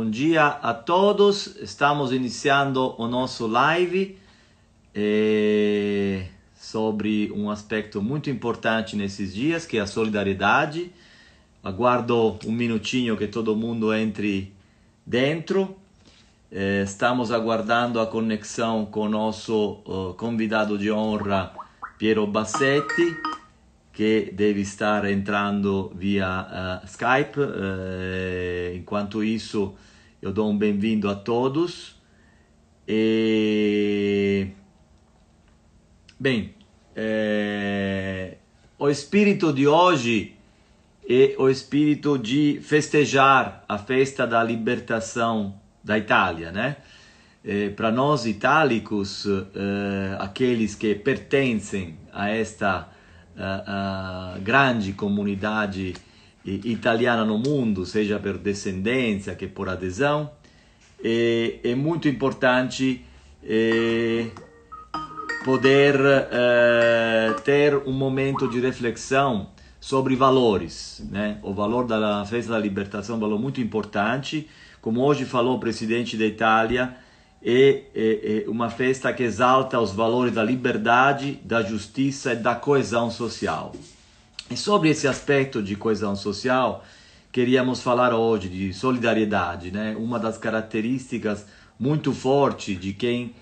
Bom 0.00 0.08
dia 0.08 0.46
a 0.46 0.72
todos. 0.72 1.56
Estamos 1.56 2.12
iniciando 2.12 2.94
o 2.98 3.08
nosso 3.08 3.48
live 3.48 4.16
eh, 4.94 6.26
sobre 6.54 7.32
um 7.32 7.50
aspecto 7.50 8.00
muito 8.00 8.30
importante 8.30 8.94
nesses 8.94 9.34
dias, 9.34 9.66
que 9.66 9.76
é 9.76 9.80
a 9.80 9.88
solidariedade. 9.88 10.92
Aguardo 11.64 12.38
um 12.46 12.52
minutinho 12.52 13.16
que 13.16 13.26
todo 13.26 13.56
mundo 13.56 13.92
entre 13.92 14.52
dentro. 15.04 15.76
Eh, 16.52 16.84
estamos 16.84 17.32
aguardando 17.32 17.98
a 17.98 18.06
conexão 18.06 18.86
com 18.86 19.00
o 19.00 19.08
nosso 19.08 19.82
uh, 19.84 20.14
convidado 20.16 20.78
de 20.78 20.92
honra, 20.92 21.52
Piero 21.98 22.24
Bassetti 22.24 23.16
che 23.98 24.30
deve 24.32 24.60
estar 24.60 25.04
entrando 25.06 25.90
via 25.96 26.80
uh, 26.84 26.86
Skype. 26.86 27.40
Uh, 27.40 28.76
enquanto 28.76 29.24
isso, 29.24 29.74
eu 30.22 30.32
dou 30.32 30.48
um 30.48 30.56
bem-vindo 30.56 31.10
a 31.10 31.16
todos. 31.16 31.96
E... 32.86 34.46
Bem, 36.16 36.54
é... 36.94 38.36
o 38.78 38.88
espírito 38.88 39.52
de 39.52 39.66
hoje 39.66 40.36
é 41.08 41.34
o 41.36 41.48
espírito 41.48 42.16
de 42.16 42.60
festejar 42.62 43.64
a 43.68 43.78
festa 43.78 44.24
da 44.28 44.44
libertação 44.44 45.60
da 45.82 45.98
Itália, 45.98 46.52
né? 46.52 46.76
É, 47.44 47.70
Para 47.70 47.90
nós 47.90 48.26
itálicos, 48.26 49.26
aqueles 50.18 50.74
que 50.74 50.94
pertencem 50.94 51.96
a 52.12 52.28
esta 52.28 52.90
uh, 53.38 54.40
grande 54.40 54.92
comunidade 54.92 55.94
italiana 56.44 57.24
no 57.24 57.38
mundo, 57.38 57.84
seja 57.86 58.18
per 58.18 58.38
descendência 58.38 59.34
que 59.34 59.46
por 59.46 59.68
adesão. 59.68 60.30
É 61.02 61.74
muito 61.74 62.08
importante 62.08 63.04
poder 65.44 65.94
eh, 66.30 67.34
ter 67.44 67.74
um 67.74 67.92
momento 67.92 68.48
de 68.48 68.60
reflexão 68.60 69.48
sobre 69.80 70.16
valores. 70.16 71.02
Né? 71.10 71.38
O 71.42 71.54
valor 71.54 71.86
da 71.86 72.24
festa 72.26 72.52
da 72.52 72.58
libertação 72.58 73.14
é 73.14 73.18
um 73.18 73.20
valor 73.20 73.40
muito 73.40 73.60
importante. 73.60 74.48
Como 74.82 75.00
hoje 75.00 75.24
falou 75.24 75.56
o 75.56 75.60
presidente 75.60 76.16
da 76.16 76.26
Itália, 76.26 76.96
é, 77.44 78.44
uma 78.48 78.68
festa 78.68 79.12
que 79.12 79.22
exalta 79.22 79.80
os 79.80 79.92
valores 79.92 80.34
da 80.34 80.42
liberdade, 80.42 81.38
da 81.44 81.62
justiça 81.62 82.32
e 82.32 82.36
da 82.36 82.54
coesão 82.54 83.10
social. 83.10 83.72
E 84.50 84.56
sobre 84.56 84.88
esse 84.88 85.06
aspecto 85.06 85.62
de 85.62 85.76
coesão 85.76 86.16
social, 86.16 86.84
queríamos 87.30 87.82
falar 87.82 88.14
hoje 88.14 88.48
de 88.48 88.72
solidariedade, 88.72 89.70
né? 89.70 89.94
Uma 89.98 90.18
das 90.18 90.38
características 90.38 91.46
muito 91.78 92.12
forte 92.12 92.74
de 92.74 92.92
quem 92.92 93.34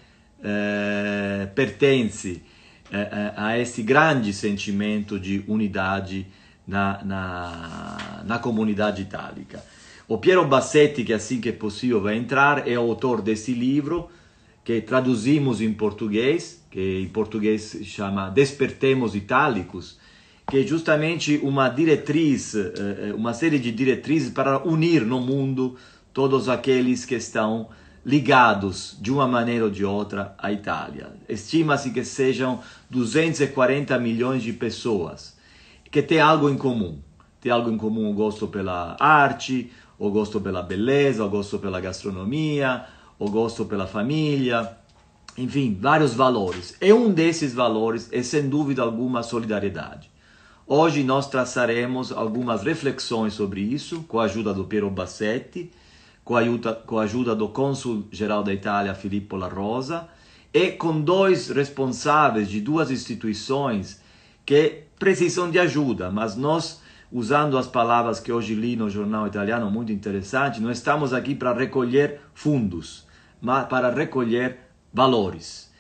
é, 0.43 1.49
pertence 1.55 2.43
é, 2.91 3.33
a 3.37 3.59
esse 3.59 3.83
grande 3.83 4.33
sentimento 4.33 5.19
de 5.19 5.45
unidade 5.47 6.27
na, 6.67 7.03
na, 7.05 8.23
na 8.25 8.39
comunidade 8.39 9.03
itálica. 9.03 9.63
O 10.09 10.19
Piero 10.19 10.47
Bassetti, 10.47 11.03
que 11.03 11.13
assim 11.13 11.41
que 11.41 11.51
possível 11.51 12.01
vai 12.01 12.17
entrar, 12.17 12.69
é 12.69 12.77
autor 12.77 13.21
desse 13.21 13.53
livro 13.53 14.09
que 14.65 14.81
traduzimos 14.81 15.61
em 15.61 15.73
português, 15.73 16.65
que 16.71 17.01
em 17.01 17.09
português 17.09 17.81
chama 17.83 18.31
Despertemos 18.31 19.17
Itálicos, 19.17 19.99
que 20.49 20.59
é 20.59 20.63
justamente 20.63 21.41
uma 21.43 21.69
diretriz, 21.69 22.55
uma 23.17 23.35
série 23.35 23.59
de 23.59 23.73
diretrizes 23.73 24.31
para 24.31 24.65
unir 24.65 25.05
no 25.05 25.21
mundo 25.21 25.77
todos 26.13 26.49
aqueles 26.49 27.05
que 27.05 27.17
estão 27.17 27.69
ligados 28.05 28.97
de 29.01 29.11
uma 29.11 29.27
maneira 29.27 29.65
ou 29.65 29.71
de 29.71 29.85
outra 29.85 30.37
à 30.39 30.53
Itália. 30.53 31.09
Estima-se 31.29 31.91
que 31.91 32.05
sejam 32.05 32.61
240 32.91 33.99
milhões 33.99 34.45
de 34.45 34.53
pessoas 34.53 35.37
que 35.91 36.01
têm 36.01 36.21
algo 36.21 36.49
em 36.49 36.57
comum. 36.57 37.01
Tem 37.41 37.51
algo 37.51 37.71
em 37.71 37.77
comum 37.77 38.09
o 38.09 38.15
gosto 38.15 38.47
pela 38.49 38.97
arte, 38.99 39.71
o 39.99 40.11
gosto 40.11 40.41
pela 40.41 40.63
beleza, 40.63 41.25
o 41.25 41.29
gosto 41.29 41.59
pela 41.59 41.81
gastronomia, 41.81 42.85
o 43.19 43.31
gosto 43.31 43.65
pela 43.65 43.87
família, 43.87 44.77
enfim, 45.37 45.77
vários 45.81 46.15
valores. 46.15 46.77
E 46.81 46.93
um 46.93 47.11
desses 47.13 47.55
valores 47.55 48.09
é, 48.13 48.23
sem 48.23 48.49
dúvida 48.49 48.83
alguma, 48.83 49.21
a 49.21 49.23
solidariedade. 49.23 50.11
Hoje 50.67 51.05
nós 51.05 51.29
traçaremos 51.29 52.11
algumas 52.11 52.63
reflexões 52.63 53.35
sobre 53.35 53.61
isso, 53.61 54.03
com 54.09 54.19
a 54.19 54.25
ajuda 54.25 54.53
do 54.53 54.65
Piero 54.65 54.91
Bassetti, 54.91 55.71
com 56.25 56.35
a 56.35 56.41
ajuda, 56.41 56.75
com 56.75 56.99
a 56.99 57.03
ajuda 57.03 57.37
do 57.37 57.49
cônsul-geral 57.49 58.43
da 58.43 58.53
Itália, 58.53 58.95
Filippo 58.95 59.37
La 59.37 59.49
Rosa, 59.49 60.09
e 60.53 60.73
com 60.73 61.01
dois 61.01 61.51
responsáveis 61.51 62.49
de 62.49 62.61
duas 62.61 62.91
instituições 62.91 64.01
que 64.45 64.83
precisam 64.99 65.51
de 65.51 65.59
ajuda, 65.59 66.11
mas 66.11 66.35
nós 66.35 66.81
usando 67.17 67.57
as 67.57 67.67
palavras 67.67 68.21
que 68.21 68.31
hoje 68.31 68.55
li 68.55 68.77
no 68.77 68.91
jornal 68.91 69.27
italiano, 69.27 69.71
muito 69.71 69.91
interessante, 69.91 70.61
não 70.61 70.71
estamos 70.71 71.15
aqui 71.15 71.35
para 71.35 71.55
recolher 71.55 72.21
fundos, 72.35 73.07
mas 73.41 73.67
para 73.69 73.91
recolher 73.91 74.59
valores. 74.93 75.73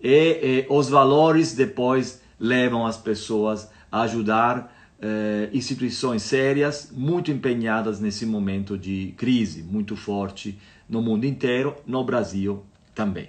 E, 0.00 0.40
e 0.42 0.66
os 0.70 0.88
valores 0.88 1.52
depois 1.52 2.22
levam 2.38 2.86
as 2.86 2.96
pessoas 2.96 3.70
a 3.92 4.00
ajudar 4.00 4.74
eh, 5.02 5.50
instituições 5.52 6.22
sérias, 6.22 6.90
muito 6.90 7.30
empenhadas 7.30 8.00
nesse 8.00 8.24
momento 8.24 8.78
de 8.78 9.12
crise 9.18 9.62
muito 9.62 9.94
forte 9.94 10.58
no 10.88 11.02
mundo 11.02 11.26
inteiro, 11.26 11.76
no 11.86 12.02
Brasil 12.02 12.64
também. 12.94 13.28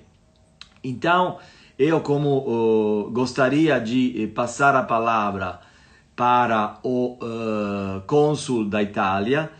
Então, 0.81 1.37
eu 1.77 1.99
como 1.99 2.37
uh, 2.37 3.11
gostaria 3.11 3.77
de 3.77 4.23
eh, 4.23 4.27
passar 4.27 4.73
a 4.73 4.83
palavra 4.83 5.59
para 6.21 6.79
o 6.83 7.17
uh, 7.19 8.01
cônsul 8.05 8.69
da 8.69 8.83
Itália, 8.83 9.51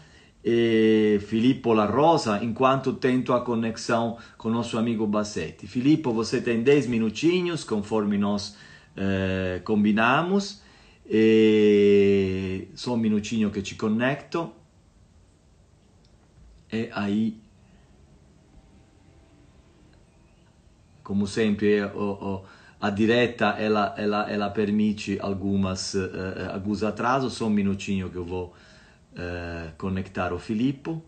Filippo 1.28 1.74
La 1.74 1.88
Rosa, 1.88 2.40
enquanto 2.44 2.94
tento 2.94 3.34
a 3.34 3.42
conexão 3.42 4.20
com 4.38 4.48
nosso 4.48 4.78
amigo 4.78 5.08
Bassetti. 5.08 5.66
Filippo, 5.66 6.14
você 6.14 6.40
tem 6.40 6.62
10 6.62 6.86
minutinhos, 6.86 7.64
conforme 7.64 8.16
nós 8.16 8.56
uh, 8.96 9.60
combinamos. 9.64 10.62
E... 11.10 12.68
Só 12.76 12.94
um 12.94 12.98
minutinho 12.98 13.50
que 13.50 13.64
te 13.64 13.74
conecto. 13.74 14.52
E 16.72 16.90
aí, 16.94 17.42
como 21.04 21.26
sempre, 21.26 21.82
o, 21.86 21.98
o 21.98 22.46
a 22.82 22.90
diretta 22.90 23.50
ela, 23.60 23.94
ela, 23.96 24.30
ela 24.30 24.50
permite 24.50 25.20
algumas, 25.22 25.94
uh, 25.94 26.52
alguns 26.52 26.82
atrasos, 26.82 27.34
só 27.34 27.46
um 27.46 27.50
minutinho 27.52 28.10
que 28.10 28.16
eu 28.16 28.26
vou 28.26 28.56
uh, 29.14 29.72
conectar 29.78 30.34
o 30.34 30.40
Filippo. 30.40 31.04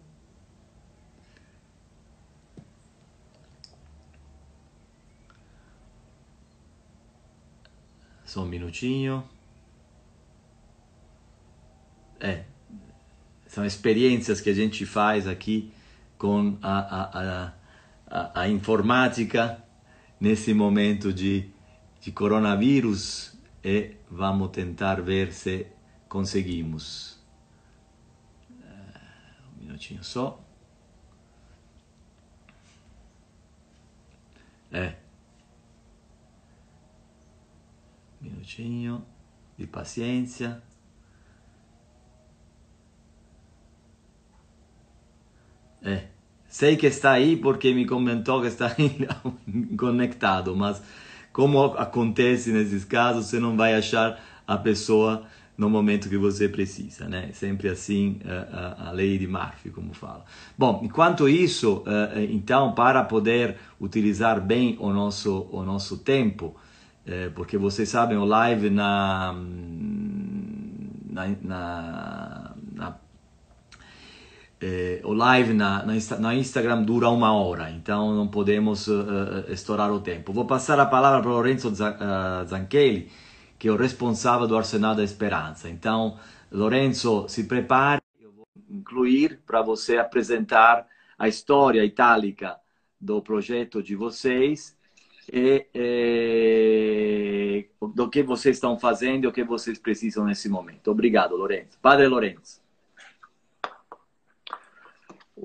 Só 8.23 8.43
um 8.43 8.45
minutinho. 8.45 9.23
É, 12.19 12.43
são 13.47 13.65
experiências 13.65 14.39
que 14.39 14.49
a 14.49 14.53
gente 14.53 14.85
faz 14.85 15.27
aqui 15.27 15.73
com 16.19 16.55
a, 16.61 16.79
a, 16.79 17.01
a, 17.19 17.53
a, 18.07 18.41
a 18.41 18.47
informática 18.47 19.61
nesse 20.19 20.53
momento 20.53 21.11
de 21.11 21.52
de 22.03 22.11
coronavírus 22.11 23.33
e 23.63 23.95
vamos 24.11 24.49
tentar 24.49 25.01
ver 25.01 25.31
se 25.31 25.67
conseguimos. 26.09 27.17
Uh, 28.51 29.55
um 29.55 29.61
minutinho 29.61 30.03
só. 30.03 30.43
É. 34.69 34.95
Minutinho 38.19 39.05
de 39.57 39.65
paciência. 39.65 40.61
É. 45.81 46.07
Sei 46.49 46.75
que 46.75 46.87
está 46.87 47.13
aí 47.13 47.37
porque 47.37 47.73
me 47.73 47.85
comentou 47.85 48.41
que 48.41 48.47
está 48.47 48.75
conectado, 49.79 50.53
mas 50.53 50.83
como 51.33 51.63
acontece 51.63 52.51
nesses 52.51 52.85
casos, 52.85 53.25
você 53.25 53.39
não 53.39 53.57
vai 53.57 53.73
achar 53.73 54.23
a 54.47 54.55
pessoa 54.55 55.25
no 55.57 55.69
momento 55.69 56.07
que 56.07 56.17
você 56.17 56.47
precisa, 56.47 57.07
né? 57.07 57.29
Sempre 57.33 57.69
assim 57.69 58.19
a, 58.25 58.89
a, 58.89 58.91
lei 58.91 59.17
de 59.17 59.27
Murphy, 59.27 59.69
como 59.69 59.93
fala. 59.93 60.23
Bom, 60.57 60.81
enquanto 60.83 61.27
isso, 61.27 61.83
eh, 61.85 62.27
então, 62.31 62.73
para 62.73 63.03
poder 63.03 63.57
utilizar 63.79 64.41
bem 64.41 64.77
o 64.79 64.91
nosso 64.91 65.47
o 65.51 65.63
nosso 65.63 65.97
tempo, 65.97 66.55
eh, 67.05 67.29
porque 67.35 67.57
vocês 67.57 67.89
sabem 67.89 68.17
o 68.17 68.25
live 68.25 68.69
na 68.69 69.35
na, 71.09 71.27
na, 71.27 71.35
na 71.43 72.42
é, 74.65 75.01
o 75.03 75.11
live 75.13 75.53
na, 75.53 75.85
na, 75.85 75.93
na, 76.19 76.35
Instagram 76.35 76.83
dura 76.83 77.09
uma 77.09 77.33
hora, 77.33 77.69
então 77.69 78.15
não 78.15 78.29
podemos 78.29 78.87
uh, 78.87 79.43
estourar 79.49 79.91
o 79.91 79.99
tempo. 79.99 80.31
Vou 80.31 80.45
passar 80.45 80.79
a 80.79 80.85
palavra 80.85 81.21
para 81.21 81.31
Lorenzo 81.31 81.69
Zanchelli, 81.75 83.11
que 83.59 83.67
é 83.67 83.71
o 83.71 83.75
responsável 83.75 84.47
do 84.47 84.55
Arsenal 84.55 84.95
da 84.95 85.03
Esperança. 85.03 85.69
Então, 85.69 86.17
Lorenzo, 86.49 87.27
se 87.27 87.43
prepare, 87.43 88.01
eu 88.21 88.31
vou 88.31 88.47
incluir 88.69 89.41
para 89.45 89.61
você 89.61 89.97
apresentar 89.97 90.87
a 91.19 91.27
história 91.27 91.83
itálica 91.83 92.55
do 93.01 93.21
projeto 93.21 93.83
de 93.83 93.97
vocês 93.97 94.77
e, 95.29 95.67
e 95.75 97.67
do 97.93 98.09
que 98.09 98.23
vocês 98.23 98.55
estão 98.55 98.79
fazendo 98.79 99.25
e 99.25 99.27
o 99.27 99.33
que 99.33 99.43
vocês 99.43 99.77
precisam 99.77 100.23
nesse 100.23 100.47
momento. 100.47 100.89
Obrigado, 100.89 101.35
Lorenzo. 101.35 101.77
Padre 101.81 102.07
Lorenzo. 102.07 102.62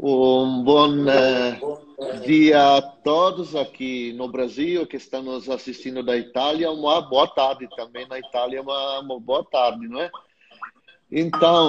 Um 0.01 0.63
bom 0.63 1.09
eh, 1.09 1.59
dia 2.25 2.77
a 2.77 2.81
todos 2.81 3.57
aqui 3.57 4.13
no 4.13 4.29
Brasil 4.29 4.87
que 4.87 4.97
estão 4.97 5.25
nos 5.25 5.51
assistindo 5.51 6.05
da 6.05 6.17
Itália. 6.17 6.71
Uma 6.71 7.01
boa 7.01 7.27
tarde 7.27 7.69
também 7.75 8.07
na 8.07 8.17
Itália, 8.17 8.63
uma, 8.63 9.01
uma 9.01 9.19
boa 9.19 9.43
tarde, 9.43 9.89
não 9.89 10.01
é? 10.01 10.09
Então, 11.11 11.67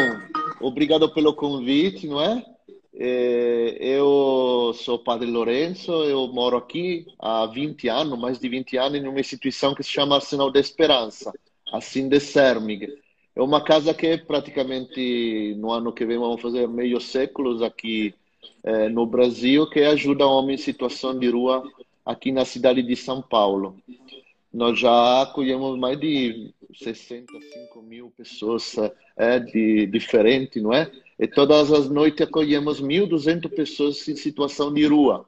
obrigado 0.61 1.11
pelo 1.11 1.33
convite, 1.33 2.05
não 2.07 2.21
é? 2.21 2.45
Eh, 2.93 3.77
eu 3.79 4.73
sou 4.75 4.99
Padre 4.99 5.31
Lourenço, 5.31 5.91
eu 6.03 6.27
moro 6.27 6.55
aqui 6.55 7.07
há 7.17 7.47
20 7.47 7.87
anos, 7.87 8.19
mais 8.19 8.37
de 8.37 8.47
20 8.47 8.77
anos, 8.77 8.99
em 8.99 9.07
uma 9.07 9.19
instituição 9.19 9.73
que 9.73 9.81
se 9.81 9.89
chama 9.89 10.17
Arsenal 10.17 10.51
da 10.51 10.59
Esperança, 10.59 11.33
assim 11.73 12.07
de 12.07 12.19
Sermig. 12.19 12.93
É 13.35 13.41
uma 13.41 13.63
casa 13.63 13.91
que 13.91 14.17
praticamente 14.17 15.55
no 15.57 15.71
ano 15.71 15.93
que 15.93 16.05
vem 16.05 16.19
vamos 16.19 16.41
fazer 16.41 16.67
meio 16.67 17.01
séculos 17.01 17.63
aqui 17.63 18.13
eh, 18.63 18.89
no 18.89 19.05
Brasil, 19.05 19.69
que 19.69 19.79
ajuda 19.81 20.25
homens 20.25 20.61
em 20.61 20.63
situação 20.63 21.17
de 21.17 21.29
rua 21.29 21.63
aqui 22.05 22.31
na 22.31 22.45
cidade 22.45 22.81
de 22.81 22.95
São 22.95 23.21
Paulo. 23.21 23.77
Nós 24.51 24.79
já 24.79 25.21
acolhemos 25.21 25.77
mais 25.77 25.99
de 25.99 26.51
65 26.73 27.81
mil 27.81 28.11
pessoas 28.17 28.75
é, 29.15 29.39
de, 29.39 29.85
diferentes, 29.85 30.61
não 30.61 30.73
é? 30.73 30.91
E 31.19 31.27
todas 31.27 31.71
as 31.71 31.89
noites 31.89 32.21
acolhemos 32.25 32.81
1.200 32.81 33.49
pessoas 33.49 34.07
em 34.07 34.15
situação 34.15 34.73
de 34.73 34.85
rua. 34.85 35.25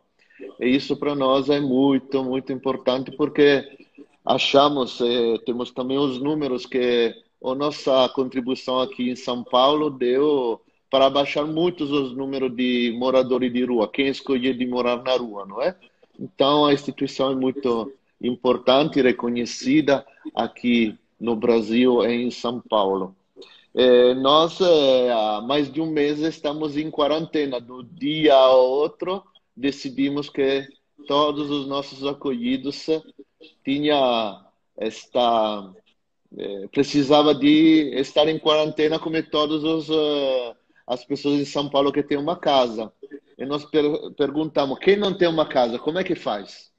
E 0.60 0.68
isso 0.68 0.96
para 0.98 1.14
nós 1.14 1.50
é 1.50 1.60
muito, 1.60 2.24
muito 2.24 2.52
importante 2.52 3.12
porque 3.12 3.64
achamos, 4.26 5.00
eh, 5.02 5.38
temos 5.46 5.72
também 5.72 5.98
os 5.98 6.20
números 6.20 6.66
que 6.66 7.14
a 7.44 7.56
nossa 7.56 8.10
contribuição 8.10 8.80
aqui 8.80 9.10
em 9.10 9.16
São 9.16 9.44
Paulo 9.44 9.90
deu 9.90 10.62
para 10.92 11.10
baixar 11.10 11.46
muitos 11.46 11.90
os 11.90 12.12
números 12.12 12.54
de 12.54 12.94
moradores 13.00 13.52
de 13.52 13.64
rua, 13.64 13.88
quem 13.88 14.10
escolheu 14.10 14.54
de 14.54 14.66
morar 14.68 15.02
na 15.02 15.16
rua, 15.16 15.46
não 15.46 15.62
é? 15.62 15.74
Então 16.20 16.66
a 16.66 16.74
instituição 16.74 17.32
é 17.32 17.36
muito 17.36 17.92
importante 18.22 19.02
reconhecida 19.02 20.06
aqui 20.36 20.96
no 21.18 21.34
Brasil 21.36 22.04
e 22.06 22.24
em 22.24 22.30
São 22.30 22.60
Paulo. 22.60 23.16
É, 23.74 24.14
nós, 24.16 24.60
é, 24.60 25.12
há 25.14 25.42
mais 25.42 25.72
de 25.72 25.80
um 25.80 25.90
mês, 25.90 26.20
estamos 26.20 26.76
em 26.76 26.92
quarentena. 26.92 27.62
Do 27.62 27.84
dia 27.84 28.36
a 28.36 28.52
outro, 28.52 29.24
decidimos 29.56 30.30
que 30.30 30.68
todos 31.08 31.50
os 31.50 31.68
nossos 31.68 32.06
acolhidos 32.06 32.86
tinha 33.64 34.46
esta 34.78 35.72
é, 36.38 36.68
precisava 36.68 37.34
de 37.34 37.94
estar 37.96 38.28
em 38.28 38.40
quarentena 38.40 39.00
como 39.00 39.22
todos 39.24 39.64
os 39.64 39.90
uh, 39.90 40.56
as 40.92 41.06
pessoas 41.06 41.40
em 41.40 41.46
São 41.46 41.70
Paulo 41.70 41.90
que 41.90 42.04
têm 42.04 42.18
uma 42.18 42.36
casa. 42.36 42.92
E 43.38 43.46
nós 43.46 43.64
per 43.64 43.86
perguntamos 44.18 44.78
quem 44.78 44.98
não 44.98 45.14
tem 45.14 45.26
uma 45.26 45.48
casa, 45.48 45.80
como 45.80 45.98
é 45.98 46.04
que 46.04 46.16
faz? 46.16 46.70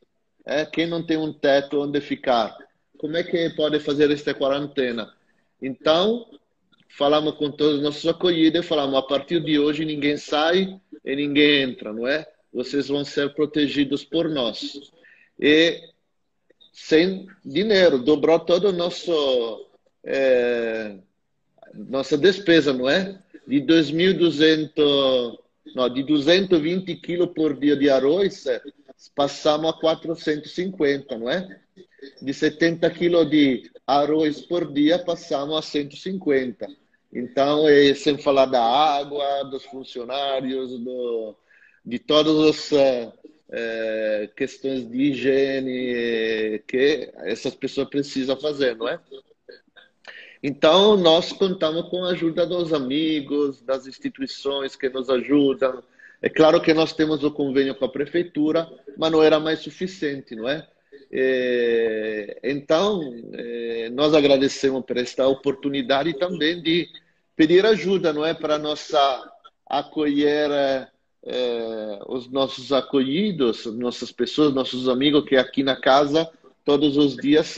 É, 0.44 0.66
quem 0.66 0.86
não 0.86 1.04
tem 1.04 1.16
um 1.16 1.32
teto 1.32 1.80
onde 1.80 1.98
ficar, 1.98 2.54
como 2.98 3.16
é 3.16 3.22
que 3.22 3.48
pode 3.56 3.80
fazer 3.80 4.10
esta 4.10 4.34
quarentena? 4.34 5.10
Então 5.62 6.26
falamos 6.90 7.36
com 7.36 7.50
todos 7.50 7.76
os 7.76 7.82
nossos 7.82 8.06
acolhidos 8.06 8.62
e 8.62 8.68
falamos: 8.68 8.96
a 8.96 9.02
partir 9.02 9.40
de 9.40 9.58
hoje 9.58 9.82
ninguém 9.82 10.18
sai 10.18 10.78
e 11.02 11.16
ninguém 11.16 11.62
entra, 11.62 11.90
não 11.90 12.06
é? 12.06 12.30
Vocês 12.52 12.88
vão 12.88 13.06
ser 13.06 13.32
protegidos 13.32 14.04
por 14.04 14.28
nós. 14.28 14.78
E 15.40 15.80
sem 16.70 17.26
dinheiro, 17.42 17.98
dobrou 17.98 18.38
todo 18.38 18.68
o 18.68 18.72
nosso 18.72 19.66
é, 20.04 20.98
nossa 21.74 22.16
despesa, 22.16 22.72
não 22.72 22.88
é? 22.88 23.18
De 23.46 23.60
2.200, 23.60 25.38
não, 25.74 25.88
de 25.88 26.02
220 26.02 26.96
quilos 26.96 27.30
por 27.34 27.58
dia 27.58 27.76
de 27.76 27.90
arroz, 27.90 28.44
passamos 29.14 29.70
a 29.70 29.72
450, 29.74 31.18
não 31.18 31.30
é? 31.30 31.60
De 32.20 32.32
70 32.32 32.88
quilos 32.90 33.28
de 33.30 33.70
arroz 33.86 34.40
por 34.40 34.72
dia, 34.72 34.98
passamos 34.98 35.56
a 35.56 35.62
150. 35.62 36.68
Então, 37.12 37.68
é, 37.68 37.94
sem 37.94 38.16
falar 38.16 38.46
da 38.46 38.62
água, 38.62 39.44
dos 39.44 39.64
funcionários, 39.64 40.78
do, 40.78 41.36
de 41.84 41.98
todas 41.98 42.72
as 42.72 42.72
é, 43.50 44.30
questões 44.34 44.88
de 44.88 44.98
higiene 44.98 46.58
que 46.66 47.12
essas 47.18 47.54
pessoas 47.54 47.88
precisam 47.88 48.34
fazer, 48.40 48.76
não 48.76 48.88
é? 48.88 48.98
Então, 50.42 50.96
nós 50.96 51.32
contamos 51.32 51.88
com 51.88 52.04
a 52.04 52.10
ajuda 52.10 52.44
dos 52.44 52.72
amigos, 52.72 53.62
das 53.62 53.86
instituições 53.86 54.74
que 54.74 54.88
nos 54.88 55.08
ajudam. 55.08 55.82
É 56.20 56.28
claro 56.28 56.60
que 56.60 56.74
nós 56.74 56.92
temos 56.92 57.22
o 57.22 57.30
convênio 57.30 57.76
com 57.76 57.84
a 57.84 57.88
prefeitura, 57.88 58.68
mas 58.96 59.12
não 59.12 59.22
era 59.22 59.38
mais 59.38 59.60
suficiente, 59.60 60.34
não 60.34 60.48
é? 60.48 60.66
é 61.12 62.40
então, 62.42 63.00
é, 63.34 63.88
nós 63.90 64.14
agradecemos 64.14 64.84
por 64.84 64.96
esta 64.96 65.28
oportunidade 65.28 66.18
também 66.18 66.60
de 66.60 66.88
pedir 67.36 67.64
ajuda, 67.64 68.12
não 68.12 68.26
é, 68.26 68.34
para 68.34 68.58
nossa 68.58 69.32
acolher 69.64 70.50
é, 71.24 72.00
os 72.08 72.28
nossos 72.28 72.72
acolhidos, 72.72 73.66
nossas 73.66 74.10
pessoas, 74.10 74.52
nossos 74.52 74.88
amigos 74.88 75.24
que 75.24 75.36
aqui 75.36 75.62
na 75.62 75.76
casa 75.76 76.28
todos 76.64 76.96
os 76.96 77.16
dias 77.16 77.56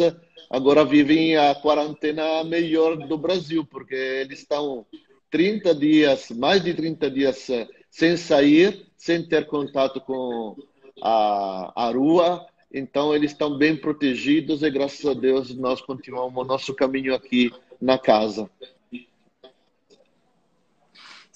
agora 0.54 0.84
vivem 0.84 1.36
a 1.36 1.52
quarentena 1.54 2.44
melhor 2.44 2.96
do 2.96 3.18
Brasil, 3.18 3.64
porque 3.64 3.94
eles 3.94 4.38
estão 4.38 4.86
30 5.28 5.74
dias, 5.74 6.30
mais 6.30 6.62
de 6.62 6.72
30 6.72 7.10
dias 7.10 7.48
sem 7.90 8.16
sair, 8.16 8.86
sem 8.96 9.26
ter 9.26 9.46
contato 9.46 10.00
com 10.00 10.54
a, 11.02 11.72
a 11.74 11.90
rua, 11.90 12.46
então 12.72 13.14
eles 13.14 13.32
estão 13.32 13.58
bem 13.58 13.76
protegidos 13.76 14.62
e 14.62 14.70
graças 14.70 15.04
a 15.04 15.12
Deus 15.12 15.52
nós 15.56 15.80
continuamos 15.80 16.44
o 16.44 16.46
nosso 16.46 16.72
caminho 16.72 17.14
aqui 17.14 17.50
na 17.80 17.98
casa. 17.98 18.48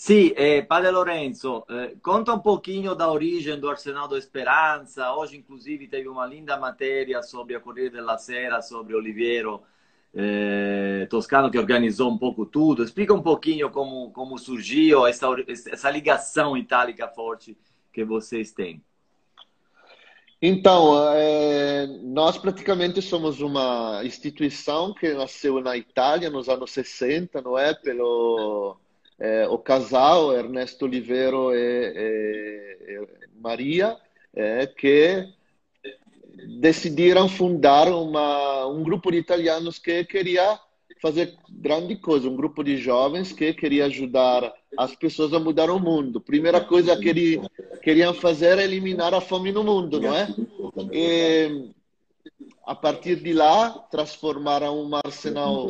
Sì, 0.09 0.31
eh, 0.31 0.65
Padre 0.67 0.91
Lorenzo, 0.91 1.67
eh, 1.67 1.99
conta 2.00 2.33
un 2.33 2.41
pochino 2.41 2.95
da 2.95 3.11
origine 3.11 3.59
do 3.59 3.69
Arsenal 3.69 4.09
da 4.09 4.17
Esperança. 4.17 5.15
Hoje, 5.15 5.37
inclusive, 5.37 5.87
teve 5.87 6.09
uma 6.09 6.25
linda 6.25 6.57
matéria 6.57 7.21
sobre 7.21 7.55
a 7.55 7.61
Corrida 7.61 7.91
della 7.91 8.17
Sera, 8.17 8.62
sobre 8.62 8.95
Oliviero 8.95 9.65
eh, 10.15 11.07
Toscano, 11.11 11.50
que 11.50 11.59
organizou 11.59 12.11
um 12.11 12.17
pouco 12.17 12.47
tudo. 12.47 12.83
Explica 12.83 13.12
um 13.12 13.21
pouquinho 13.21 13.69
como, 13.69 14.11
como 14.12 14.38
surgiu 14.38 15.07
essa, 15.07 15.27
essa 15.47 15.91
ligação 15.91 16.57
itálica 16.57 17.07
forte 17.09 17.55
que 17.93 18.03
vocês 18.03 18.50
têm. 18.50 18.83
Então, 20.41 21.07
é, 21.12 21.87
nós 22.03 22.38
praticamente 22.38 23.03
somos 23.03 23.43
uma 23.43 24.00
instituição 24.05 24.95
que 24.95 25.12
nasceu 25.12 25.61
na 25.61 25.77
Itália 25.77 26.31
nos 26.31 26.49
anos 26.49 26.71
60, 26.71 27.43
não 27.43 27.59
é? 27.59 27.75
Pelo 27.75 28.79
é, 29.19 29.49
o 29.49 29.59
casal 29.59 30.33
Ernesto 30.33 30.85
Oliveiro 30.85 31.53
e, 31.53 31.59
e, 31.59 32.95
e 32.95 33.09
Maria, 33.41 33.97
é, 34.35 34.67
que 34.67 35.29
decidiram 36.61 37.29
fundar 37.29 37.89
uma, 37.89 38.67
um 38.67 38.83
grupo 38.83 39.11
de 39.11 39.19
italianos 39.19 39.79
que 39.79 40.05
queria 40.05 40.59
fazer 41.01 41.37
grande 41.49 41.97
coisa, 41.97 42.29
um 42.29 42.37
grupo 42.37 42.63
de 42.63 42.77
jovens 42.77 43.33
que 43.33 43.53
queria 43.53 43.87
ajudar 43.87 44.53
as 44.77 44.95
pessoas 44.95 45.33
a 45.33 45.39
mudar 45.39 45.71
o 45.71 45.79
mundo. 45.79 46.21
Primeira 46.21 46.61
coisa 46.61 46.97
que 46.97 47.09
eles 47.09 47.41
queriam 47.83 48.13
fazer 48.13 48.59
é 48.59 48.65
eliminar 48.65 49.15
a 49.15 49.21
fome 49.21 49.53
no 49.53 49.63
mundo, 49.63 50.01
não 50.01 50.15
é? 50.15 50.29
E, 50.93 51.71
a 52.67 52.75
partir 52.75 53.17
de 53.17 53.33
lá, 53.33 53.71
transformaram 53.91 54.81
um 54.85 54.95
arsenal 54.95 55.69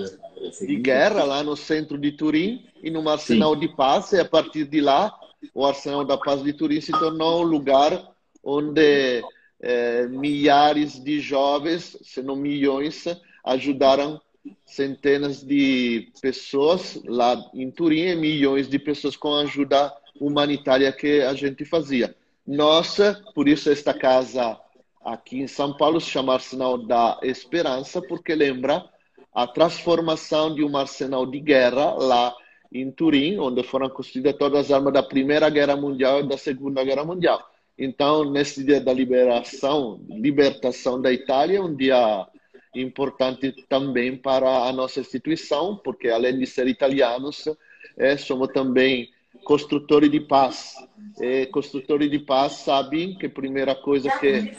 de 0.60 0.76
guerra 0.76 1.24
lá 1.24 1.42
no 1.42 1.56
centro 1.56 1.98
de 1.98 2.12
Turim 2.12 2.66
em 2.82 2.96
um 2.96 3.08
arsenal 3.08 3.54
Sim. 3.54 3.60
de 3.60 3.68
paz. 3.68 4.12
E 4.12 4.20
a 4.20 4.24
partir 4.24 4.64
de 4.64 4.80
lá, 4.80 5.18
o 5.54 5.64
Arsenal 5.64 6.04
da 6.04 6.16
Paz 6.16 6.42
de 6.42 6.52
Turim 6.52 6.80
se 6.80 6.92
tornou 6.92 7.42
um 7.42 7.46
lugar 7.46 8.12
onde 8.42 9.22
é, 9.60 10.06
milhares 10.08 11.02
de 11.02 11.20
jovens, 11.20 11.96
se 12.02 12.22
não 12.22 12.36
milhões, 12.36 13.04
ajudaram 13.44 14.20
centenas 14.64 15.42
de 15.42 16.10
pessoas 16.20 17.00
lá 17.04 17.50
em 17.54 17.70
Turim 17.70 18.08
e 18.08 18.16
milhões 18.16 18.68
de 18.68 18.78
pessoas 18.78 19.16
com 19.16 19.34
ajuda 19.34 19.92
humanitária 20.20 20.90
que 20.92 21.20
a 21.20 21.34
gente 21.34 21.64
fazia. 21.64 22.14
Nossa, 22.46 23.22
por 23.34 23.48
isso 23.48 23.70
esta 23.70 23.92
casa 23.92 24.58
aqui 25.04 25.40
em 25.40 25.46
São 25.46 25.76
Paulo 25.76 26.00
se 26.00 26.10
chama 26.10 26.34
Arsenal 26.34 26.78
da 26.78 27.18
Esperança, 27.22 28.00
porque 28.00 28.34
lembra 28.34 28.88
a 29.34 29.46
transformação 29.46 30.54
de 30.54 30.64
um 30.64 30.76
arsenal 30.76 31.26
de 31.26 31.40
guerra 31.40 31.94
lá 31.94 32.34
em 32.72 32.90
Turim, 32.90 33.38
onde 33.38 33.62
foram 33.62 33.88
construídas 33.88 34.36
todas 34.36 34.66
as 34.66 34.70
armas 34.70 34.92
da 34.92 35.02
Primeira 35.02 35.48
Guerra 35.48 35.76
Mundial 35.76 36.20
e 36.20 36.28
da 36.28 36.36
Segunda 36.36 36.84
Guerra 36.84 37.04
Mundial. 37.04 37.48
Então, 37.78 38.24
nesse 38.24 38.64
dia 38.64 38.80
da 38.80 38.92
liberação, 38.92 40.00
libertação 40.08 41.00
da 41.00 41.12
Itália, 41.12 41.62
um 41.62 41.74
dia 41.74 42.26
importante 42.74 43.52
também 43.68 44.16
para 44.16 44.64
a 44.64 44.72
nossa 44.72 45.00
instituição, 45.00 45.76
porque 45.76 46.08
além 46.08 46.38
de 46.38 46.46
ser 46.46 46.66
italianos, 46.66 47.48
é, 47.96 48.16
somos 48.16 48.48
também 48.48 49.08
construtores 49.44 50.10
de 50.10 50.20
paz. 50.20 50.74
E 51.20 51.46
construtores 51.46 52.10
de 52.10 52.18
paz 52.18 52.52
sabem 52.52 53.16
que 53.16 53.26
a 53.26 53.30
primeira 53.30 53.74
coisa 53.74 54.10
que 54.18 54.52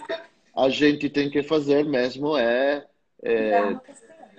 a 0.55 0.69
gente 0.69 1.09
tem 1.09 1.29
que 1.29 1.43
fazer 1.43 1.85
mesmo 1.85 2.37
é, 2.37 2.85
é 3.21 3.75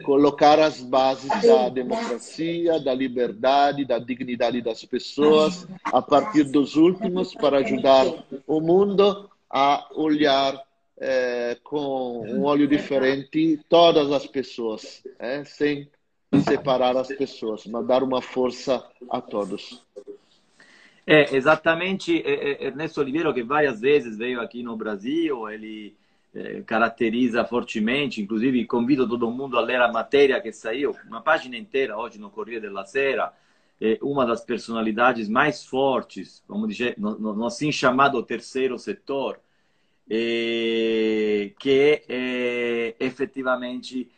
colocar 0.02 0.58
as 0.58 0.80
bases 0.80 1.30
da 1.42 1.68
democracia, 1.68 2.80
da 2.80 2.94
liberdade, 2.94 3.84
da 3.84 3.98
dignidade 3.98 4.60
das 4.60 4.84
pessoas, 4.84 5.66
a 5.84 6.02
partir 6.02 6.44
dos 6.44 6.76
últimos, 6.76 7.34
para 7.34 7.58
ajudar 7.58 8.06
o 8.46 8.60
mundo 8.60 9.28
a 9.48 9.88
olhar 9.94 10.62
é, 10.98 11.56
com 11.64 12.20
um 12.28 12.44
olho 12.44 12.68
diferente 12.68 13.58
todas 13.68 14.12
as 14.12 14.26
pessoas, 14.26 15.02
é, 15.18 15.44
sem 15.44 15.88
separar 16.44 16.96
as 16.96 17.08
pessoas, 17.08 17.66
mas 17.66 17.86
dar 17.86 18.02
uma 18.02 18.20
força 18.20 18.84
a 19.10 19.20
todos. 19.20 19.82
É, 21.06 21.34
exatamente, 21.34 22.22
Ernesto 22.24 23.00
Oliveira, 23.00 23.32
que 23.32 23.42
várias 23.42 23.80
vezes 23.80 24.16
veio 24.16 24.40
aqui 24.40 24.62
no 24.62 24.76
Brasil, 24.76 25.48
ele 25.48 25.96
eh, 26.34 26.62
caracteriza 26.62 27.44
fortemente, 27.44 28.20
inclusive 28.20 28.64
convido 28.66 29.08
todo 29.08 29.30
mundo 29.30 29.58
a 29.58 29.60
ler 29.60 29.80
a 29.80 29.90
matéria 29.90 30.40
que 30.40 30.52
saiu, 30.52 30.96
uma 31.06 31.20
página 31.20 31.56
inteira 31.56 31.96
hoje 31.96 32.18
no 32.18 32.30
Corriere 32.30 32.60
della 32.60 32.84
Sera, 32.84 33.32
uma 34.02 34.26
das 34.26 34.44
personalidades 34.44 35.26
mais 35.26 35.64
fortes, 35.64 36.44
vamos 36.46 36.68
dizer, 36.68 36.96
no, 36.98 37.18
no 37.18 37.46
assim 37.46 37.72
chamado 37.72 38.22
terceiro 38.22 38.78
setor, 38.78 39.40
que 41.58 42.04
efetivamente 43.00 44.10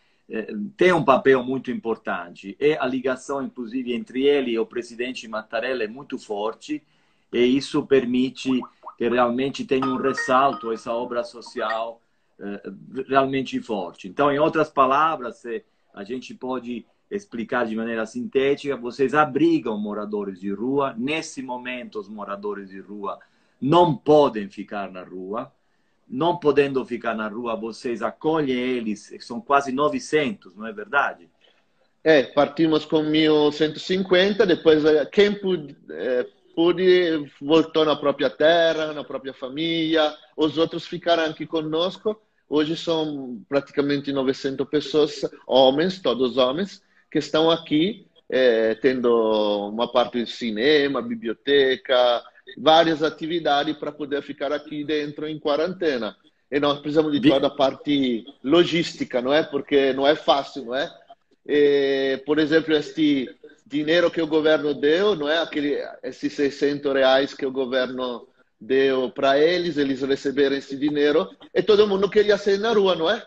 tem 0.77 0.93
um 0.93 1.05
papel 1.05 1.45
muito 1.45 1.71
importante 1.71 2.57
e 2.59 2.75
a 2.75 2.85
ligação, 2.87 3.41
inclusive, 3.41 3.93
entre 3.93 4.25
ele 4.25 4.51
e 4.51 4.59
o 4.59 4.67
presidente 4.67 5.29
Mattarella 5.29 5.85
é 5.85 5.89
muito 5.89 6.19
forte 6.19 6.83
e 7.33 7.39
isso 7.39 7.87
permite 7.87 8.61
que 8.99 9.09
realmente 9.09 9.65
tenha 9.65 9.87
um 9.87 9.97
ressalto 9.97 10.73
essa 10.73 10.93
obra 10.93 11.25
social 11.25 12.01
eh, 12.01 12.02
realmente 13.09 13.61
forte. 13.61 14.09
Então, 14.09 14.33
em 14.33 14.39
outras 14.39 14.69
palavras, 14.69 15.43
a 15.95 16.05
gente 16.05 16.35
pode 16.35 16.85
explicar 17.11 17.67
de 17.67 17.77
maneira 17.77 18.07
sintética, 18.07 18.77
vocês 18.77 19.15
abrigam 19.15 19.79
moradores 19.79 20.41
de 20.41 20.51
rua. 20.53 20.95
Nesse 20.97 21.43
momento, 21.43 21.99
os 22.01 22.09
moradores 22.09 22.71
de 22.71 22.81
rua 22.81 23.19
não 23.61 23.95
podem 23.95 24.49
ficar 24.49 24.91
na 24.91 25.03
rua. 25.03 25.53
Não 26.09 26.37
podendo 26.37 26.85
ficar 26.85 27.15
na 27.15 27.29
rua, 27.29 27.57
vocês 27.57 28.03
acolhem 28.03 28.55
eles, 28.55 29.15
são 29.21 29.41
quase 29.41 29.73
900, 29.73 30.55
não 30.55 30.67
é 30.67 30.73
verdade? 30.73 31.31
É, 32.05 32.25
partimos 32.25 32.85
com 32.85 33.03
1.150, 33.03 34.45
depois 34.45 34.85
eh, 34.85 35.07
quem 35.07 35.33
pude, 35.33 35.77
é, 35.89 36.27
pude 36.55 37.31
voltou 37.41 37.85
na 37.85 37.97
própria 37.97 38.29
terra, 38.29 38.93
na 38.93 39.05
própria 39.05 39.33
família, 39.33 40.13
os 40.37 40.59
outros 40.59 40.87
ficaram 40.87 41.25
aqui 41.25 41.47
conosco. 41.47 42.21
Hoje 42.55 42.77
são 42.77 43.43
praticamente 43.49 44.13
900 44.13 44.69
pessoas, 44.69 45.23
homens, 45.47 45.99
todos 45.99 46.37
homens, 46.37 46.83
que 47.11 47.19
estão 47.19 47.51
aqui 47.51 48.07
é, 48.29 48.75
tendo 48.75 49.71
uma 49.71 49.91
parte 49.91 50.23
de 50.23 50.31
cinema, 50.31 51.01
biblioteca, 51.01 52.23
várias 52.59 53.03
atividades 53.03 53.75
para 53.79 53.91
poder 53.91 54.21
ficar 54.21 54.53
aqui 54.53 54.85
dentro 54.85 55.27
em 55.27 55.39
quarentena. 55.39 56.15
E 56.51 56.61
nós 56.61 56.79
precisamos 56.79 57.19
de 57.19 57.27
toda 57.27 57.47
a 57.47 57.51
parte 57.51 58.23
logística, 58.45 59.23
não 59.23 59.33
é? 59.33 59.43
Porque 59.43 59.95
não 59.95 60.07
é 60.07 60.15
fácil, 60.15 60.67
não 60.67 60.75
é? 60.75 60.95
E, 61.47 62.23
por 62.27 62.39
exemplo, 62.39 62.75
este 62.75 63.35
dinheiro 63.65 64.11
que 64.11 64.21
o 64.21 64.27
governo 64.27 64.75
deu, 64.75 65.17
não 65.17 65.27
é? 65.27 65.39
Aquele, 65.39 65.79
esses 66.03 66.31
600 66.35 66.93
reais 66.93 67.33
que 67.33 67.47
o 67.47 67.51
governo 67.51 68.29
deu 68.63 69.11
para 69.11 69.39
eles, 69.39 69.77
eles 69.77 70.03
receberam 70.03 70.55
esse 70.55 70.77
dinheiro 70.77 71.29
e 71.53 71.63
todo 71.63 71.87
mundo 71.87 72.09
queria 72.09 72.39
sair 72.39 72.59
na 72.59 72.73
rua, 72.73 72.95
não 72.95 73.11
é? 73.11 73.21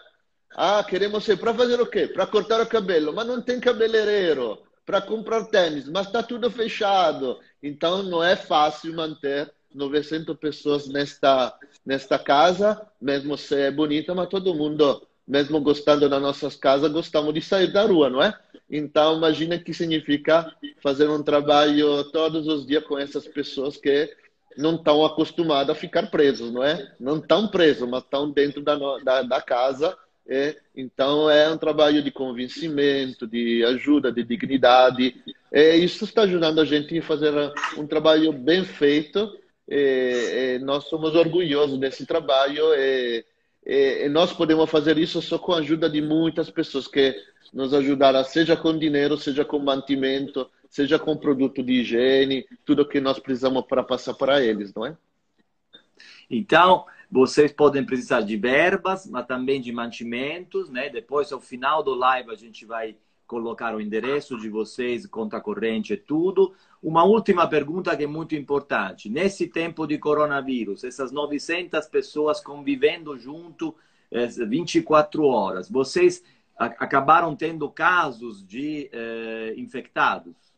Ah, 0.55 0.81
queremos 0.87 1.25
ser 1.25 1.37
para 1.37 1.53
fazer 1.53 1.79
o 1.81 1.85
quê? 1.85 2.07
Para 2.07 2.25
cortar 2.25 2.61
o 2.61 2.65
cabelo, 2.65 3.13
mas 3.13 3.27
não 3.27 3.41
tem 3.41 3.59
cabeleireiro, 3.59 4.63
para 4.85 5.01
comprar 5.01 5.43
tênis, 5.45 5.89
mas 5.89 6.07
está 6.07 6.23
tudo 6.23 6.49
fechado. 6.49 7.37
Então 7.61 8.01
não 8.01 8.23
é 8.23 8.37
fácil 8.37 8.95
manter 8.95 9.51
900 9.73 10.37
pessoas 10.37 10.87
nesta 10.87 11.53
nesta 11.85 12.17
casa, 12.17 12.81
mesmo 12.99 13.37
se 13.37 13.55
é 13.55 13.69
bonita, 13.69 14.15
mas 14.15 14.29
todo 14.29 14.55
mundo, 14.55 15.05
mesmo 15.27 15.59
gostando 15.59 16.09
das 16.09 16.21
nossas 16.21 16.55
casas, 16.55 16.91
gostamos 16.91 17.33
de 17.33 17.41
sair 17.41 17.71
da 17.71 17.83
rua, 17.83 18.09
não 18.09 18.23
é? 18.23 18.33
Então 18.69 19.17
imagina 19.17 19.59
que 19.59 19.73
significa 19.73 20.51
fazer 20.81 21.09
um 21.09 21.21
trabalho 21.21 22.05
todos 22.05 22.47
os 22.47 22.65
dias 22.65 22.83
com 22.85 22.97
essas 22.97 23.27
pessoas 23.27 23.77
que 23.77 24.09
não 24.57 24.75
estão 24.75 25.05
acostumados 25.05 25.69
a 25.69 25.75
ficar 25.75 26.09
presos, 26.09 26.51
não 26.51 26.63
é? 26.63 26.93
Não 26.99 27.17
estão 27.17 27.47
presos, 27.47 27.87
mas 27.87 28.03
estão 28.03 28.29
dentro 28.29 28.61
da, 28.61 28.75
da, 28.99 29.21
da 29.21 29.41
casa. 29.41 29.97
É? 30.27 30.55
Então, 30.75 31.29
é 31.29 31.51
um 31.51 31.57
trabalho 31.57 32.01
de 32.01 32.09
convencimento, 32.09 33.27
de 33.27 33.63
ajuda, 33.63 34.11
de 34.11 34.23
dignidade. 34.23 35.15
É, 35.51 35.75
isso 35.75 36.03
está 36.03 36.23
ajudando 36.23 36.59
a 36.59 36.65
gente 36.65 36.97
a 36.97 37.03
fazer 37.03 37.31
um 37.77 37.85
trabalho 37.85 38.33
bem 38.33 38.63
feito. 38.63 39.37
É, 39.67 40.55
é, 40.55 40.59
nós 40.59 40.85
somos 40.85 41.13
orgulhosos 41.13 41.77
desse 41.77 42.05
trabalho. 42.05 42.73
É, 42.73 43.23
é, 43.65 44.09
nós 44.09 44.33
podemos 44.33 44.69
fazer 44.69 44.97
isso 44.97 45.21
só 45.21 45.37
com 45.37 45.53
a 45.53 45.59
ajuda 45.59 45.89
de 45.89 46.01
muitas 46.01 46.49
pessoas 46.49 46.87
que 46.87 47.15
nos 47.53 47.73
ajudaram, 47.73 48.23
seja 48.23 48.55
com 48.55 48.77
dinheiro, 48.77 49.17
seja 49.17 49.45
com 49.45 49.59
mantimento, 49.59 50.49
seja 50.75 50.99
com 50.99 51.15
produto 51.15 51.63
de 51.63 51.71
higiene, 51.71 52.45
tudo 52.65 52.85
que 52.85 52.99
nós 52.99 53.17
precisamos 53.17 53.65
para 53.65 53.81
passar 53.81 54.13
para 54.13 54.43
eles, 54.43 54.73
não 54.73 54.85
é? 54.85 54.97
Então, 56.29 56.85
vocês 57.09 57.53
podem 57.53 57.85
precisar 57.85 58.19
de 58.19 58.35
verbas, 58.35 59.07
mas 59.07 59.25
também 59.25 59.61
de 59.61 59.71
mantimentos, 59.71 60.69
né? 60.69 60.89
Depois, 60.89 61.31
ao 61.31 61.39
final 61.39 61.81
do 61.81 61.95
live, 61.95 62.29
a 62.29 62.35
gente 62.35 62.65
vai 62.65 62.97
colocar 63.25 63.73
o 63.73 63.79
endereço 63.79 64.37
de 64.37 64.49
vocês, 64.49 65.05
conta 65.05 65.39
corrente 65.39 65.93
e 65.93 65.97
tudo. 65.97 66.53
Uma 66.83 67.05
última 67.05 67.47
pergunta 67.47 67.95
que 67.95 68.03
é 68.03 68.07
muito 68.07 68.35
importante. 68.35 69.09
Nesse 69.09 69.47
tempo 69.47 69.87
de 69.87 69.97
coronavírus, 69.97 70.83
essas 70.83 71.09
900 71.09 71.87
pessoas 71.87 72.41
convivendo 72.41 73.17
junto 73.17 73.73
24 74.11 75.23
eh, 75.23 75.25
horas, 75.25 75.69
vocês 75.69 76.21
acabaram 76.57 77.33
tendo 77.33 77.69
casos 77.69 78.45
de 78.45 78.89
eh, 78.91 79.53
infectados? 79.55 80.54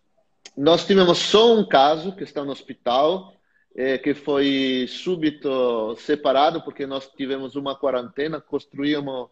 Nós 0.58 0.88
tivemos 0.88 1.20
só 1.20 1.54
um 1.54 1.64
caso 1.64 2.12
que 2.16 2.24
está 2.24 2.44
no 2.44 2.52
hospital, 2.52 3.32
é, 3.76 3.96
que 4.00 4.16
foi 4.16 4.88
súbito 4.90 5.96
separado, 5.98 6.64
porque 6.64 6.88
nós 6.88 7.08
tivemos 7.16 7.56
uma 7.56 7.76
quarentena, 7.76 8.42
construímos, 8.42 9.30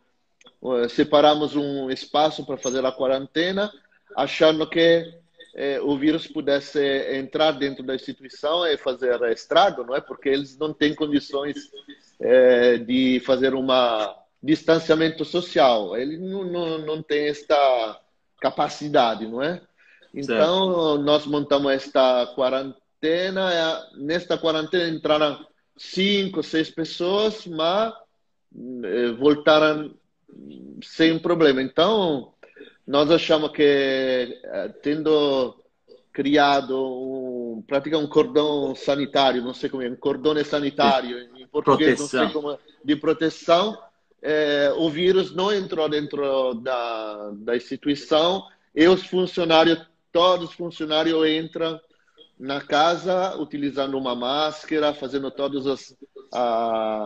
separamos 0.91 1.55
um 1.55 1.89
espaço 1.89 2.45
para 2.45 2.57
fazer 2.57 2.85
a 2.85 2.91
quarentena, 2.91 3.71
achando 4.15 4.69
que 4.69 5.19
é, 5.55 5.81
o 5.81 5.97
vírus 5.97 6.27
pudesse 6.27 6.79
entrar 7.17 7.53
dentro 7.53 7.83
da 7.83 7.95
instituição 7.95 8.63
e 8.67 8.77
fazer 8.77 9.19
estrago, 9.31 9.83
não 9.83 9.95
é? 9.95 10.01
Porque 10.01 10.29
eles 10.29 10.55
não 10.59 10.71
têm 10.71 10.93
condições 10.93 11.55
é, 12.19 12.77
de 12.77 13.19
fazer 13.25 13.55
uma 13.55 14.15
distanciamento 14.43 15.25
social. 15.25 15.97
Ele 15.97 16.17
não, 16.19 16.43
não, 16.43 16.77
não 16.77 17.01
tem 17.01 17.29
esta 17.29 17.99
capacidade, 18.39 19.25
não 19.25 19.41
é? 19.41 19.59
Então, 20.15 20.93
certo. 20.93 21.03
nós 21.03 21.25
montamos 21.25 21.71
esta 21.71 22.27
quarentena. 22.27 23.53
É, 23.53 23.97
nesta 23.97 24.37
quarentena 24.37 24.87
entraram 24.87 25.45
cinco, 25.77 26.41
seis 26.41 26.69
pessoas, 26.69 27.45
mas 27.45 27.93
eh, 28.83 29.11
voltaram 29.11 29.93
sem 30.81 31.19
problema. 31.19 31.61
Então, 31.61 32.33
nós 32.87 33.11
achamos 33.11 33.51
que, 33.51 33.61
eh, 33.61 34.69
tendo 34.81 35.61
criado 36.13 36.77
um, 36.77 37.61
praticamente 37.67 38.07
um 38.07 38.09
cordão 38.09 38.73
sanitário, 38.73 39.43
não 39.43 39.53
sei 39.53 39.69
como 39.69 39.83
é, 39.83 39.89
um 39.89 39.97
cordone 39.97 40.45
sanitário 40.45 41.19
em 41.35 41.45
português, 41.45 41.97
proteção. 41.97 42.21
não 42.21 42.29
sei 42.29 42.33
como 42.33 42.51
é, 42.53 42.57
de 42.85 42.95
proteção, 42.95 43.77
é, 44.21 44.73
o 44.77 44.89
vírus 44.89 45.35
não 45.35 45.53
entrou 45.53 45.89
dentro 45.89 46.53
da, 46.55 47.31
da 47.33 47.55
instituição 47.57 48.47
e 48.73 48.87
os 48.87 49.05
funcionários 49.05 49.79
todos 50.15 50.47
os 50.47 50.55
funcionários 50.55 51.27
entram 51.27 51.77
na 52.39 52.61
casa, 52.61 53.35
utilizando 53.35 53.97
uma 53.97 54.15
máscara, 54.15 54.93
fazendo 54.93 55.29
todos 55.29 55.65
os, 55.65 55.93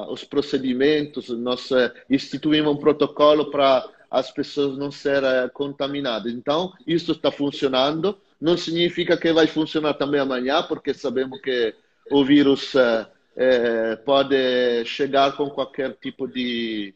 os 0.10 0.24
procedimentos. 0.24 1.30
Nós 1.30 1.72
uh, 1.72 1.92
instituímos 2.08 2.72
um 2.72 2.78
protocolo 2.78 3.50
para 3.50 3.84
as 4.12 4.30
pessoas 4.30 4.78
não 4.78 4.92
serem 4.92 5.50
contaminadas. 5.52 6.32
Então, 6.32 6.72
isso 6.86 7.14
está 7.14 7.32
funcionando. 7.32 8.16
Não 8.40 8.56
significa 8.56 9.18
que 9.18 9.34
vai 9.34 9.48
funcionar 9.48 9.96
também 9.96 10.22
amanhã, 10.22 10.62
porque 10.62 10.94
sabemos 10.94 11.42
que 11.42 11.74
o 12.12 12.24
vírus 12.24 12.76
uh, 12.76 13.08
pode 14.06 14.86
chegar 14.86 15.36
com 15.36 15.50
qualquer 15.50 15.96
tipo 15.96 16.28
de 16.28 16.94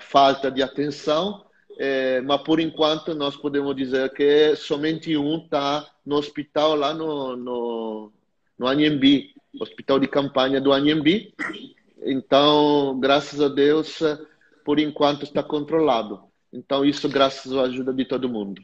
falta 0.00 0.50
de 0.50 0.62
atenção 0.62 1.44
é, 1.82 2.20
mas 2.20 2.42
por 2.42 2.60
enquanto 2.60 3.14
nós 3.14 3.34
podemos 3.38 3.74
dizer 3.74 4.12
que 4.12 4.54
somente 4.54 5.16
um 5.16 5.38
está 5.38 5.90
no 6.04 6.16
hospital 6.16 6.74
lá 6.74 6.92
no, 6.92 7.34
no, 7.34 8.12
no 8.58 8.66
Anhembi, 8.66 9.34
hospital 9.58 9.98
de 9.98 10.06
campanha 10.06 10.60
do 10.60 10.74
Anhembi. 10.74 11.34
Então, 12.02 13.00
graças 13.00 13.40
a 13.40 13.48
Deus, 13.48 13.98
por 14.62 14.78
enquanto 14.78 15.22
está 15.22 15.42
controlado. 15.42 16.22
Então, 16.52 16.84
isso 16.84 17.08
graças 17.08 17.50
à 17.56 17.62
ajuda 17.62 17.94
de 17.94 18.04
todo 18.04 18.28
mundo. 18.28 18.60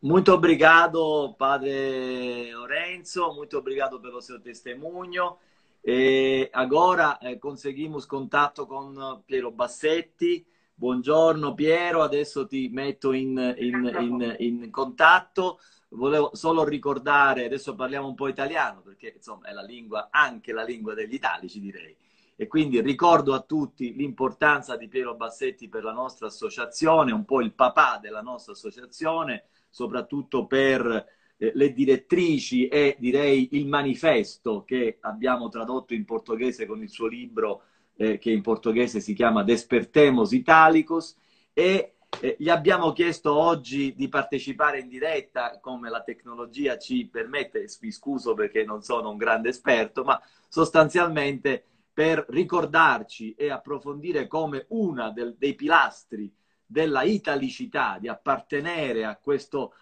Muito 0.00 0.32
obrigado, 0.32 1.34
Padre 1.38 2.50
Lorenzo, 2.54 3.30
muito 3.34 3.58
obrigado 3.58 4.00
pelo 4.00 4.22
seu 4.22 4.40
testemunho. 4.40 5.36
E 5.84 6.48
agora 6.50 7.18
eh, 7.20 7.34
conseguimos 7.34 8.06
contato 8.06 8.66
com 8.66 9.22
Piero 9.26 9.50
Bassetti, 9.50 10.46
Buongiorno 10.82 11.54
Piero, 11.54 12.02
adesso 12.02 12.44
ti 12.44 12.68
metto 12.72 13.12
in, 13.12 13.54
in, 13.56 13.96
in, 14.00 14.34
in, 14.40 14.70
contatto. 14.72 15.60
Volevo 15.90 16.30
solo 16.32 16.64
ricordare, 16.64 17.44
adesso 17.44 17.76
parliamo 17.76 18.08
un 18.08 18.16
po' 18.16 18.26
italiano 18.26 18.80
perché 18.80 19.12
insomma 19.14 19.46
è 19.46 19.52
la 19.52 19.62
lingua, 19.62 20.08
anche 20.10 20.52
la 20.52 20.64
lingua 20.64 20.94
degli 20.94 21.14
italici 21.14 21.60
direi. 21.60 21.96
E 22.34 22.48
quindi 22.48 22.80
ricordo 22.80 23.32
a 23.32 23.42
tutti 23.42 23.94
l'importanza 23.94 24.76
di 24.76 24.88
Piero 24.88 25.14
Bassetti 25.14 25.68
per 25.68 25.84
la 25.84 25.92
nostra 25.92 26.26
associazione, 26.26 27.12
un 27.12 27.24
po' 27.24 27.42
il 27.42 27.52
papà 27.52 28.00
della 28.02 28.20
nostra 28.20 28.52
associazione, 28.52 29.44
soprattutto 29.70 30.46
per 30.46 31.06
eh, 31.36 31.52
le 31.54 31.72
direttrici 31.72 32.66
e 32.66 32.96
direi 32.98 33.50
il 33.52 33.68
manifesto 33.68 34.64
che 34.64 34.98
abbiamo 35.02 35.48
tradotto 35.48 35.94
in 35.94 36.04
portoghese 36.04 36.66
con 36.66 36.82
il 36.82 36.90
suo 36.90 37.06
libro 37.06 37.66
eh, 37.96 38.18
che 38.18 38.30
in 38.30 38.42
portoghese 38.42 39.00
si 39.00 39.14
chiama 39.14 39.42
Despertemos 39.42 40.32
Italicus, 40.32 41.16
e 41.52 41.94
eh, 42.20 42.36
gli 42.38 42.48
abbiamo 42.48 42.92
chiesto 42.92 43.34
oggi 43.34 43.94
di 43.94 44.08
partecipare 44.08 44.80
in 44.80 44.88
diretta, 44.88 45.58
come 45.60 45.88
la 45.88 46.02
tecnologia 46.02 46.78
ci 46.78 47.06
permette, 47.06 47.66
vi 47.80 47.90
scuso 47.90 48.34
perché 48.34 48.64
non 48.64 48.82
sono 48.82 49.10
un 49.10 49.16
grande 49.16 49.48
esperto, 49.48 50.04
ma 50.04 50.20
sostanzialmente 50.48 51.64
per 51.92 52.24
ricordarci 52.28 53.34
e 53.34 53.50
approfondire 53.50 54.26
come 54.26 54.64
del, 55.10 55.36
dei 55.38 55.54
pilastri 55.54 56.32
della 56.64 57.02
italicità, 57.02 57.98
di 58.00 58.08
appartenere 58.08 59.04
a 59.04 59.16
questo 59.16 59.74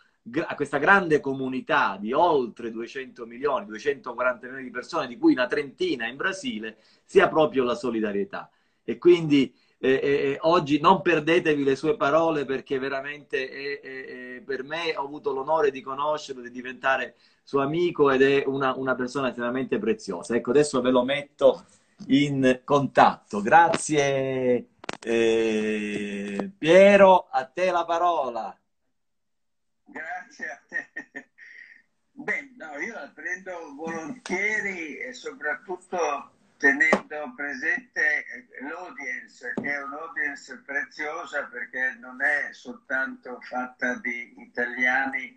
a 0.46 0.54
questa 0.54 0.78
grande 0.78 1.20
comunità 1.20 1.96
di 1.98 2.12
oltre 2.12 2.70
200 2.70 3.26
milioni, 3.26 3.66
240 3.66 4.46
milioni 4.46 4.64
di 4.64 4.70
persone, 4.70 5.06
di 5.06 5.16
cui 5.16 5.32
una 5.32 5.46
trentina 5.46 6.06
in 6.06 6.16
Brasile, 6.16 6.78
sia 7.04 7.28
proprio 7.28 7.64
la 7.64 7.74
solidarietà. 7.74 8.50
E 8.84 8.98
quindi 8.98 9.54
eh, 9.78 9.90
eh, 9.90 9.98
eh 10.02 10.38
oggi 10.42 10.78
non 10.78 11.00
perdetevi 11.00 11.64
le 11.64 11.76
sue 11.76 11.96
parole 11.96 12.44
perché 12.44 12.78
veramente 12.78 13.48
è, 13.48 13.80
è, 13.80 14.42
per 14.42 14.62
me 14.62 14.94
ho 14.96 15.04
avuto 15.04 15.32
l'onore 15.32 15.70
di 15.70 15.80
conoscerlo, 15.80 16.42
di 16.42 16.50
diventare 16.50 17.16
suo 17.42 17.62
amico 17.62 18.10
ed 18.10 18.22
è 18.22 18.44
una, 18.46 18.74
una 18.76 18.94
persona 18.94 19.28
estremamente 19.28 19.78
preziosa. 19.78 20.36
Ecco, 20.36 20.50
adesso 20.50 20.80
ve 20.80 20.90
lo 20.90 21.02
metto 21.02 21.64
in 22.08 22.60
contatto. 22.64 23.40
Grazie 23.40 24.66
eh, 25.00 26.50
Piero, 26.58 27.28
a 27.30 27.44
te 27.46 27.70
la 27.70 27.84
parola. 27.84 28.54
Grazie 29.92 30.50
a 30.50 30.60
te. 30.68 31.30
Beh, 32.12 32.52
no, 32.56 32.78
io 32.78 32.94
la 32.94 33.10
prendo 33.14 33.74
volentieri 33.74 34.98
e 34.98 35.12
soprattutto 35.12 36.32
tenendo 36.58 37.32
presente 37.34 38.48
l'audience, 38.60 39.52
che 39.54 39.72
è 39.72 39.82
un'audience 39.82 40.62
preziosa 40.66 41.44
perché 41.46 41.96
non 41.98 42.22
è 42.22 42.52
soltanto 42.52 43.40
fatta 43.40 43.94
di 43.96 44.34
italiani 44.42 45.36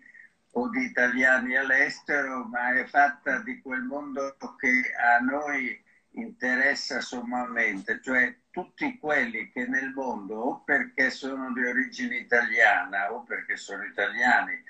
o 0.52 0.68
di 0.68 0.84
italiani 0.84 1.56
all'estero, 1.56 2.44
ma 2.44 2.74
è 2.74 2.84
fatta 2.84 3.38
di 3.40 3.60
quel 3.60 3.82
mondo 3.82 4.36
che 4.58 4.92
a 4.94 5.18
noi 5.18 5.82
interessa 6.10 7.00
sommamente, 7.00 8.00
cioè 8.02 8.36
tutti 8.54 8.98
quelli 9.00 9.50
che 9.50 9.66
nel 9.66 9.90
mondo 9.90 10.36
o 10.36 10.60
perché 10.60 11.10
sono 11.10 11.52
di 11.52 11.66
origine 11.66 12.18
italiana 12.18 13.12
o 13.12 13.24
perché 13.24 13.56
sono 13.56 13.82
italiani 13.82 14.62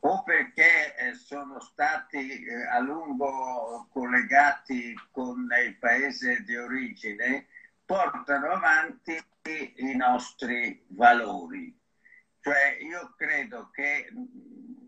o 0.00 0.22
perché 0.22 0.94
eh, 0.96 1.14
sono 1.14 1.58
stati 1.58 2.44
eh, 2.44 2.66
a 2.66 2.78
lungo 2.80 3.88
collegati 3.92 4.94
con 5.10 5.48
il 5.64 5.76
paese 5.76 6.42
di 6.42 6.54
origine, 6.54 7.46
portano 7.86 8.50
avanti 8.50 9.18
i 9.76 9.96
nostri 9.96 10.84
valori. 10.88 11.74
Cioè 12.40 12.76
io 12.82 13.14
credo 13.16 13.70
che 13.70 14.10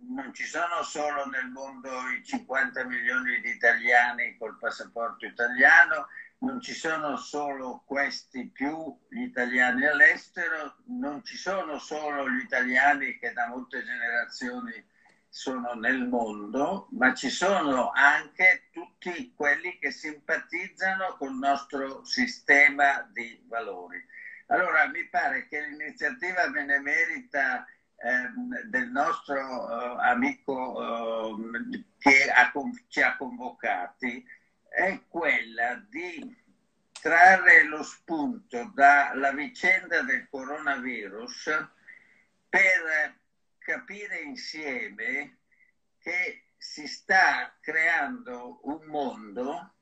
non 0.08 0.34
ci 0.34 0.44
sono 0.44 0.82
solo 0.82 1.26
nel 1.26 1.48
mondo 1.48 1.88
i 2.10 2.22
50 2.22 2.84
milioni 2.84 3.40
di 3.40 3.48
italiani 3.48 4.36
col 4.36 4.58
passaporto 4.58 5.24
italiano, 5.24 6.08
non 6.42 6.60
ci 6.60 6.74
sono 6.74 7.16
solo 7.16 7.82
questi 7.86 8.46
più 8.48 8.96
gli 9.08 9.22
italiani 9.22 9.86
all'estero, 9.86 10.76
non 10.86 11.22
ci 11.24 11.36
sono 11.36 11.78
solo 11.78 12.28
gli 12.28 12.40
italiani 12.40 13.16
che 13.18 13.32
da 13.32 13.48
molte 13.48 13.84
generazioni 13.84 14.84
sono 15.28 15.72
nel 15.74 16.06
mondo, 16.08 16.88
ma 16.90 17.14
ci 17.14 17.30
sono 17.30 17.90
anche 17.90 18.68
tutti 18.72 19.32
quelli 19.34 19.78
che 19.78 19.90
simpatizzano 19.92 21.16
col 21.16 21.34
nostro 21.34 22.04
sistema 22.04 23.08
di 23.12 23.42
valori. 23.46 24.04
Allora 24.48 24.88
mi 24.88 25.08
pare 25.08 25.46
che 25.46 25.64
l'iniziativa 25.64 26.48
benemerita 26.48 27.64
ehm, 27.96 28.62
del 28.64 28.90
nostro 28.90 29.38
eh, 29.38 30.06
amico 30.06 31.30
eh, 31.30 31.84
che 31.98 32.30
ha, 32.30 32.52
ci 32.88 33.00
ha 33.00 33.16
convocati 33.16 34.40
è 34.72 35.02
quella 35.08 35.74
di 35.88 36.34
trarre 36.92 37.64
lo 37.64 37.82
spunto 37.82 38.70
dalla 38.74 39.32
vicenda 39.32 40.02
del 40.02 40.26
coronavirus 40.30 41.68
per 42.48 43.18
capire 43.58 44.20
insieme 44.20 45.38
che 45.98 46.44
si 46.56 46.86
sta 46.86 47.54
creando 47.60 48.60
un 48.62 48.84
mondo 48.86 49.74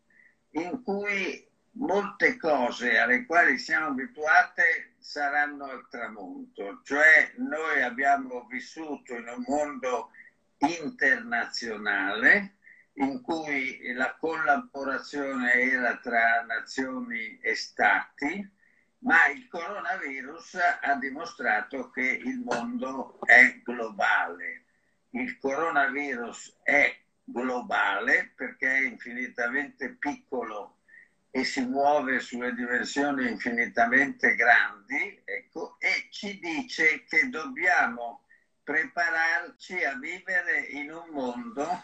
in 0.50 0.82
cui 0.82 1.46
molte 1.72 2.36
cose 2.36 2.98
alle 2.98 3.24
quali 3.26 3.58
siamo 3.58 3.88
abituate 3.88 4.94
saranno 4.98 5.66
al 5.66 5.86
tramonto, 5.88 6.80
cioè 6.82 7.32
noi 7.36 7.80
abbiamo 7.82 8.46
vissuto 8.46 9.14
in 9.14 9.28
un 9.28 9.44
mondo 9.46 10.10
internazionale 10.58 12.56
in 13.00 13.22
cui 13.22 13.92
la 13.94 14.14
collaborazione 14.18 15.52
era 15.54 15.96
tra 15.96 16.42
nazioni 16.42 17.38
e 17.40 17.54
stati, 17.54 18.48
ma 18.98 19.26
il 19.28 19.48
coronavirus 19.48 20.58
ha 20.82 20.94
dimostrato 20.96 21.90
che 21.90 22.02
il 22.02 22.40
mondo 22.40 23.18
è 23.24 23.60
globale. 23.64 24.64
Il 25.10 25.38
coronavirus 25.38 26.58
è 26.62 26.94
globale 27.24 28.32
perché 28.36 28.70
è 28.70 28.80
infinitamente 28.80 29.94
piccolo 29.94 30.76
e 31.30 31.44
si 31.44 31.64
muove 31.64 32.20
sulle 32.20 32.52
dimensioni 32.52 33.28
infinitamente 33.28 34.34
grandi, 34.34 35.22
ecco, 35.24 35.76
e 35.78 36.08
ci 36.10 36.38
dice 36.38 37.04
che 37.04 37.30
dobbiamo 37.30 38.24
prepararci 38.62 39.84
a 39.84 39.94
vivere 39.94 40.58
in 40.58 40.92
un 40.92 41.08
mondo 41.10 41.82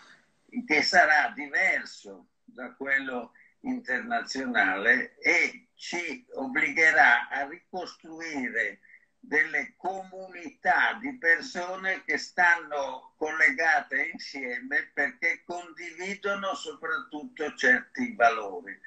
che 0.66 0.82
sarà 0.82 1.32
diverso 1.35 2.28
da 2.44 2.72
quello 2.74 3.32
internazionale 3.61 5.16
e 5.18 5.68
ci 5.74 6.26
obbligherà 6.35 7.28
a 7.28 7.46
ricostruire 7.46 8.80
delle 9.18 9.74
comunità 9.76 10.96
di 11.00 11.18
persone 11.18 12.04
che 12.04 12.16
stanno 12.16 13.14
collegate 13.16 14.11
insieme 14.12 14.90
perché 14.94 15.42
condividono 15.44 16.54
soprattutto 16.54 17.52
certi 17.54 18.14
valori. 18.14 18.78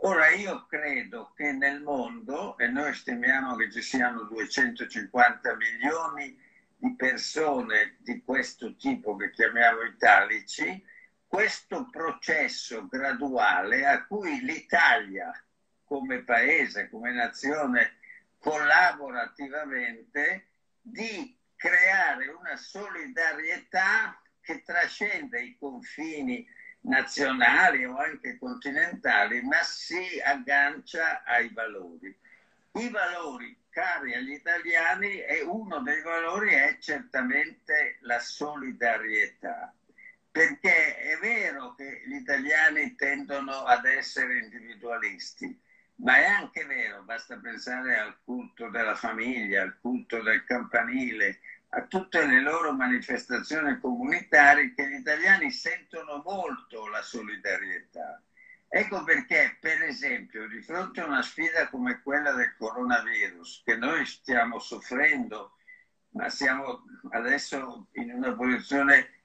Ora 0.00 0.28
io 0.28 0.66
credo 0.66 1.32
che 1.34 1.52
nel 1.52 1.80
mondo, 1.80 2.58
e 2.58 2.68
noi 2.68 2.92
stimiamo 2.92 3.56
che 3.56 3.72
ci 3.72 3.80
siano 3.80 4.24
250 4.24 5.56
milioni 5.56 6.38
di 6.76 6.94
persone 6.94 7.96
di 8.00 8.22
questo 8.22 8.76
tipo 8.76 9.16
che 9.16 9.30
chiamiamo 9.30 9.82
italici, 9.82 10.84
questo 11.26 11.88
processo 11.90 12.86
graduale 12.86 13.86
a 13.86 14.04
cui 14.04 14.40
l'Italia 14.40 15.32
come 15.84 16.22
paese, 16.22 16.88
come 16.88 17.12
nazione, 17.12 17.96
collabora 18.38 19.22
attivamente 19.22 20.46
di 20.80 21.36
creare 21.56 22.28
una 22.28 22.56
solidarietà 22.56 24.20
che 24.40 24.62
trascende 24.62 25.40
i 25.40 25.56
confini 25.58 26.46
nazionali 26.82 27.84
o 27.84 27.96
anche 27.96 28.38
continentali, 28.38 29.42
ma 29.42 29.62
si 29.62 30.20
aggancia 30.22 31.24
ai 31.24 31.48
valori. 31.52 32.16
I 32.72 32.88
valori 32.90 33.56
cari 33.70 34.14
agli 34.14 34.32
italiani 34.32 35.20
e 35.20 35.42
uno 35.42 35.80
dei 35.80 36.02
valori 36.02 36.52
è 36.54 36.78
certamente 36.78 37.96
la 38.00 38.20
solidarietà, 38.20 39.74
perché 40.36 40.98
è 40.98 41.16
vero 41.16 41.74
che 41.76 42.02
gli 42.04 42.16
italiani 42.16 42.94
tendono 42.94 43.64
ad 43.64 43.86
essere 43.86 44.36
individualisti, 44.36 45.58
ma 46.02 46.16
è 46.18 46.26
anche 46.26 46.66
vero, 46.66 47.02
basta 47.04 47.38
pensare 47.38 47.96
al 47.96 48.18
culto 48.22 48.68
della 48.68 48.94
famiglia, 48.94 49.62
al 49.62 49.78
culto 49.80 50.20
del 50.20 50.44
campanile, 50.44 51.40
a 51.70 51.86
tutte 51.86 52.26
le 52.26 52.42
loro 52.42 52.74
manifestazioni 52.74 53.80
comunitarie 53.80 54.74
che 54.74 54.86
gli 54.90 54.98
italiani 54.98 55.50
sentono 55.50 56.20
molto 56.22 56.86
la 56.88 57.00
solidarietà. 57.00 58.22
Ecco 58.68 59.04
perché, 59.04 59.56
per 59.58 59.84
esempio, 59.84 60.46
di 60.48 60.60
fronte 60.60 61.00
a 61.00 61.06
una 61.06 61.22
sfida 61.22 61.70
come 61.70 62.02
quella 62.02 62.32
del 62.32 62.54
coronavirus, 62.58 63.62
che 63.64 63.76
noi 63.76 64.04
stiamo 64.04 64.58
soffrendo, 64.58 65.56
ma 66.10 66.28
siamo 66.28 66.84
adesso 67.12 67.86
in 67.92 68.12
una 68.12 68.34
posizione 68.34 69.15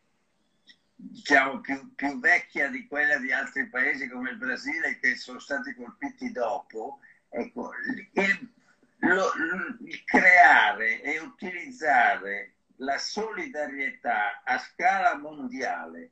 diciamo 1.01 1.59
più, 1.61 1.93
più 1.95 2.19
vecchia 2.19 2.69
di 2.69 2.85
quella 2.87 3.17
di 3.17 3.31
altri 3.31 3.67
paesi 3.67 4.07
come 4.07 4.31
il 4.31 4.37
Brasile 4.37 4.99
che 4.99 5.15
sono 5.15 5.39
stati 5.39 5.73
colpiti 5.73 6.31
dopo, 6.31 6.99
ecco, 7.29 7.71
il, 8.13 8.53
lo, 8.99 9.31
il 9.79 10.03
creare 10.03 11.01
e 11.01 11.19
utilizzare 11.19 12.53
la 12.77 12.97
solidarietà 12.97 14.41
a 14.43 14.57
scala 14.59 15.17
mondiale 15.17 16.11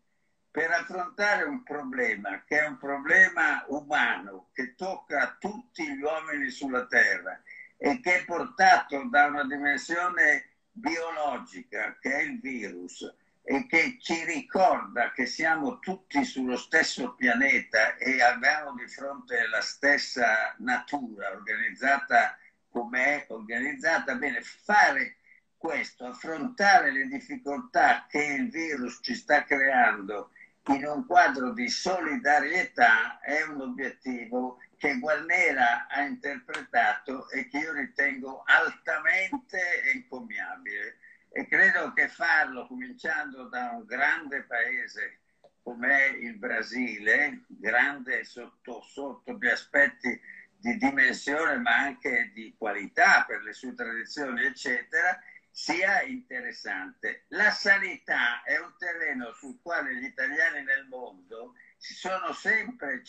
per 0.52 0.71
affrontare 0.71 1.43
un 1.43 1.62
problema 1.62 2.43
che 2.43 2.60
è 2.60 2.67
un 2.67 2.78
problema 2.78 3.63
umano, 3.67 4.49
che 4.54 4.73
tocca 4.75 5.38
tutti 5.39 5.88
gli 5.88 6.02
uomini 6.02 6.49
sulla 6.49 6.88
Terra 6.88 7.39
e 7.78 7.99
che 8.02 8.21
è 8.21 8.25
portato 8.25 9.08
da 9.10 9.28
una 9.28 9.45
dimensione 9.45 10.49
biologica, 10.71 11.97
che 11.99 12.12
è 12.12 12.21
il 12.23 12.39
virus, 12.39 13.06
e 13.51 13.65
che 13.65 13.97
ci 13.99 14.23
ricorda 14.25 15.12
che 15.12 15.25
siamo 15.25 15.79
tutti 15.79 16.23
sullo 16.23 16.55
stesso 16.55 17.15
pianeta 17.15 17.95
e 17.95 18.21
abbiamo 18.21 18.75
di 18.75 18.88
fronte 18.88 19.47
la 19.47 19.62
stessa 19.62 20.53
natura 20.59 21.31
organizzata 21.31 22.38
come 22.69 23.03
è 23.03 23.25
organizzata, 23.29 24.13
bene, 24.13 24.41
fare 24.41 25.15
questo, 25.57 26.05
affrontare 26.05 26.91
le 26.91 27.07
difficoltà 27.07 28.05
che 28.07 28.23
il 28.23 28.51
virus 28.51 28.99
ci 29.01 29.15
sta 29.15 29.43
creando 29.43 30.29
in 30.67 30.85
un 30.85 31.07
quadro 31.07 31.51
di 31.51 31.67
solidarietà 31.69 33.19
è 33.19 33.41
un 33.41 33.62
obiettivo 33.62 34.59
che 34.77 34.99
Guarnera 34.99 35.88
ha 35.88 36.01
interpretato 36.01 37.27
e 37.31 37.47
che 37.47 37.57
io 37.57 37.73
ritengo 37.73 38.43
altamente 38.45 39.59
encomiabile. 39.91 40.97
E 41.31 41.47
credo 41.47 41.93
che 41.93 42.07
farlo 42.07 42.65
cominciando 42.67 43.43
da 43.49 43.69
un 43.71 43.85
grande 43.85 44.43
paese 44.43 45.19
come 45.61 46.07
il 46.19 46.37
Brasile, 46.37 47.43
grande 47.47 48.23
sotto, 48.23 48.81
sotto 48.81 49.37
gli 49.37 49.47
aspetti 49.47 50.19
di 50.57 50.75
dimensione 50.77 51.57
ma 51.57 51.75
anche 51.77 52.31
di 52.33 52.53
qualità 52.57 53.23
per 53.25 53.41
le 53.43 53.53
sue 53.53 53.73
tradizioni, 53.73 54.43
eccetera, 54.43 55.17
sia 55.51 56.01
interessante. 56.03 57.25
La 57.29 57.51
sanità 57.51 58.43
è 58.43 58.59
un 58.59 58.73
terreno 58.77 59.31
sul 59.33 59.59
quale 59.61 59.95
gli 59.95 60.05
italiani 60.05 60.63
nel 60.63 60.87
mondo 60.87 61.53
si 61.77 61.93
sono 61.93 62.33
sempre 62.33 63.01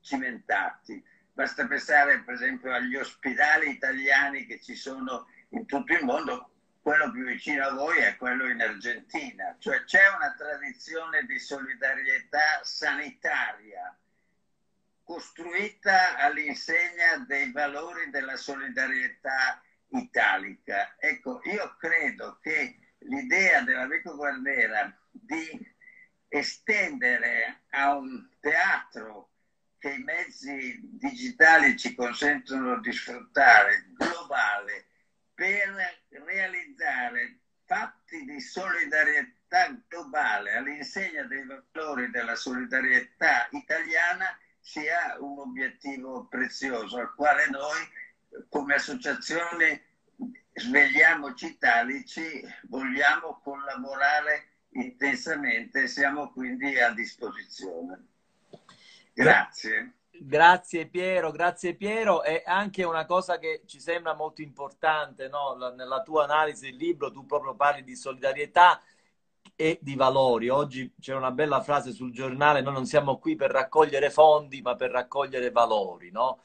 cimentati. 0.00 1.04
Basta 1.32 1.66
pensare 1.66 2.20
per 2.22 2.34
esempio 2.34 2.72
agli 2.72 2.96
ospedali 2.96 3.70
italiani 3.70 4.46
che 4.46 4.60
ci 4.60 4.74
sono 4.74 5.26
in 5.50 5.66
tutto 5.66 5.92
il 5.92 6.04
mondo, 6.04 6.50
quello 6.88 7.10
più 7.10 7.26
vicino 7.26 7.66
a 7.66 7.74
voi 7.74 7.98
è 7.98 8.16
quello 8.16 8.48
in 8.48 8.62
Argentina, 8.62 9.54
cioè 9.58 9.84
c'è 9.84 10.08
una 10.16 10.32
tradizione 10.32 11.26
di 11.26 11.38
solidarietà 11.38 12.60
sanitaria 12.62 13.94
costruita 15.02 16.16
all'insegna 16.16 17.18
dei 17.26 17.52
valori 17.52 18.08
della 18.08 18.36
solidarietà 18.36 19.62
italica. 19.88 20.96
Ecco, 20.98 21.42
io 21.44 21.76
credo 21.76 22.38
che 22.40 22.78
l'idea 23.00 23.60
dell'amico 23.60 24.16
Guarnera 24.16 24.90
di 25.10 25.46
estendere 26.26 27.64
a 27.68 27.96
un 27.96 28.30
teatro 28.40 29.28
che 29.78 29.90
i 29.90 30.02
mezzi 30.04 30.80
digitali 30.84 31.76
ci 31.76 31.94
consentono 31.94 32.80
di 32.80 32.92
sfruttare, 32.92 33.88
globale, 33.94 34.87
per 35.38 36.00
realizzare 36.08 37.38
fatti 37.64 38.24
di 38.24 38.40
solidarietà 38.40 39.80
globale 39.86 40.56
all'insegna 40.56 41.22
dei 41.22 41.44
valori 41.46 42.10
della 42.10 42.34
solidarietà 42.34 43.46
italiana 43.52 44.36
sia 44.58 45.16
un 45.20 45.38
obiettivo 45.38 46.26
prezioso 46.26 46.98
al 46.98 47.14
quale 47.14 47.48
noi 47.50 47.78
come 48.48 48.74
associazione 48.74 49.84
Svegliamoci 50.54 51.46
Italici 51.46 52.42
vogliamo 52.62 53.38
collaborare 53.40 54.48
intensamente 54.70 55.86
siamo 55.86 56.32
quindi 56.32 56.80
a 56.80 56.90
disposizione. 56.90 58.06
Grazie. 59.12 59.97
Grazie 60.20 60.86
Piero, 60.86 61.30
grazie 61.30 61.74
Piero. 61.74 62.22
E 62.22 62.42
anche 62.44 62.84
una 62.84 63.04
cosa 63.04 63.38
che 63.38 63.62
ci 63.66 63.80
sembra 63.80 64.14
molto 64.14 64.42
importante 64.42 65.28
no? 65.28 65.56
nella 65.76 66.02
tua 66.02 66.24
analisi 66.24 66.70
del 66.70 66.76
libro, 66.76 67.10
tu 67.10 67.24
proprio 67.26 67.54
parli 67.54 67.84
di 67.84 67.94
solidarietà 67.94 68.80
e 69.54 69.78
di 69.80 69.94
valori. 69.94 70.48
Oggi 70.48 70.92
c'è 71.00 71.14
una 71.14 71.30
bella 71.30 71.60
frase 71.62 71.92
sul 71.92 72.12
giornale, 72.12 72.60
noi 72.60 72.72
non 72.74 72.86
siamo 72.86 73.18
qui 73.18 73.36
per 73.36 73.50
raccogliere 73.50 74.10
fondi, 74.10 74.62
ma 74.62 74.74
per 74.74 74.90
raccogliere 74.90 75.50
valori, 75.50 76.10
no? 76.10 76.40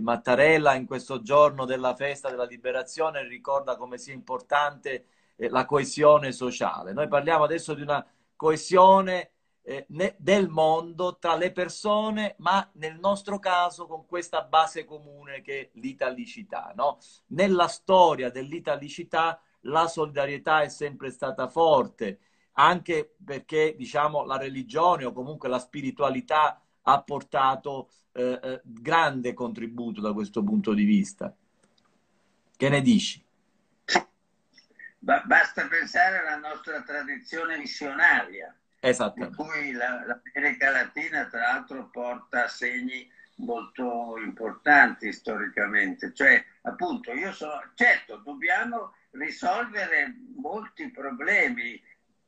Mattarella 0.00 0.74
in 0.74 0.86
questo 0.86 1.20
giorno 1.20 1.64
della 1.64 1.94
festa 1.96 2.30
della 2.30 2.44
liberazione 2.44 3.26
ricorda 3.26 3.76
come 3.76 3.98
sia 3.98 4.14
importante 4.14 5.06
eh, 5.36 5.48
la 5.48 5.64
coesione 5.64 6.32
sociale. 6.32 6.92
Noi 6.92 7.08
parliamo 7.08 7.44
adesso 7.44 7.74
di 7.74 7.82
una 7.82 8.04
coesione 8.36 9.33
eh, 9.66 9.86
del 10.18 10.48
mondo 10.48 11.16
tra 11.18 11.36
le 11.36 11.50
persone, 11.50 12.34
ma 12.38 12.68
nel 12.74 12.98
nostro 12.98 13.38
caso 13.38 13.86
con 13.86 14.06
questa 14.06 14.42
base 14.42 14.84
comune 14.84 15.40
che 15.40 15.60
è 15.60 15.70
l'italicità. 15.74 16.72
No? 16.76 16.98
Nella 17.28 17.66
storia 17.66 18.30
dell'italicità 18.30 19.40
la 19.62 19.88
solidarietà 19.88 20.62
è 20.62 20.68
sempre 20.68 21.10
stata 21.10 21.48
forte, 21.48 22.20
anche 22.52 23.14
perché 23.24 23.74
diciamo, 23.76 24.24
la 24.24 24.36
religione 24.36 25.06
o 25.06 25.12
comunque 25.12 25.48
la 25.48 25.58
spiritualità 25.58 26.60
ha 26.82 27.02
portato 27.02 27.90
eh, 28.12 28.38
eh, 28.42 28.60
grande 28.62 29.32
contributo 29.32 30.00
da 30.02 30.12
questo 30.12 30.42
punto 30.42 30.74
di 30.74 30.84
vista. 30.84 31.34
Che 32.56 32.68
ne 32.68 32.82
dici? 32.82 33.22
Basta 34.98 35.66
pensare 35.66 36.18
alla 36.18 36.36
nostra 36.36 36.82
tradizione 36.82 37.58
missionaria, 37.58 38.54
di 39.14 39.34
cui 39.34 39.72
l'America 39.72 40.70
Latina 40.70 41.26
tra 41.26 41.40
l'altro 41.40 41.88
porta 41.90 42.48
segni 42.48 43.10
molto 43.36 44.18
importanti 44.18 45.12
storicamente. 45.12 46.12
Cioè, 46.12 46.44
appunto, 46.62 47.12
io 47.12 47.32
sono, 47.32 47.72
certo, 47.74 48.16
dobbiamo 48.18 48.94
risolvere 49.12 50.14
molti 50.36 50.90
problemi, 50.90 51.82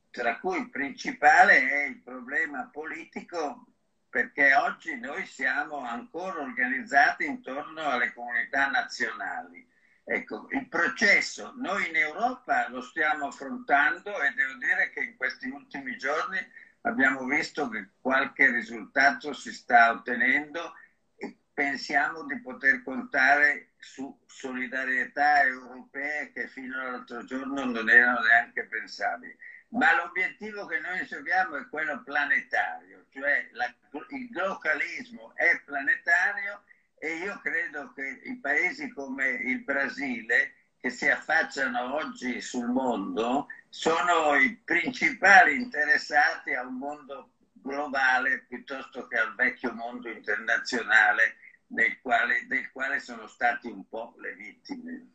tra 0.09 0.39
cui 0.39 0.57
il 0.57 0.69
principale 0.69 1.69
è 1.69 1.83
il 1.85 2.01
problema 2.01 2.67
politico, 2.71 3.67
perché 4.09 4.55
oggi 4.55 4.97
noi 4.99 5.25
siamo 5.25 5.77
ancora 5.77 6.41
organizzati 6.41 7.25
intorno 7.25 7.83
alle 7.83 8.13
comunità 8.13 8.69
nazionali. 8.69 9.65
Ecco, 10.09 10.47
il 10.51 10.69
processo 10.69 11.51
noi 11.57 11.89
in 11.89 11.97
Europa 11.97 12.69
lo 12.69 12.79
stiamo 12.79 13.27
affrontando 13.27 14.21
e 14.21 14.31
devo 14.35 14.53
dire 14.53 14.89
che 14.89 15.01
in 15.01 15.17
questi 15.17 15.49
ultimi 15.49 15.97
giorni 15.97 16.39
abbiamo 16.83 17.25
visto 17.25 17.67
che 17.67 17.89
qualche 17.99 18.49
risultato 18.49 19.33
si 19.33 19.51
sta 19.51 19.91
ottenendo 19.91 20.75
e 21.17 21.35
pensiamo 21.53 22.23
di 22.23 22.39
poter 22.39 22.83
contare 22.83 23.73
su 23.79 24.17
solidarietà 24.25 25.43
europee 25.43 26.31
che 26.31 26.47
fino 26.47 26.79
all'altro 26.79 27.25
giorno 27.25 27.65
non 27.65 27.89
erano 27.89 28.21
neanche 28.21 28.65
pensabili. 28.65 29.35
ma 29.71 29.93
l'obiettivo 29.93 30.65
che 30.67 30.79
noi 30.79 31.05
seguiamo 31.05 31.57
è 31.57 31.67
quello 31.67 32.01
planetario, 32.03 33.07
cioè 33.09 33.49
la, 33.51 33.65
il 34.11 34.29
globalismo 34.29 35.35
è 35.35 35.61
planetario 35.65 36.63
e 36.99 37.15
io 37.17 37.39
credo 37.41 37.91
che 37.93 38.21
i 38.23 38.37
paesi 38.37 38.91
come 38.91 39.27
il 39.29 39.63
Brasile 39.63 40.53
che 40.79 40.89
si 40.89 41.07
affacciano 41.07 41.95
oggi 41.95 42.41
sul 42.41 42.67
mondo 42.67 43.47
sono 43.69 44.35
i 44.35 44.55
principali 44.63 45.55
interessati 45.55 46.53
a 46.53 46.61
un 46.61 46.77
mondo 46.77 47.31
globale 47.53 48.45
piuttosto 48.47 49.07
che 49.07 49.17
al 49.17 49.35
vecchio 49.35 49.73
mondo 49.73 50.09
internazionale 50.09 51.37
del 51.67 51.99
quale, 52.01 52.45
del 52.47 52.71
quale 52.71 52.99
sono 52.99 53.27
stati 53.27 53.67
un 53.67 53.87
po' 53.87 54.15
le 54.19 54.33
vittime. 54.33 55.07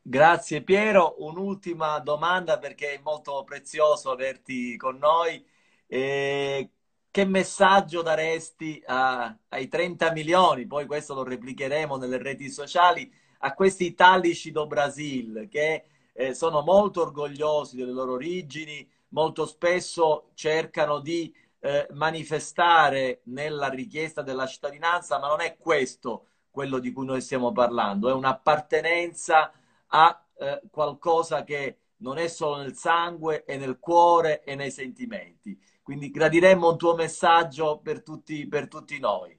Grazie 0.00 0.62
Piero, 0.62 1.16
un'ultima 1.18 1.98
domanda 1.98 2.58
perché 2.58 2.94
è 2.94 3.00
molto 3.02 3.44
prezioso 3.44 4.10
averti 4.10 4.76
con 4.76 4.96
noi. 4.96 5.44
Eh, 5.86 6.70
che 7.10 7.24
messaggio 7.24 8.02
daresti 8.02 8.82
a, 8.86 9.34
ai 9.48 9.68
30 9.68 10.12
milioni, 10.12 10.66
poi 10.66 10.86
questo 10.86 11.14
lo 11.14 11.24
replicheremo 11.24 11.96
nelle 11.96 12.18
reti 12.18 12.50
sociali, 12.50 13.10
a 13.40 13.54
questi 13.54 13.86
italici 13.86 14.50
do 14.50 14.66
Brasil 14.66 15.48
che 15.50 15.84
eh, 16.12 16.34
sono 16.34 16.62
molto 16.62 17.02
orgogliosi 17.02 17.76
delle 17.76 17.92
loro 17.92 18.12
origini, 18.14 18.88
molto 19.10 19.46
spesso 19.46 20.30
cercano 20.34 21.00
di 21.00 21.32
eh, 21.60 21.86
manifestare 21.92 23.20
nella 23.24 23.68
richiesta 23.68 24.22
della 24.22 24.46
cittadinanza, 24.46 25.18
ma 25.18 25.28
non 25.28 25.40
è 25.40 25.56
questo 25.56 26.26
quello 26.50 26.78
di 26.78 26.92
cui 26.92 27.06
noi 27.06 27.20
stiamo 27.20 27.52
parlando, 27.52 28.08
è 28.08 28.12
un'appartenenza 28.12 29.52
a 29.86 30.26
eh, 30.38 30.62
qualcosa 30.70 31.44
che 31.44 31.78
non 31.98 32.18
è 32.18 32.28
solo 32.28 32.56
nel 32.56 32.74
sangue, 32.74 33.44
è 33.44 33.56
nel 33.56 33.78
cuore 33.78 34.42
e 34.42 34.54
nei 34.54 34.70
sentimenti. 34.70 35.58
Quindi 35.88 36.10
gradiremmo 36.10 36.72
un 36.72 36.76
tuo 36.76 36.94
messaggio 36.94 37.78
per 37.78 38.02
tutti, 38.02 38.46
per 38.46 38.68
tutti 38.68 38.98
noi. 38.98 39.34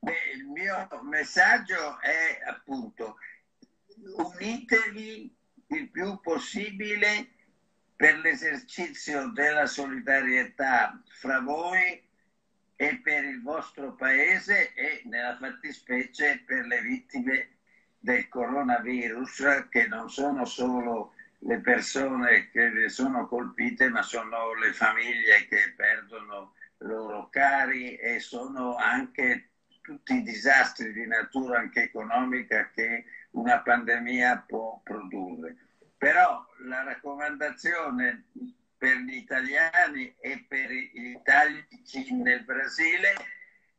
Beh, 0.00 0.32
il 0.34 0.44
mio 0.44 0.88
messaggio 1.02 2.00
è 2.00 2.40
appunto 2.44 3.16
unitevi 4.16 5.36
il 5.68 5.88
più 5.88 6.18
possibile 6.20 7.28
per 7.94 8.18
l'esercizio 8.18 9.28
della 9.28 9.66
solidarietà 9.66 11.00
fra 11.10 11.38
voi 11.38 12.02
e 12.74 13.00
per 13.04 13.22
il 13.22 13.40
vostro 13.42 13.94
paese 13.94 14.74
e 14.74 15.02
nella 15.04 15.36
fattispecie 15.36 16.42
per 16.44 16.66
le 16.66 16.80
vittime 16.80 17.58
del 18.00 18.26
coronavirus 18.26 19.68
che 19.70 19.86
non 19.86 20.10
sono 20.10 20.44
solo 20.44 21.12
le 21.46 21.60
persone 21.60 22.48
che 22.50 22.88
sono 22.88 23.26
colpite 23.28 23.88
ma 23.88 24.02
sono 24.02 24.54
le 24.54 24.72
famiglie 24.72 25.46
che 25.48 25.72
perdono 25.76 26.54
loro 26.78 27.28
cari 27.30 27.94
e 27.96 28.18
sono 28.18 28.74
anche 28.74 29.50
tutti 29.80 30.16
i 30.16 30.22
disastri 30.22 30.92
di 30.92 31.06
natura 31.06 31.60
anche 31.60 31.84
economica 31.84 32.70
che 32.74 33.04
una 33.30 33.60
pandemia 33.60 34.44
può 34.46 34.80
produrre. 34.82 35.54
Però 35.96 36.44
la 36.64 36.82
raccomandazione 36.82 38.24
per 38.76 38.96
gli 38.96 39.14
italiani 39.14 40.12
e 40.18 40.44
per 40.48 40.68
gli 40.68 41.10
italici 41.10 42.12
nel 42.12 42.42
Brasile 42.42 43.14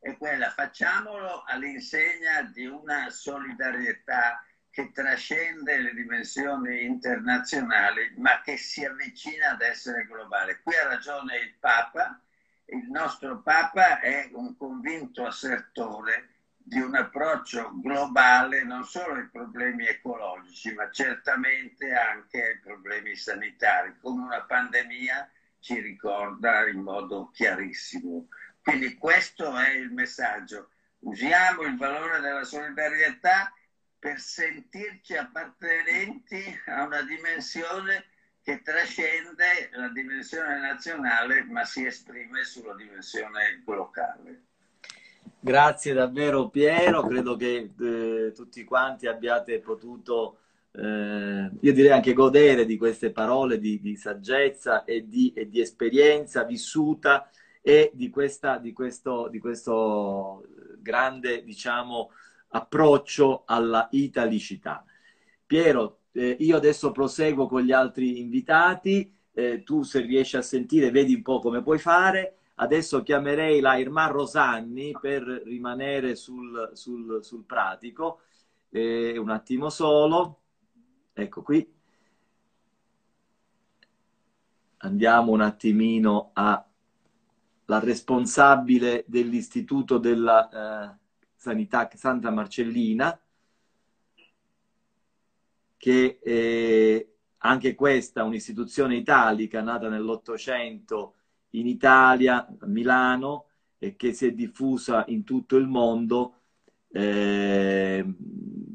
è 0.00 0.16
quella, 0.16 0.50
facciamolo 0.50 1.44
all'insegna 1.46 2.42
di 2.42 2.64
una 2.64 3.10
solidarietà 3.10 4.42
che 4.78 4.92
trascende 4.92 5.80
le 5.80 5.92
dimensioni 5.92 6.84
internazionali, 6.84 8.14
ma 8.18 8.40
che 8.42 8.56
si 8.56 8.84
avvicina 8.84 9.50
ad 9.50 9.60
essere 9.60 10.06
globale. 10.06 10.60
Qui 10.62 10.72
ha 10.76 10.86
ragione 10.86 11.38
il 11.38 11.54
Papa, 11.58 12.22
il 12.66 12.88
nostro 12.88 13.40
Papa 13.40 13.98
è 13.98 14.30
un 14.34 14.56
convinto 14.56 15.26
assertore 15.26 16.28
di 16.54 16.78
un 16.78 16.94
approccio 16.94 17.72
globale 17.80 18.62
non 18.62 18.84
solo 18.84 19.14
ai 19.14 19.26
problemi 19.26 19.84
ecologici, 19.84 20.72
ma 20.74 20.88
certamente 20.92 21.92
anche 21.92 22.40
ai 22.40 22.58
problemi 22.60 23.16
sanitari, 23.16 23.96
come 24.00 24.22
una 24.22 24.42
pandemia 24.42 25.28
ci 25.58 25.80
ricorda 25.80 26.68
in 26.68 26.82
modo 26.82 27.30
chiarissimo. 27.32 28.28
Quindi 28.62 28.94
questo 28.94 29.56
è 29.56 29.70
il 29.70 29.90
messaggio. 29.90 30.70
Usiamo 31.00 31.62
il 31.62 31.76
valore 31.76 32.20
della 32.20 32.44
solidarietà 32.44 33.52
per 33.98 34.18
sentirci 34.20 35.16
appartenenti 35.16 36.42
a 36.66 36.84
una 36.84 37.02
dimensione 37.02 38.04
che 38.42 38.62
trascende 38.62 39.68
la 39.72 39.88
dimensione 39.88 40.58
nazionale 40.60 41.44
ma 41.44 41.64
si 41.64 41.84
esprime 41.84 42.44
sulla 42.44 42.74
dimensione 42.74 43.62
locale. 43.66 44.42
Grazie 45.40 45.92
davvero 45.92 46.48
Piero, 46.48 47.06
credo 47.06 47.36
che 47.36 47.70
eh, 47.78 48.32
tutti 48.34 48.64
quanti 48.64 49.06
abbiate 49.06 49.60
potuto, 49.60 50.38
eh, 50.72 51.50
io 51.60 51.72
direi 51.72 51.90
anche 51.90 52.12
godere 52.12 52.64
di 52.64 52.76
queste 52.76 53.10
parole 53.10 53.58
di, 53.58 53.80
di 53.80 53.96
saggezza 53.96 54.84
e 54.84 55.06
di, 55.06 55.32
e 55.34 55.48
di, 55.48 55.60
esperienza 55.60 56.44
vissuta 56.44 57.30
e 57.60 57.90
di, 57.92 58.08
questa, 58.10 58.58
di, 58.58 58.72
questo, 58.72 59.30
questo 59.38 60.44
grande, 60.78 61.44
diciamo, 61.44 62.10
approccio 62.48 63.42
alla 63.46 63.88
italicità. 63.92 64.84
Piero, 65.46 66.00
eh, 66.12 66.36
io 66.40 66.56
adesso 66.56 66.92
proseguo 66.92 67.46
con 67.46 67.62
gli 67.62 67.72
altri 67.72 68.20
invitati, 68.20 69.12
eh, 69.32 69.62
tu 69.62 69.82
se 69.82 70.00
riesci 70.00 70.36
a 70.36 70.42
sentire 70.42 70.90
vedi 70.90 71.14
un 71.14 71.22
po' 71.22 71.38
come 71.40 71.62
puoi 71.62 71.78
fare 71.78 72.38
Adesso 72.60 73.04
chiamerei 73.04 73.60
la 73.60 73.76
Irma 73.76 74.06
Rosanni 74.06 74.92
per 75.00 75.22
rimanere 75.22 76.16
sul, 76.16 76.70
sul, 76.72 77.22
sul 77.22 77.44
pratico. 77.44 78.22
Eh, 78.70 79.16
un 79.16 79.30
attimo 79.30 79.70
solo. 79.70 80.40
Ecco 81.12 81.42
qui. 81.42 81.72
Andiamo 84.78 85.30
un 85.32 85.40
attimino 85.40 86.30
a 86.32 86.64
la 87.66 87.78
responsabile 87.78 89.04
dell'Istituto 89.06 89.98
della 89.98 90.48
eh, 90.48 90.96
Sanità 91.38 91.88
Santa 91.94 92.32
Marcellina, 92.32 93.16
che 95.76 96.18
è 96.20 97.06
anche 97.38 97.74
questa 97.76 98.24
un'istituzione 98.24 98.96
italica 98.96 99.62
nata 99.62 99.88
nell'Ottocento 99.88 101.14
in 101.50 101.68
Italia, 101.68 102.44
a 102.44 102.66
Milano, 102.66 103.46
e 103.78 103.94
che 103.94 104.12
si 104.12 104.26
è 104.26 104.32
diffusa 104.32 105.04
in 105.06 105.22
tutto 105.22 105.56
il 105.56 105.68
mondo 105.68 106.40
eh, 106.88 108.04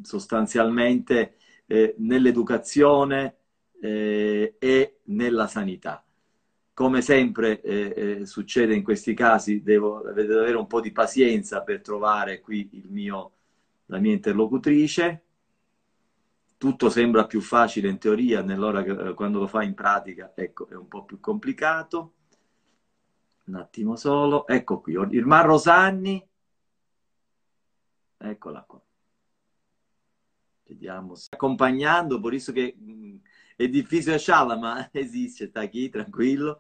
sostanzialmente 0.02 1.36
eh, 1.65 1.95
nell'educazione 1.97 3.36
eh, 3.82 4.56
e 4.58 4.99
nella 5.04 5.47
sanità. 5.47 6.02
Come 6.74 7.02
sempre 7.02 7.62
eh, 7.62 7.94
eh, 7.96 8.26
succede 8.26 8.74
in 8.74 8.84
questi 8.84 9.14
casi, 9.14 9.62
devo, 9.62 10.02
devo, 10.12 10.40
avere 10.40 10.58
un 10.58 10.68
po' 10.68 10.82
di 10.82 10.92
pazienza 10.92 11.62
per 11.62 11.82
trovare 11.82 12.42
qui 12.42 12.68
mio, 12.90 13.32
la 13.88 14.00
mia 14.00 14.14
interlocutrice. 14.14 15.24
Tutto 16.58 16.90
sembra 16.90 17.26
più 17.26 17.42
facile 17.42 17.90
in 17.90 18.00
teoria, 18.00 18.42
nell'ora 18.42 18.82
che, 18.84 18.92
eh, 18.92 19.14
quando 19.14 19.40
lo 19.40 19.48
fa 19.48 19.64
in 19.64 19.74
pratica, 19.74 20.32
ecco, 20.34 20.68
è 20.68 20.76
un 20.76 20.88
po' 20.88 21.04
più 21.04 21.20
complicato 21.20 22.14
un 23.46 23.56
attimo 23.56 23.96
solo, 23.96 24.48
ecco 24.48 24.80
qui, 24.80 24.94
il 24.94 25.26
Mar 25.26 25.46
Rosanni, 25.46 26.26
eccola 28.18 28.64
qua. 28.64 28.82
Vediamo, 30.66 31.16
sta 31.16 31.36
accompagnando, 31.36 32.22
per 32.22 32.34
isso 32.34 32.54
che 32.54 32.76
mh, 33.58 33.63
è 33.63 33.68
difficile 33.68 34.16
acharla, 34.16 34.58
ma 34.58 34.89
esiste, 34.94 35.46
está 35.46 35.62
aqui, 35.62 35.89
tranquillo. 35.89 36.60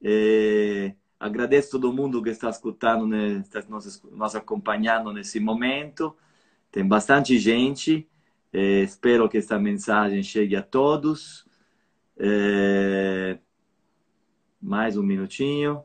E 0.00 0.94
agradeço 1.18 1.70
todo 1.70 1.92
mundo 1.92 2.22
que 2.22 2.30
está 2.30 2.50
escutando, 2.50 3.14
está 3.14 3.62
nos, 3.68 4.02
nos 4.02 4.34
acompanhando 4.34 5.12
nesse 5.12 5.40
momento. 5.40 6.16
Tem 6.70 6.86
bastante 6.86 7.38
gente. 7.38 8.08
Eh, 8.52 8.86
spero 8.86 9.28
che 9.28 9.38
questa 9.38 9.58
mensagem 9.58 10.22
chegue 10.22 10.56
a 10.56 10.62
todos. 10.62 11.46
Mais 14.60 14.96
um 14.96 15.02
minutinho. 15.02 15.84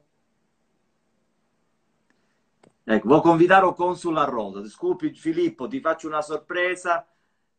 Ecco, 2.85 3.07
vou 3.07 3.21
convidare 3.21 3.65
o 3.65 3.73
Consula 3.73 4.25
Rosa. 4.25 4.61
Desculpe, 4.61 5.13
Filippo, 5.13 5.67
ti 5.67 5.79
faccio 5.79 6.07
una 6.07 6.21
sorpresa. 6.23 7.05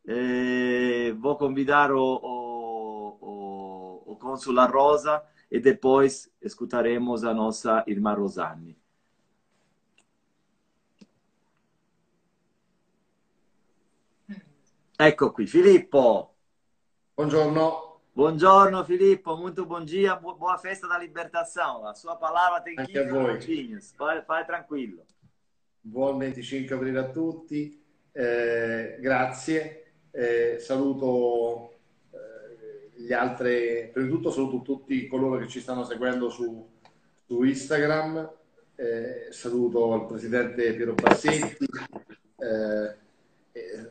Eh, 0.04 1.14
vou 1.18 1.36
convidare 1.36 1.92
o, 1.92 1.98
o 2.00 2.39
Consula 4.20 4.66
Rosa 4.66 5.24
e 5.50 5.58
depois 5.58 6.30
escutaremo 6.40 7.14
a 7.14 7.34
nossa 7.34 7.82
irmã 7.86 8.12
Rosanni. 8.12 8.78
Ecco 14.96 15.32
qui, 15.32 15.46
Filippo. 15.46 16.34
Buongiorno. 17.14 17.88
Buongiorno 18.12 18.84
Filippo, 18.84 19.34
bom 19.64 19.82
dia, 19.82 20.14
boa 20.16 20.58
festa 20.58 20.86
da 20.86 20.98
libertação. 20.98 21.86
A 21.86 21.94
sua 21.94 22.16
palavra 22.16 22.60
tem 22.60 22.76
15 22.76 23.04
minutinhos, 23.10 23.94
vai, 23.96 24.20
vai 24.22 24.44
tranquillo. 24.44 25.06
Buon 25.80 26.18
25 26.18 26.74
aprile 26.74 26.98
a 26.98 27.08
tutti, 27.08 27.82
eh, 28.12 28.98
grazie. 29.00 29.94
Eh, 30.12 30.58
saluto 30.60 31.69
gli 33.00 33.12
altri, 33.12 33.88
prima 33.92 34.08
di 34.08 34.12
tutto 34.12 34.30
saluto 34.30 34.60
tutti 34.62 35.06
coloro 35.06 35.38
che 35.38 35.48
ci 35.48 35.60
stanno 35.60 35.84
seguendo 35.84 36.28
su, 36.28 36.68
su 37.24 37.42
Instagram, 37.42 38.30
eh, 38.76 39.28
saluto 39.30 39.94
il 39.94 40.06
presidente 40.06 40.74
Piero 40.74 40.94
Bassetti, 40.94 41.66
eh, 42.38 42.94
eh, 43.52 43.88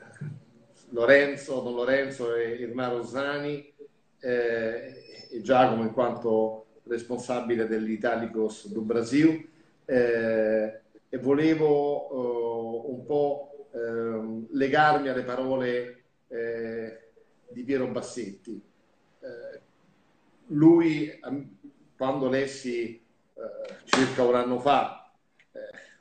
Lorenzo, 0.89 1.61
Don 1.61 1.75
Lorenzo 1.75 2.35
e 2.35 2.53
Irma 2.53 2.87
Rosani 2.87 3.73
eh, 4.19 5.27
e 5.31 5.41
Giacomo 5.41 5.83
in 5.83 5.91
quanto 5.91 6.65
responsabile 6.83 7.67
dell'Italicos 7.67 8.67
do 8.71 8.81
Brasil 8.81 9.47
eh, 9.85 10.81
e 11.09 11.17
volevo 11.17 12.09
eh, 12.09 12.91
un 12.91 13.05
po' 13.05 13.69
ehm, 13.73 14.47
legarmi 14.51 15.09
alle 15.09 15.23
parole 15.23 15.95
di 17.49 17.63
Piero 17.63 17.87
Bassetti. 17.87 18.61
Lui, 20.49 21.19
quando 21.97 22.29
lessi 22.29 23.01
circa 23.85 24.23
un 24.23 24.35
anno 24.35 24.59
fa 24.59 25.11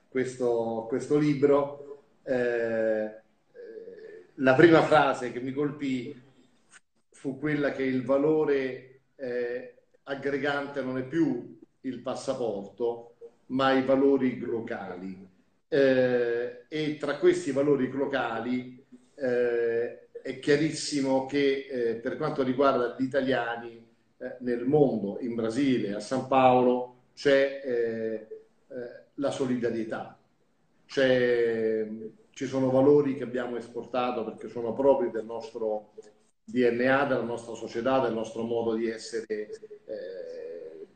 questo, 0.09 0.87
questo 0.89 1.19
libro, 1.19 2.05
eh, 2.25 3.21
la 4.35 4.55
prima 4.55 4.83
frase 4.83 5.33
che 5.33 5.41
mi 5.41 5.53
colpì 5.53 6.23
fu 7.11 7.39
quella 7.39 7.73
che 7.73 7.83
il 7.83 8.05
valore 8.05 9.01
eh, 9.17 9.75
aggregante 10.05 10.83
non 10.83 10.99
è 10.99 11.05
più 11.05 11.59
il 11.83 12.01
passaporto, 12.01 13.17
ma 13.47 13.73
i 13.73 13.83
valori 13.83 14.39
locali. 14.39 15.27
Eh, 15.69 16.65
e 16.69 16.97
tra 16.97 17.19
questi 17.19 17.51
valori 17.51 17.91
locali 17.91 18.83
eh, 19.15 20.09
è 20.23 20.39
chiarissimo 20.39 21.27
che 21.27 21.67
eh, 21.71 21.95
per 21.97 22.17
quanto 22.17 22.43
riguarda 22.43 22.97
gli 22.99 23.05
italiani 23.05 23.88
eh, 24.19 24.37
nel 24.41 24.65
mondo, 24.65 25.19
in 25.21 25.35
Brasile, 25.35 25.95
a 25.95 26.01
San 26.01 26.27
Paolo, 26.27 26.95
c'è 27.15 27.63
eh, 27.65 28.27
la 29.15 29.31
solidarietà, 29.31 30.17
ci 30.87 32.47
sono 32.47 32.71
valori 32.71 33.17
che 33.17 33.25
abbiamo 33.25 33.57
esportato 33.57 34.25
perché 34.25 34.49
sono 34.49 34.73
propri 34.73 35.11
del 35.11 35.25
nostro 35.25 35.91
DNA, 36.45 37.05
della 37.05 37.23
nostra 37.23 37.55
società, 37.55 37.99
del 37.99 38.15
nostro 38.15 38.43
modo 38.43 38.75
di 38.75 38.89
essere 38.89 39.27
eh, 39.85 40.87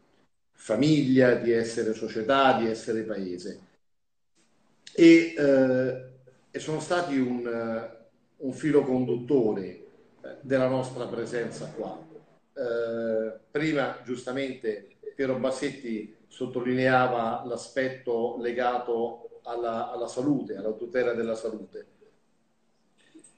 famiglia, 0.52 1.34
di 1.34 1.52
essere 1.52 1.92
società, 1.92 2.56
di 2.58 2.68
essere 2.68 3.02
paese. 3.02 3.60
E, 4.94 5.34
eh, 5.36 6.04
e 6.50 6.58
sono 6.58 6.80
stati 6.80 7.18
un, 7.18 7.90
un 8.36 8.52
filo 8.52 8.82
conduttore 8.82 9.64
eh, 9.64 10.36
della 10.40 10.68
nostra 10.68 11.06
presenza 11.06 11.66
qua. 11.66 12.10
Eh, 12.54 13.38
prima, 13.50 13.98
giustamente, 14.04 14.96
Piero 15.14 15.38
Bassetti 15.38 16.16
sottolineava 16.26 17.44
l'aspetto 17.46 18.36
legato 18.38 19.40
alla, 19.44 19.90
alla 19.90 20.08
salute, 20.08 20.56
alla 20.56 20.72
tutela 20.72 21.12
della 21.12 21.34
salute. 21.34 21.86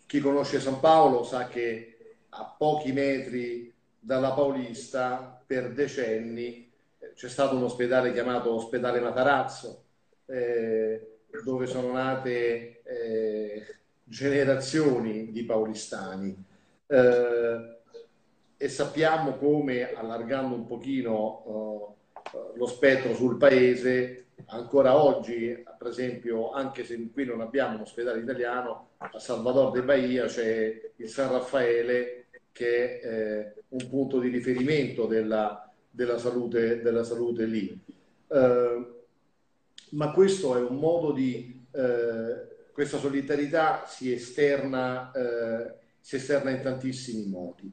Chi 0.06 0.20
conosce 0.20 0.60
San 0.60 0.80
Paolo 0.80 1.24
sa 1.24 1.48
che 1.48 2.16
a 2.28 2.54
pochi 2.56 2.92
metri 2.92 3.72
dalla 3.98 4.32
Paulista 4.32 5.42
per 5.46 5.72
decenni 5.72 6.70
c'è 7.14 7.28
stato 7.28 7.56
un 7.56 7.62
ospedale 7.62 8.12
chiamato 8.12 8.52
Ospedale 8.54 9.00
Matarazzo, 9.00 9.84
eh, 10.26 11.18
dove 11.44 11.66
sono 11.66 11.92
nate 11.92 12.82
eh, 12.82 13.76
generazioni 14.04 15.30
di 15.30 15.44
paulistani. 15.44 16.44
Eh, 16.86 17.78
e 18.64 18.68
sappiamo 18.70 19.36
come, 19.36 19.92
allargando 19.92 20.54
un 20.54 20.64
pochino 20.64 21.94
eh, 22.32 22.56
lo 22.56 22.64
spettro 22.64 23.14
sul 23.14 23.36
paese, 23.36 24.28
ancora 24.46 24.96
oggi, 24.96 25.62
per 25.76 25.88
esempio, 25.88 26.50
anche 26.50 26.82
se 26.82 27.10
qui 27.12 27.26
non 27.26 27.42
abbiamo 27.42 27.74
un 27.74 27.82
ospedale 27.82 28.20
italiano, 28.20 28.92
a 28.96 29.18
Salvador 29.18 29.70
de 29.70 29.82
Bahia 29.82 30.24
c'è 30.24 30.92
il 30.96 31.08
San 31.10 31.32
Raffaele 31.32 32.28
che 32.52 33.00
è 33.00 33.06
eh, 33.06 33.54
un 33.68 33.86
punto 33.90 34.18
di 34.18 34.30
riferimento 34.30 35.04
della, 35.04 35.70
della, 35.90 36.16
salute, 36.16 36.80
della 36.80 37.04
salute, 37.04 37.44
lì. 37.44 37.78
Eh, 38.28 38.92
ma 39.90 40.10
questo 40.10 40.56
è 40.56 40.62
un 40.62 40.76
modo 40.76 41.12
di... 41.12 41.66
Eh, 41.70 42.52
questa 42.72 42.96
solidarietà 42.96 43.84
si 43.86 44.10
esterna, 44.12 45.12
si 46.00 46.16
esterna 46.16 46.50
in 46.50 46.60
tantissimi 46.60 47.28
modi. 47.28 47.72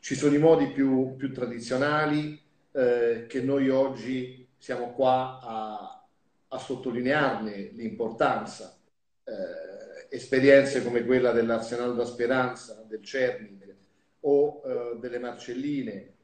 Ci 0.00 0.14
sono 0.14 0.34
i 0.34 0.38
modi 0.38 0.68
più, 0.68 1.14
più 1.16 1.32
tradizionali 1.32 2.40
eh, 2.72 3.26
che 3.28 3.42
noi 3.42 3.68
oggi 3.68 4.48
siamo 4.56 4.92
qua 4.92 5.40
a, 5.42 6.06
a 6.48 6.58
sottolinearne 6.58 7.70
l'importanza. 7.74 8.76
Eh, 9.24 10.14
esperienze 10.16 10.82
come 10.82 11.04
quella 11.04 11.32
dell'Arsenal 11.32 11.94
da 11.94 12.04
Speranza, 12.04 12.84
del 12.88 13.02
Cernig 13.02 13.76
o 14.20 14.62
eh, 14.64 14.98
delle 14.98 15.18
Marcelline 15.18 16.14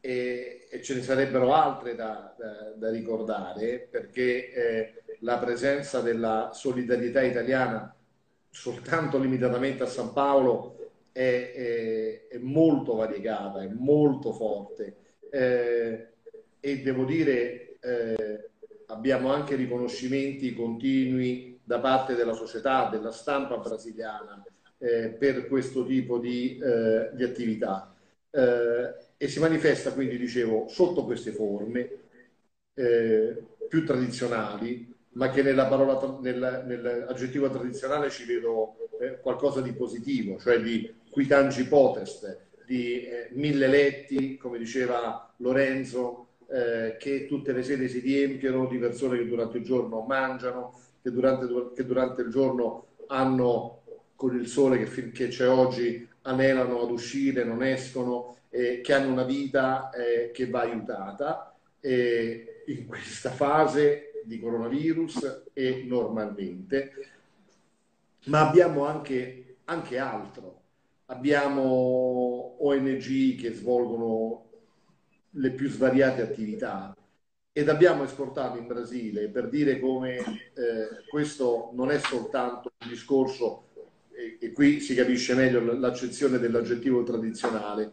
e, 0.00 0.68
e, 0.70 0.82
ce 0.82 0.94
ne 0.94 1.02
sarebbero 1.02 1.52
altre 1.52 1.94
da, 1.94 2.34
da, 2.38 2.74
da 2.76 2.90
ricordare 2.90 3.88
perché 3.90 4.52
eh, 4.52 5.02
la 5.20 5.38
presenza 5.38 6.00
della 6.00 6.50
solidarietà 6.52 7.22
italiana 7.22 7.94
soltanto 8.50 9.18
limitatamente 9.18 9.82
a 9.82 9.86
San 9.86 10.12
Paolo 10.12 10.73
è, 11.14 11.52
è, 11.54 12.26
è 12.26 12.38
molto 12.38 12.96
variegata, 12.96 13.62
è 13.62 13.68
molto 13.68 14.32
forte 14.32 14.96
eh, 15.30 16.08
e 16.58 16.82
devo 16.82 17.04
dire 17.04 17.76
eh, 17.80 18.50
abbiamo 18.86 19.32
anche 19.32 19.54
riconoscimenti 19.54 20.54
continui 20.54 21.60
da 21.62 21.78
parte 21.78 22.16
della 22.16 22.32
società, 22.34 22.88
della 22.88 23.12
stampa 23.12 23.58
brasiliana 23.58 24.44
eh, 24.78 25.10
per 25.10 25.46
questo 25.46 25.86
tipo 25.86 26.18
di, 26.18 26.58
eh, 26.58 27.10
di 27.14 27.22
attività. 27.22 27.94
Eh, 28.30 28.94
e 29.16 29.28
si 29.28 29.38
manifesta 29.38 29.92
quindi, 29.92 30.18
dicevo, 30.18 30.66
sotto 30.68 31.04
queste 31.04 31.30
forme 31.30 31.90
eh, 32.74 33.42
più 33.68 33.86
tradizionali, 33.86 34.92
ma 35.10 35.30
che 35.30 35.42
nella 35.42 35.66
parola, 35.66 36.18
nel, 36.20 36.64
nell'aggettivo 36.66 37.48
tradizionale 37.48 38.10
ci 38.10 38.24
vedo 38.24 38.76
eh, 39.00 39.20
qualcosa 39.20 39.60
di 39.60 39.72
positivo, 39.72 40.38
cioè 40.38 40.60
di 40.60 40.92
quitangi 41.14 41.64
potest, 41.68 42.40
di 42.66 43.04
eh, 43.04 43.28
mille 43.34 43.68
letti, 43.68 44.36
come 44.36 44.58
diceva 44.58 45.32
Lorenzo, 45.36 46.26
eh, 46.48 46.96
che 46.98 47.26
tutte 47.26 47.52
le 47.52 47.62
sede 47.62 47.86
si 47.86 48.00
riempiono 48.00 48.66
di 48.66 48.78
persone 48.78 49.18
che 49.18 49.28
durante 49.28 49.58
il 49.58 49.64
giorno 49.64 50.00
mangiano, 50.00 50.76
che 51.00 51.12
durante, 51.12 51.46
che 51.72 51.86
durante 51.86 52.22
il 52.22 52.30
giorno 52.30 52.86
hanno 53.06 53.82
con 54.16 54.34
il 54.34 54.48
sole 54.48 54.76
che 54.78 54.86
finché 54.86 55.28
c'è 55.28 55.48
oggi 55.48 56.06
anelano 56.22 56.80
ad 56.80 56.90
uscire, 56.90 57.44
non 57.44 57.62
escono, 57.62 58.38
eh, 58.50 58.80
che 58.80 58.92
hanno 58.92 59.12
una 59.12 59.24
vita 59.24 59.90
eh, 59.90 60.32
che 60.32 60.48
va 60.48 60.62
aiutata 60.62 61.54
in 61.86 62.86
questa 62.86 63.28
fase 63.28 64.22
di 64.24 64.40
coronavirus 64.40 65.50
e 65.52 65.84
normalmente. 65.86 66.92
Ma 68.24 68.48
abbiamo 68.48 68.86
anche, 68.86 69.58
anche 69.64 69.98
altro. 69.98 70.62
Abbiamo 71.06 72.56
ONG 72.60 73.36
che 73.36 73.52
svolgono 73.52 74.44
le 75.30 75.50
più 75.50 75.68
svariate 75.68 76.22
attività 76.22 76.96
ed 77.52 77.68
abbiamo 77.68 78.04
esportato 78.04 78.58
in 78.58 78.66
Brasile. 78.66 79.28
Per 79.28 79.48
dire 79.48 79.78
come 79.78 80.16
eh, 80.16 81.04
questo 81.08 81.70
non 81.74 81.90
è 81.90 81.98
soltanto 81.98 82.72
un 82.82 82.88
discorso, 82.88 83.68
e, 84.12 84.38
e 84.40 84.52
qui 84.52 84.80
si 84.80 84.94
capisce 84.94 85.34
meglio 85.34 85.60
l'accezione 85.78 86.38
dell'aggettivo 86.38 87.02
tradizionale, 87.02 87.92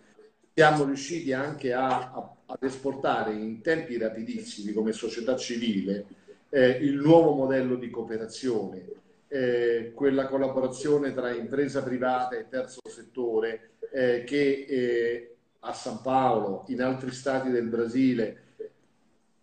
siamo 0.54 0.86
riusciti 0.86 1.34
anche 1.34 1.74
a, 1.74 2.12
a, 2.12 2.36
ad 2.46 2.64
esportare 2.64 3.34
in 3.34 3.62
tempi 3.62 3.98
rapidissimi 3.98 4.74
come 4.74 4.92
società 4.92 5.36
civile 5.36 6.06
eh, 6.50 6.70
il 6.70 6.96
nuovo 6.96 7.34
modello 7.34 7.76
di 7.76 7.90
cooperazione, 7.90 8.86
eh, 9.32 9.94
quella 9.96 10.28
collaborazione 10.28 11.14
tra 11.14 11.32
impresa 11.32 11.82
privata 11.82 12.36
e 12.36 12.50
terzo 12.50 12.82
settore 12.90 13.76
eh, 13.94 14.26
che 14.26 14.66
eh, 14.68 15.36
a 15.60 15.72
San 15.74 16.02
Paolo, 16.02 16.66
in 16.68 16.82
altri 16.82 17.12
stati 17.12 17.50
del 17.50 17.68
Brasile, 17.68 18.44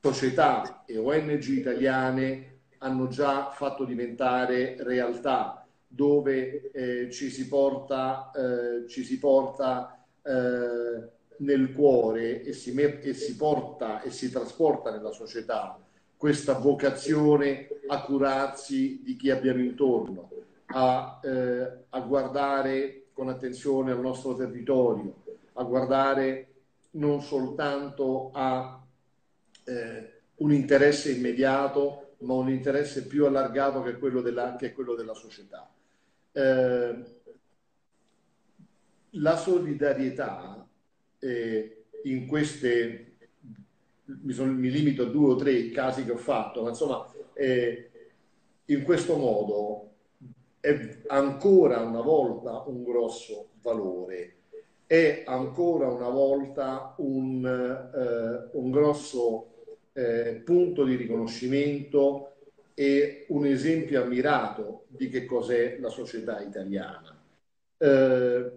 società 0.01 0.85
e 0.85 0.99
ONG 0.99 1.43
italiane 1.49 2.57
hanno 2.79 3.09
già 3.09 3.51
fatto 3.51 3.85
diventare 3.85 4.77
realtà 4.81 5.67
dove 5.87 6.71
eh, 6.71 7.11
ci 7.11 7.31
si 7.31 7.49
porta, 7.49 8.31
eh, 8.35 8.89
ci 8.89 9.05
si 9.05 9.19
porta 9.19 10.05
eh, 10.23 11.09
nel 11.39 11.73
cuore 11.73 12.43
e 12.43 12.53
si, 12.53 12.75
e 12.75 13.15
si 13.15 13.37
porta 13.37 14.03
e 14.03 14.11
si 14.11 14.31
trasporta 14.31 14.91
nella 14.91 15.13
società 15.13 15.79
questa 16.19 16.55
vocazione 16.55 17.69
a 17.89 18.03
curarsi 18.03 19.03
di 19.03 19.17
chi 19.17 19.31
abbiamo 19.31 19.61
intorno, 19.61 20.31
a, 20.67 21.21
eh, 21.23 21.85
a 21.89 22.01
guardare 22.01 23.07
con 23.13 23.29
attenzione 23.29 23.91
al 23.91 24.01
nostro 24.01 24.37
territorio, 24.37 25.23
a 25.55 25.65
guardare 25.65 26.49
non 26.93 27.21
soltanto 27.21 28.31
a 28.33 28.81
eh, 29.65 30.13
un 30.37 30.53
interesse 30.53 31.11
immediato, 31.11 32.15
ma 32.19 32.35
un 32.35 32.49
interesse 32.49 33.07
più 33.07 33.27
allargato 33.27 33.83
che 33.83 33.99
quello 33.99 34.21
della, 34.21 34.57
che 34.57 34.73
quello 34.73 34.95
della 34.95 35.15
società. 35.15 35.69
Eh, 36.33 37.17
la 39.13 39.37
solidarietà 39.37 40.67
eh, 41.19 41.85
in 42.05 42.27
queste, 42.27 43.17
mi, 44.05 44.33
sono, 44.33 44.53
mi, 44.53 44.71
limito 44.71 45.03
a 45.03 45.07
due 45.07 45.33
o 45.33 45.37
tre 45.37 45.71
casi 45.71 46.05
che 46.05 46.13
ho 46.13 46.17
fatto, 46.17 46.63
ma 46.63 46.69
insomma, 46.69 47.11
eh, 47.39 47.91
in 48.65 48.83
questo 48.83 49.17
modo 49.17 49.91
è 50.59 51.03
ancora 51.07 51.81
una 51.81 52.01
volta 52.01 52.65
un 52.67 52.83
grosso 52.83 53.51
valore, 53.63 54.35
è 54.87 55.23
ancora 55.25 55.89
una 55.89 56.09
volta 56.09 56.95
un, 56.99 57.47
eh, 57.47 58.51
un 58.57 58.71
grosso 58.73 59.53
eh, 59.93 60.43
punto 60.45 60.85
di 60.85 60.97
riconoscimento 60.97 62.33
e 62.75 63.27
un 63.29 63.47
esempio 63.47 64.03
ammirato 64.03 64.85
di 64.89 65.09
che 65.09 65.25
cos'è 65.25 65.79
la 65.79 65.91
società 65.91 66.41
italiana. 66.41 67.17
Eh, 67.77 68.53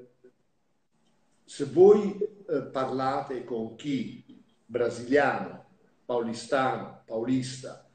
se 1.45 1.65
voi 1.65 2.17
eh, 2.17 2.61
parlate 2.71 3.43
con 3.43 3.75
chi 3.75 4.43
brasiliano, 4.65 5.65
paulistano, 6.05 7.03
paulista, 7.05 7.86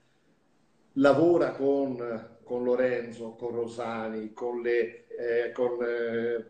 lavora 0.96 1.52
con 1.52 2.34
con 2.46 2.62
Lorenzo, 2.62 3.32
con 3.32 3.56
Rosani, 3.56 4.32
con, 4.32 4.62
le, 4.62 5.08
eh, 5.08 5.50
con 5.50 5.82
eh, 5.82 6.44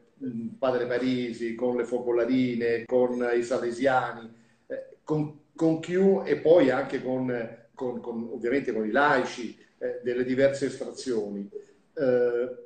Padre 0.58 0.84
Parisi, 0.84 1.54
con 1.54 1.74
le 1.74 1.86
Focolarine, 1.86 2.84
con 2.84 3.26
i 3.34 3.42
Salesiani, 3.42 4.30
eh, 4.66 4.96
con, 5.02 5.40
con 5.54 5.80
chiunque 5.80 6.28
e 6.28 6.36
poi 6.36 6.68
anche 6.68 7.02
con, 7.02 7.32
con, 7.74 8.00
con, 8.02 8.28
ovviamente 8.30 8.74
con 8.74 8.86
i 8.86 8.90
laici 8.90 9.58
eh, 9.78 10.00
delle 10.02 10.22
diverse 10.22 10.66
estrazioni. 10.66 11.48
Eh, 11.94 12.56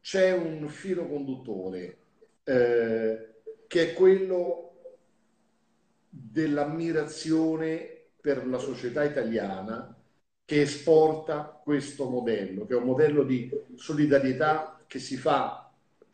c'è 0.00 0.32
un 0.32 0.66
filo 0.68 1.06
conduttore 1.06 1.96
eh, 2.42 3.28
che 3.68 3.90
è 3.90 3.94
quello 3.94 4.72
dell'ammirazione 6.08 7.88
per 8.20 8.44
la 8.48 8.58
società 8.58 9.04
italiana 9.04 9.96
che 10.44 10.62
esporta 10.62 11.60
questo 11.62 12.08
modello, 12.08 12.66
che 12.66 12.74
è 12.74 12.76
un 12.76 12.84
modello 12.84 13.22
di 13.22 13.50
solidarietà 13.76 14.82
che 14.86 14.98
si 14.98 15.16
fa 15.16 15.72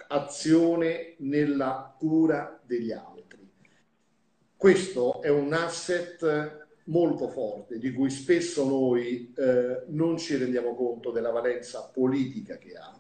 azione 0.09 1.15
nella 1.19 1.95
cura 1.99 2.61
degli 2.65 2.93
altri. 2.93 3.49
Questo 4.57 5.23
è 5.23 5.29
un 5.29 5.53
asset 5.53 6.69
molto 6.85 7.29
forte 7.29 7.79
di 7.79 7.93
cui 7.93 8.11
spesso 8.11 8.67
noi 8.67 9.33
eh, 9.37 9.85
non 9.89 10.19
ci 10.19 10.37
rendiamo 10.37 10.75
conto 10.75 11.11
della 11.11 11.31
valenza 11.31 11.91
politica 11.93 12.59
che 12.59 12.75
ha. 12.75 12.99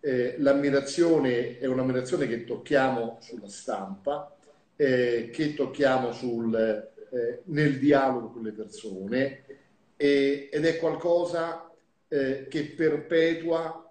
Eh, 0.00 0.36
l'ammirazione 0.38 1.58
è 1.58 1.66
un'ammirazione 1.66 2.26
che 2.26 2.44
tocchiamo 2.44 3.18
sulla 3.20 3.48
stampa, 3.48 4.34
eh, 4.76 5.28
che 5.30 5.54
tocchiamo 5.54 6.12
sul, 6.12 6.54
eh, 6.54 7.42
nel 7.44 7.78
dialogo 7.78 8.30
con 8.30 8.42
le 8.42 8.52
persone, 8.52 9.44
e, 10.02 10.48
ed 10.50 10.64
è 10.64 10.78
qualcosa 10.78 11.70
eh, 12.08 12.46
che 12.48 12.64
perpetua 12.74 13.86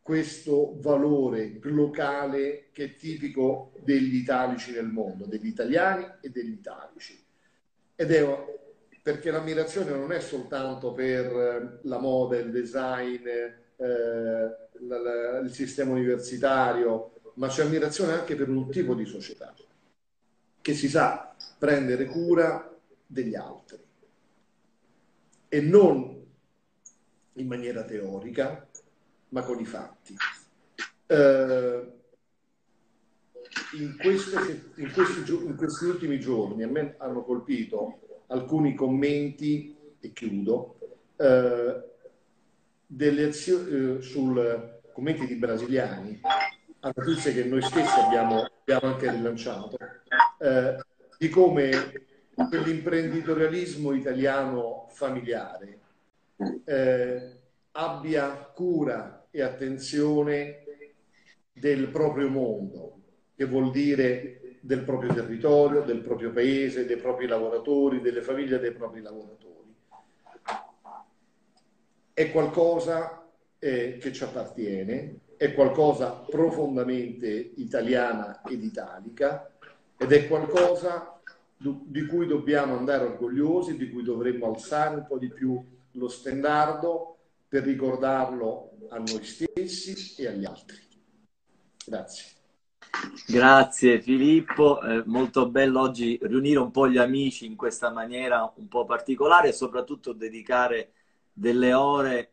questo 0.00 0.76
valore 0.78 1.58
locale 1.62 2.68
che 2.70 2.84
è 2.84 2.94
tipico 2.94 3.72
degli 3.82 4.14
italici 4.14 4.70
nel 4.70 4.86
mondo, 4.86 5.26
degli 5.26 5.48
italiani 5.48 6.06
e 6.20 6.30
degli 6.30 6.52
italici. 6.52 7.20
Ed 7.96 8.12
è 8.12 8.56
perché 9.02 9.32
l'ammirazione 9.32 9.90
non 9.90 10.12
è 10.12 10.20
soltanto 10.20 10.92
per 10.92 11.26
eh, 11.26 11.78
la 11.82 11.98
moda, 11.98 12.36
il 12.36 12.52
design, 12.52 13.26
eh, 13.26 13.52
la, 13.76 14.98
la, 14.98 15.38
il 15.40 15.50
sistema 15.52 15.90
universitario, 15.90 17.14
ma 17.34 17.48
c'è 17.48 17.64
ammirazione 17.64 18.12
anche 18.12 18.36
per 18.36 18.48
un 18.48 18.70
tipo 18.70 18.94
di 18.94 19.04
società 19.04 19.52
che 20.60 20.74
si 20.74 20.88
sa 20.88 21.34
prendere 21.58 22.04
cura 22.04 22.72
degli 23.04 23.34
altri 23.34 23.86
e 25.48 25.60
non 25.60 26.16
in 27.34 27.46
maniera 27.46 27.84
teorica, 27.84 28.66
ma 29.30 29.42
con 29.42 29.60
i 29.60 29.64
fatti. 29.64 30.16
Eh, 31.06 31.92
in, 33.78 33.96
queste, 33.98 34.72
in, 34.76 34.92
questi, 34.92 35.32
in, 35.32 35.56
questi, 35.56 35.84
ultimi 35.84 36.18
giorni 36.18 36.62
a 36.62 36.68
me 36.68 36.94
hanno 36.98 37.22
colpito 37.22 38.00
alcuni 38.28 38.74
commenti, 38.74 39.76
e 40.00 40.12
chiudo, 40.12 40.78
eh, 41.16 41.82
azioni, 43.24 43.98
eh, 43.98 44.02
sul 44.02 44.80
commenti 44.92 45.26
di 45.26 45.36
brasiliani, 45.36 46.20
a 46.80 46.92
notizie 46.94 47.32
che 47.32 47.44
noi 47.44 47.62
stessi 47.62 48.00
abbiamo, 48.00 48.44
abbiamo 48.60 48.92
anche 48.94 49.10
rilanciato, 49.10 49.78
eh, 50.38 50.76
di 51.18 51.28
come 51.28 52.06
quell'imprenditorialismo 52.46 53.92
italiano 53.92 54.86
familiare 54.90 55.78
eh, 56.64 57.32
abbia 57.72 58.28
cura 58.54 59.26
e 59.30 59.42
attenzione 59.42 60.64
del 61.52 61.88
proprio 61.88 62.28
mondo, 62.28 63.00
che 63.34 63.44
vuol 63.46 63.70
dire 63.70 64.58
del 64.60 64.84
proprio 64.84 65.12
territorio, 65.12 65.82
del 65.82 66.00
proprio 66.00 66.30
paese, 66.30 66.86
dei 66.86 66.96
propri 66.96 67.26
lavoratori, 67.26 68.00
delle 68.00 68.22
famiglie 68.22 68.58
dei 68.58 68.72
propri 68.72 69.02
lavoratori. 69.02 69.74
È 72.12 72.30
qualcosa 72.30 73.28
eh, 73.58 73.98
che 73.98 74.12
ci 74.12 74.24
appartiene, 74.24 75.20
è 75.36 75.54
qualcosa 75.54 76.10
profondamente 76.10 77.28
italiana 77.56 78.42
ed 78.42 78.62
italica 78.62 79.50
ed 79.96 80.12
è 80.12 80.26
qualcosa 80.26 81.17
di 81.58 82.06
cui 82.06 82.26
dobbiamo 82.26 82.76
andare 82.76 83.04
orgogliosi, 83.04 83.76
di 83.76 83.90
cui 83.90 84.02
dovremmo 84.02 84.46
alzare 84.46 84.94
un 84.94 85.06
po' 85.06 85.18
di 85.18 85.28
più 85.28 85.60
lo 85.92 86.08
stendardo 86.08 87.16
per 87.48 87.64
ricordarlo 87.64 88.76
a 88.90 88.98
noi 88.98 89.24
stessi 89.24 90.22
e 90.22 90.28
agli 90.28 90.44
altri. 90.44 90.76
Grazie. 91.84 92.36
Grazie 93.26 94.00
Filippo, 94.00 94.80
eh, 94.80 95.02
molto 95.06 95.50
bello 95.50 95.80
oggi 95.80 96.18
riunire 96.22 96.58
un 96.58 96.70
po' 96.70 96.88
gli 96.88 96.96
amici 96.96 97.44
in 97.44 97.56
questa 97.56 97.90
maniera 97.90 98.50
un 98.56 98.68
po' 98.68 98.84
particolare 98.84 99.48
e 99.48 99.52
soprattutto 99.52 100.12
dedicare 100.12 100.92
delle 101.32 101.74
ore 101.74 102.32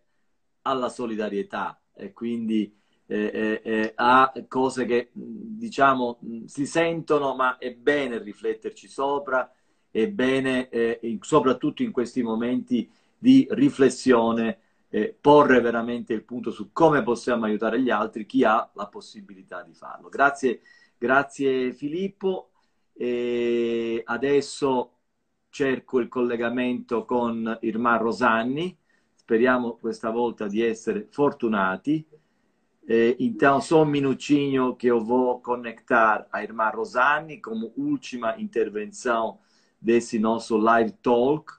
alla 0.62 0.90
solidarietà 0.90 1.80
e 1.94 2.14
quindi 2.14 2.74
eh, 3.08 3.62
eh, 3.64 3.92
a 3.96 4.32
cose 4.48 4.86
che 4.86 5.10
diciamo 5.14 6.20
si 6.46 6.66
sentono, 6.66 7.36
ma 7.36 7.58
è 7.58 7.74
bene 7.74 8.20
rifletterci 8.20 8.88
sopra, 8.88 9.52
è 9.92 10.08
bene 10.08 10.70
eh, 10.70 11.18
soprattutto 11.22 11.84
in 11.84 11.92
questi 11.92 12.22
momenti 12.24 12.90
di 13.18 13.48
riflessione 13.52 14.60
eh, 14.90 15.16
porre 15.20 15.60
veramente 15.62 16.14
il 16.14 16.24
punto 16.24 16.52
su 16.52 16.72
come 16.72 17.04
possiamo 17.04 17.46
aiutare 17.46 17.82
gli 17.82 17.90
altri, 17.90 18.26
chi 18.26 18.44
ha 18.44 18.70
la 18.76 18.88
possibilità 18.88 19.62
di 19.62 19.74
farlo. 19.74 20.10
Grazie, 20.10 20.62
grazie 20.98 21.74
Filippo. 21.74 22.52
E 22.94 24.02
adesso 24.06 24.92
cerco 25.50 26.00
il 26.00 26.08
collegamento 26.08 27.04
con 27.04 27.58
Irma 27.62 27.98
Rosanni. 27.98 28.78
Speriamo 29.14 29.76
questa 29.76 30.12
volta 30.12 30.48
di 30.48 30.62
essere 30.62 31.08
fortunati. 31.10 32.06
Eh, 32.88 33.16
então, 33.20 33.60
só 33.60 33.82
um 33.82 33.86
minutinho 33.86 34.76
que 34.76 34.88
eu 34.88 35.04
vou 35.04 35.40
conectar 35.40 36.28
a 36.32 36.44
irmã 36.44 36.70
Rosane 36.70 37.42
como 37.42 37.74
última 37.76 38.40
intervenção 38.40 39.40
desse 39.82 40.20
nosso 40.20 40.56
live 40.56 40.92
talk, 41.02 41.54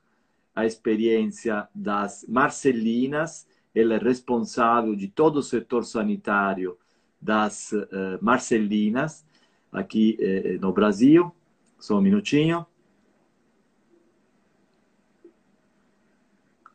a 0.54 0.64
experiência 0.64 1.68
das 1.74 2.24
Marcelinas. 2.28 3.46
Ela 3.74 3.94
é 3.94 3.98
responsável 3.98 4.94
de 4.94 5.08
todo 5.08 5.38
o 5.38 5.42
setor 5.42 5.84
sanitário 5.84 6.78
das 7.20 7.72
uh, 7.72 8.18
Marcelinas 8.22 9.26
aqui 9.72 10.16
uh, 10.20 10.60
no 10.60 10.72
Brasil. 10.72 11.34
Só 11.78 11.98
um 11.98 12.00
minutinho. 12.00 12.64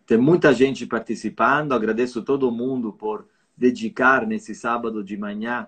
Tem 0.06 0.18
muita 0.18 0.54
gente 0.54 0.86
participando, 0.86 1.72
agradeço 1.72 2.22
todo 2.22 2.52
mundo 2.52 2.92
por 2.92 3.26
dedicar 3.62 4.26
nesse 4.26 4.56
sábado 4.56 5.04
de 5.04 5.16
manhã, 5.16 5.68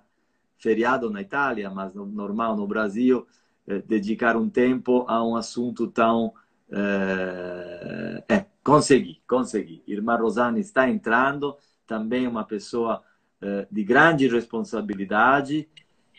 feriado 0.58 1.12
na 1.12 1.22
Itália, 1.22 1.70
mas 1.70 1.94
no, 1.94 2.08
normal 2.08 2.58
no 2.58 2.66
Brasil, 2.66 3.28
eh, 3.68 3.84
dedicar 3.86 4.36
um 4.36 4.50
tempo 4.50 5.06
a 5.08 5.24
um 5.24 5.36
assunto 5.36 5.86
tão. 5.86 6.34
Eh, 6.72 8.24
é, 8.28 8.46
consegui, 8.64 9.22
consegui. 9.28 9.84
Irmã 9.86 10.16
Rosane 10.16 10.60
está 10.60 10.90
entrando, 10.90 11.56
também 11.86 12.26
uma 12.26 12.44
pessoa 12.44 13.04
eh, 13.40 13.68
de 13.70 13.84
grande 13.84 14.28
responsabilidade. 14.28 15.70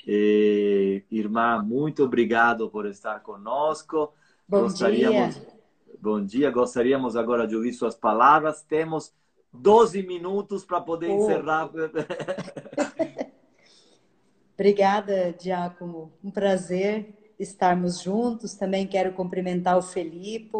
E, 0.06 1.02
irmã, 1.10 1.60
muito 1.60 2.04
obrigado 2.04 2.70
por 2.70 2.86
estar 2.86 3.18
conosco. 3.20 4.12
Bom 4.48 4.62
Gostaríamos... 4.62 5.34
dia. 5.34 5.54
Bom 6.00 6.22
dia, 6.22 6.50
gostaríamos 6.50 7.16
agora 7.16 7.46
de 7.46 7.56
ouvir 7.56 7.72
suas 7.72 7.94
palavras. 7.94 8.62
Temos 8.62 9.14
12 9.54 10.02
minutos 10.02 10.64
para 10.64 10.80
poder 10.80 11.10
oh. 11.10 11.22
encerrar. 11.22 11.70
Obrigada, 14.54 15.32
Diácono. 15.32 16.12
Um 16.22 16.30
prazer 16.30 17.14
estarmos 17.38 18.00
juntos. 18.00 18.54
Também 18.54 18.86
quero 18.86 19.12
cumprimentar 19.12 19.76
o 19.78 19.82
Felipe, 19.82 20.52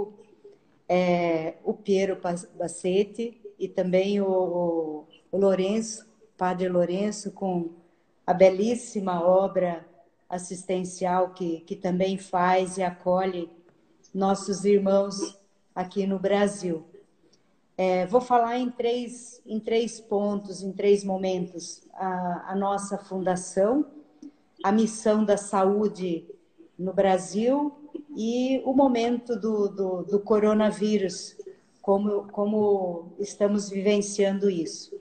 é, 0.89 1.55
o 1.65 1.75
Piero 1.75 2.19
Bassetti 2.57 3.41
e 3.59 3.69
também 3.69 4.21
o, 4.21 5.07
o 5.31 5.39
Lourenço, 5.39 6.07
Padre 6.37 6.69
Lourenço, 6.69 7.31
com 7.31 7.71
a 8.27 8.33
belíssima 8.33 9.25
obra 9.25 9.87
assistencial 10.29 11.31
que, 11.31 11.61
que 11.61 11.77
também 11.77 12.19
faz 12.19 12.79
e 12.79 12.83
acolhe 12.83 13.51
nossos 14.13 14.65
irmãos 14.65 15.39
aqui 15.75 16.07
no 16.07 16.19
Brasil. 16.19 16.85
É, 17.77 18.07
vou 18.07 18.21
falar 18.21 18.57
em 18.59 18.71
três, 18.71 19.43
em 19.45 19.59
três 19.59 20.01
pontos, 20.01 20.63
em 20.63 20.71
três 20.73 21.03
momentos. 21.03 21.83
A, 21.95 22.53
a 22.53 22.55
nossa 22.55 22.97
fundação, 22.97 23.85
a 24.63 24.71
missão 24.71 25.25
da 25.25 25.37
saúde 25.37 26.25
no 26.79 26.93
Brasil 26.93 27.73
e 28.17 28.63
o 28.65 28.73
momento 28.73 29.35
do, 29.35 29.67
do, 29.69 30.05
do 30.05 30.21
coronavírus, 30.21 31.37
como, 31.83 32.29
como 32.29 33.13
estamos 33.19 33.69
vivenciando 33.69 34.49
isso. 34.49 34.97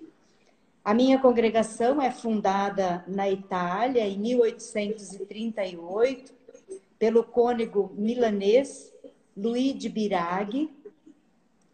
A 0.84 0.92
minha 0.94 1.18
congregação 1.20 2.02
é 2.02 2.12
fundada 2.12 3.06
na 3.08 3.30
Itália 3.30 4.06
em 4.06 4.18
1838 4.18 6.34
pelo 7.00 7.24
cônego 7.24 7.90
milanês 7.96 8.92
Luigi 9.36 9.90
Biraghi, 9.90 10.70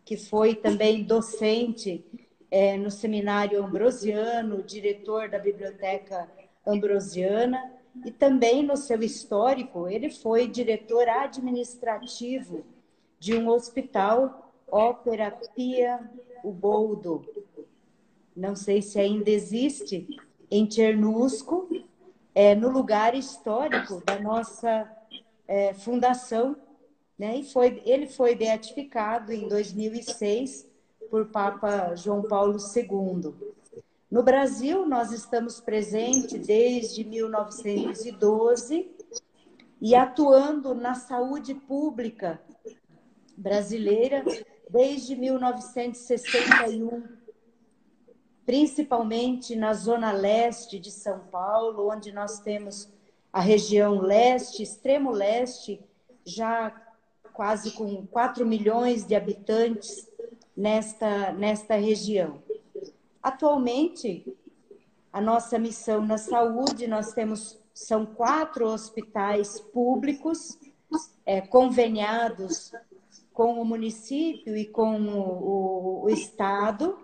que 0.10 0.18
foi 0.18 0.56
também 0.56 1.04
docente 1.04 2.04
é, 2.50 2.76
no 2.76 2.90
Seminário 2.90 3.64
Ambrosiano, 3.64 4.64
diretor 4.64 5.30
da 5.30 5.38
Biblioteca 5.38 6.28
Ambrosiana, 6.66 7.76
e 8.04 8.10
também 8.10 8.64
no 8.64 8.76
seu 8.76 9.04
histórico, 9.04 9.88
ele 9.88 10.10
foi 10.10 10.48
diretor 10.48 11.08
administrativo 11.08 12.66
de 13.20 13.38
um 13.38 13.50
hospital, 13.50 14.52
Ópera 14.68 15.30
Pia 15.56 16.00
Uboldo. 16.44 17.24
Não 18.36 18.56
sei 18.56 18.82
se 18.82 19.00
ainda 19.00 19.30
existe, 19.30 20.08
em 20.50 20.68
Chernusco, 20.68 21.70
é, 22.34 22.56
no 22.56 22.70
lugar 22.72 23.14
histórico 23.14 24.02
da 24.04 24.20
nossa 24.20 24.92
é, 25.48 25.72
fundação. 25.76 26.56
Né? 27.20 27.40
E 27.40 27.44
foi, 27.44 27.84
ele 27.86 28.08
foi 28.08 28.34
beatificado 28.34 29.34
em 29.34 29.50
2006 29.50 30.66
por 31.12 31.26
Papa 31.26 31.94
João 31.96 32.22
Paulo 32.22 32.56
II. 32.58 33.34
No 34.10 34.24
Brasil, 34.24 34.88
nós 34.88 35.12
estamos 35.12 35.60
presentes 35.60 36.48
desde 36.48 37.04
1912 37.04 38.90
e 39.82 39.94
atuando 39.94 40.74
na 40.74 40.96
saúde 40.96 41.54
pública 41.54 42.42
brasileira 43.36 44.24
desde 44.70 45.16
1961, 45.16 47.04
principalmente 48.46 49.56
na 49.56 49.74
zona 49.74 50.12
leste 50.12 50.80
de 50.80 50.92
São 50.92 51.20
Paulo, 51.32 51.92
onde 51.92 52.12
nós 52.12 52.40
temos 52.40 52.90
a 53.32 53.40
região 53.40 54.00
leste, 54.00 54.64
extremo 54.64 55.12
leste, 55.12 55.80
já 56.26 56.74
quase 57.40 57.72
com 57.72 58.06
4 58.08 58.46
milhões 58.46 59.08
de 59.08 59.16
habitantes 59.16 60.06
nesta, 60.58 61.32
nesta 61.32 61.76
região. 61.76 62.44
Atualmente, 63.24 64.26
a 65.14 65.22
nossa 65.22 65.58
missão 65.58 66.06
na 66.06 66.18
saúde, 66.18 66.86
nós 66.86 67.14
temos, 67.14 67.58
são 67.74 68.06
quatro 68.06 68.68
hospitais 68.68 69.58
públicos 69.58 70.60
é, 71.26 71.40
conveniados 71.40 72.74
com 73.32 73.62
o 73.62 73.64
município 73.64 74.58
e 74.58 74.66
com 74.66 75.00
o, 75.08 76.04
o 76.04 76.10
Estado, 76.10 77.00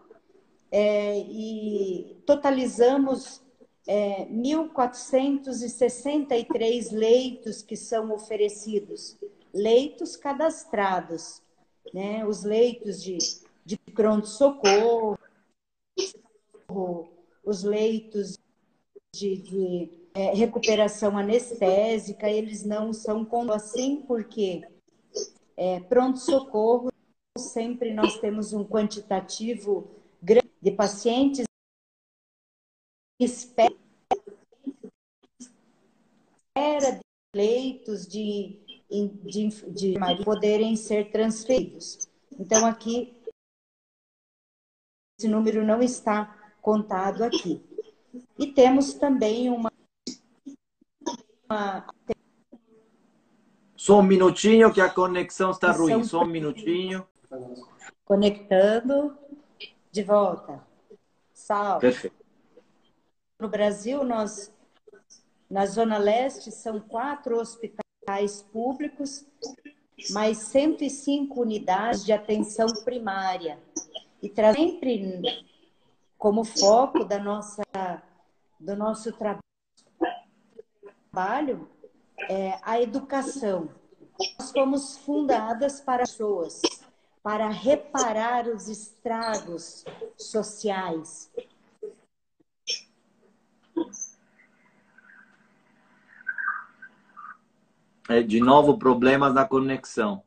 é, 0.70 1.18
e 1.18 2.22
totalizamos 2.26 3.42
é, 3.88 4.26
1.463 4.26 6.92
leitos 6.92 7.62
que 7.62 7.78
são 7.78 8.12
oferecidos, 8.12 9.18
leitos 9.56 10.18
cadastrados, 10.18 11.42
né? 11.94 12.26
os 12.26 12.44
leitos 12.44 13.02
de, 13.02 13.18
de 13.66 13.78
pronto-socorro, 13.94 15.18
os 17.44 17.64
leitos 17.64 18.38
de, 19.16 19.38
de 19.38 19.90
é, 20.14 20.34
recuperação 20.34 21.18
anestésica, 21.18 22.30
eles 22.30 22.66
não 22.66 22.92
são 22.92 23.24
como 23.24 23.54
assim, 23.54 24.02
porque 24.02 24.68
é, 25.56 25.80
pronto-socorro, 25.80 26.92
sempre 27.38 27.94
nós 27.94 28.20
temos 28.20 28.52
um 28.52 28.66
quantitativo 28.66 29.90
grande 30.22 30.52
de 30.62 30.72
pacientes 30.72 31.46
espera 33.20 33.74
de 36.56 37.02
leitos 37.34 38.06
de, 38.08 38.65
de, 39.24 39.48
de, 39.50 39.94
de 39.94 40.24
poderem 40.24 40.76
ser 40.76 41.12
transferidos. 41.12 42.10
Então, 42.40 42.66
aqui, 42.66 43.14
esse 45.18 45.28
número 45.28 45.64
não 45.64 45.82
está 45.82 46.56
contado 46.62 47.24
aqui. 47.24 47.64
E 48.38 48.48
temos 48.48 48.94
também 48.94 49.50
uma. 49.50 49.72
uma... 51.50 51.88
Só 53.76 54.00
um 54.00 54.04
minutinho 54.04 54.74
que 54.74 54.82
a 54.82 54.90
conexão 54.90 55.52
está 55.52 55.72
ruim. 55.72 56.04
Só 56.04 56.24
um 56.24 56.28
minutinho. 56.28 57.08
Conectando. 58.04 59.18
De 59.92 60.04
volta. 60.04 60.62
Salve. 61.34 61.82
Perfeito. 61.82 62.26
No 63.40 63.48
Brasil, 63.48 64.04
nós, 64.04 64.54
na 65.50 65.66
Zona 65.66 65.98
Leste, 65.98 66.52
são 66.52 66.80
quatro 66.80 67.38
hospitais 67.40 67.85
públicos, 68.52 69.26
mais 70.12 70.38
105 70.38 71.42
unidades 71.42 72.06
de 72.06 72.14
atenção 72.14 72.68
primária. 72.84 73.60
E 74.22 74.30
traz 74.30 74.56
sempre 74.56 75.46
como 76.18 76.44
foco 76.44 77.04
da 77.04 77.20
nossa, 77.20 77.64
do 78.60 78.76
nosso 78.76 79.12
trabalho 81.12 81.70
é 82.30 82.60
a 82.64 82.82
educação. 82.82 83.70
Nós 84.40 84.52
fomos 84.52 84.98
fundadas 84.98 85.82
para 85.82 86.04
pessoas, 86.04 86.62
para 87.22 87.50
reparar 87.50 88.48
os 88.48 88.68
estragos 88.68 89.86
sociais. 90.18 91.32
De 98.24 98.40
novo, 98.40 98.78
problemas 98.78 99.34
na 99.34 99.46
conexão. 99.46 100.24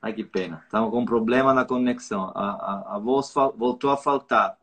Ai, 0.00 0.12
que 0.12 0.24
pena. 0.24 0.62
Estamos 0.64 0.90
com 0.90 1.04
problema 1.04 1.52
na 1.52 1.64
conexão. 1.64 2.32
A, 2.34 2.50
a, 2.50 2.96
a 2.96 2.98
voz 2.98 3.32
voltou 3.56 3.90
a 3.90 3.96
faltar. 3.96 4.58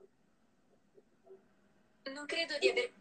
Não 2.13 2.25
de. 2.25 2.91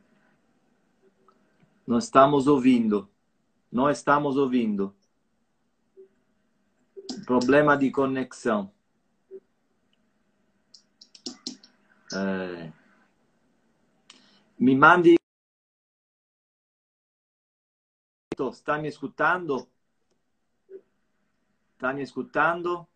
Não 1.87 1.99
estamos 1.99 2.47
ouvindo. 2.47 3.09
Não 3.71 3.89
estamos 3.89 4.37
ouvindo. 4.37 4.95
Problema 7.25 7.77
de 7.77 7.91
conexão. 7.91 8.73
É... 12.13 12.73
Me 14.59 14.75
mande. 14.75 15.17
Está 18.37 18.79
me 18.79 18.89
escutando? 18.89 19.69
Sta 21.77 21.93
mi 21.93 22.03
ascoltando? 22.03 22.89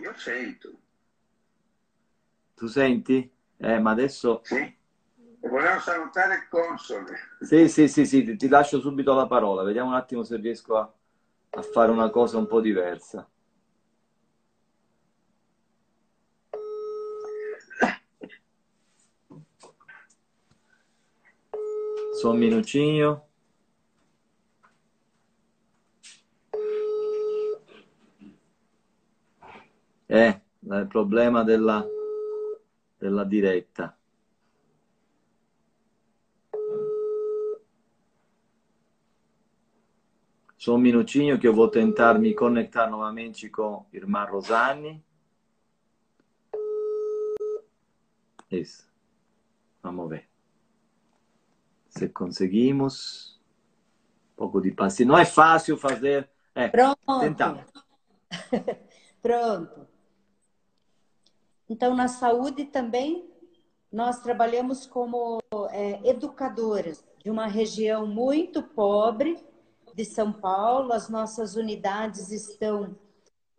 Io 0.00 0.14
sento. 0.16 0.70
Tu 2.54 2.66
senti? 2.66 3.30
Eh, 3.58 3.78
ma 3.78 3.90
adesso... 3.90 4.40
Sì. 4.44 4.74
Volevo 5.40 5.78
salutare 5.80 6.36
il 6.36 6.48
console. 6.48 7.14
Sì, 7.40 7.68
sì, 7.68 7.88
sì, 7.88 8.06
sì, 8.06 8.24
ti, 8.24 8.36
ti 8.36 8.48
lascio 8.48 8.80
subito 8.80 9.12
la 9.12 9.26
parola. 9.26 9.62
Vediamo 9.62 9.90
un 9.90 9.96
attimo 9.96 10.22
se 10.22 10.36
riesco 10.36 10.78
a, 10.78 10.90
a 11.50 11.62
fare 11.62 11.90
una 11.90 12.08
cosa 12.08 12.38
un 12.38 12.46
po' 12.46 12.62
diversa. 12.62 13.28
Só 22.24 22.30
um 22.30 22.38
minutinho. 22.38 23.20
Eh, 30.08 30.40
il 30.62 30.86
problema 30.88 31.44
della, 31.44 31.86
della 32.98 33.24
diretta. 33.24 33.94
Só 40.56 40.76
um 40.76 40.78
minutinho 40.78 41.38
que 41.38 41.46
eu 41.46 41.52
vou 41.52 41.68
tentar 41.68 42.18
me 42.18 42.32
conectar 42.32 42.88
novamente 42.88 43.50
com 43.50 43.84
Irmã 43.92 44.24
Rosane. 44.24 45.04
Isso. 48.50 48.88
Vamos 49.82 50.08
ver. 50.08 50.33
Se 51.96 52.08
conseguimos. 52.08 53.40
Um 54.32 54.36
pouco 54.36 54.60
de 54.60 54.72
paciência. 54.72 55.06
Não 55.06 55.18
é 55.18 55.24
fácil 55.24 55.76
fazer. 55.76 56.28
É, 56.54 56.68
Pronto. 56.68 57.20
tentar. 57.20 57.66
Pronto. 59.22 59.86
Então, 61.68 61.94
na 61.94 62.08
saúde 62.08 62.64
também, 62.64 63.30
nós 63.90 64.20
trabalhamos 64.20 64.86
como 64.86 65.40
é, 65.70 66.00
educadoras 66.08 67.04
de 67.22 67.30
uma 67.30 67.46
região 67.46 68.06
muito 68.06 68.62
pobre 68.62 69.42
de 69.94 70.04
São 70.04 70.32
Paulo. 70.32 70.92
As 70.92 71.08
nossas 71.08 71.54
unidades 71.54 72.30
estão 72.30 72.96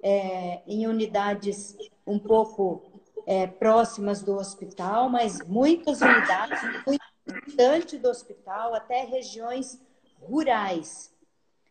é, 0.04 0.62
em 0.68 0.88
unidades 0.88 1.76
um 2.06 2.20
pouco 2.20 3.02
é, 3.26 3.48
próximas 3.48 4.22
do 4.22 4.36
hospital, 4.36 5.10
mas 5.10 5.42
muitas 5.48 6.02
unidades 6.02 6.62
muito 6.86 7.15
distante 7.26 7.98
do 7.98 8.10
hospital, 8.10 8.74
até 8.74 9.04
regiões 9.04 9.80
rurais. 10.22 11.14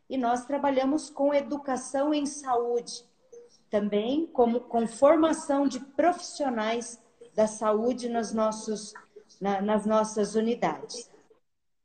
E 0.09 0.19
nós 0.19 0.45
trabalhamos 0.45 1.09
com 1.09 1.33
educação 1.33 2.13
em 2.13 2.27
saúde, 2.27 3.05
também 3.71 4.27
como 4.27 4.61
com 4.61 4.87
formação 4.87 5.67
de 5.67 5.81
profissionais 5.81 7.01
da 7.35 7.47
saúde 7.47 8.09
nas, 8.09 8.33
nossos, 8.33 8.93
na, 9.41 9.61
nas 9.61 9.87
nossas 9.87 10.35
unidades. 10.35 11.11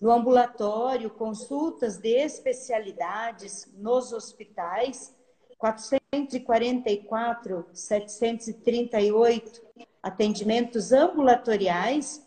No 0.00 0.10
ambulatório, 0.10 1.08
consultas 1.10 1.98
de 1.98 2.16
especialidades 2.16 3.70
nos 3.76 4.12
hospitais, 4.12 5.14
444, 5.58 7.68
738 7.72 9.62
atendimentos 10.02 10.90
ambulatoriais, 10.92 12.26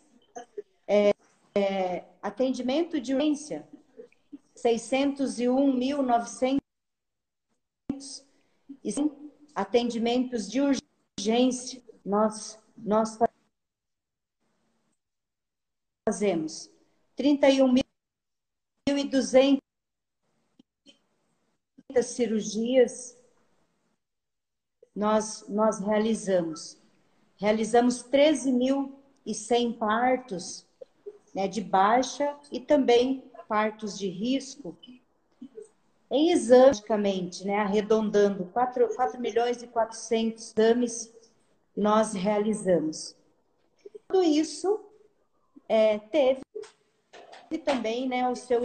é, 0.87 1.11
é, 1.55 2.05
atendimento 2.21 3.01
de 3.01 3.15
urgência, 3.15 3.67
601.900 4.55 6.61
e 8.83 8.91
atendimentos 9.55 10.49
de 10.49 10.61
urgência, 10.61 11.81
nós, 12.05 12.59
nós 12.77 13.17
fazemos 16.07 16.69
31.200 17.17 19.59
cirurgias 22.03 23.17
nós, 24.95 25.45
nós 25.49 25.79
realizamos. 25.79 26.77
Realizamos 27.37 28.03
13.100 28.03 29.77
partos 29.77 30.67
né, 31.33 31.47
de 31.47 31.61
baixa 31.61 32.37
e 32.51 32.59
também 32.59 33.23
partos 33.47 33.97
de 33.97 34.07
risco. 34.07 34.77
Em 36.15 36.29
exame, 36.29 36.79
né, 37.43 37.57
arredondando 37.57 38.45
4, 38.53 38.95
4 38.95 39.19
milhões 39.19 39.63
e 39.63 39.67
400 39.67 40.53
exames, 40.55 41.11
nós 41.75 42.13
realizamos. 42.13 43.17
Tudo 44.07 44.21
isso 44.23 44.79
é, 45.67 45.97
teve 45.97 46.43
também 47.65 48.07
né, 48.07 48.29
o 48.29 48.35
seu 48.35 48.61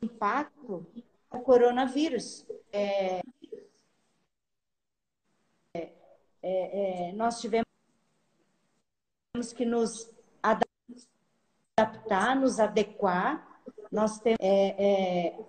impacto 0.00 0.86
no 1.32 1.40
coronavírus. 1.40 2.46
É, 2.70 3.20
é, 5.74 7.08
é, 7.08 7.12
nós 7.14 7.40
tivemos 7.40 7.66
que 9.56 9.64
nos 9.66 10.08
adaptar, 11.76 12.36
nos 12.36 12.60
adequar. 12.60 13.60
Nós 13.90 14.20
temos 14.20 14.38
é, 14.40 14.76
é, 14.78 15.44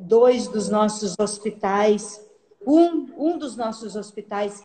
dois 0.00 0.48
dos 0.48 0.68
nossos 0.68 1.14
hospitais, 1.18 2.24
um, 2.66 3.32
um 3.32 3.38
dos 3.38 3.56
nossos 3.56 3.96
hospitais 3.96 4.62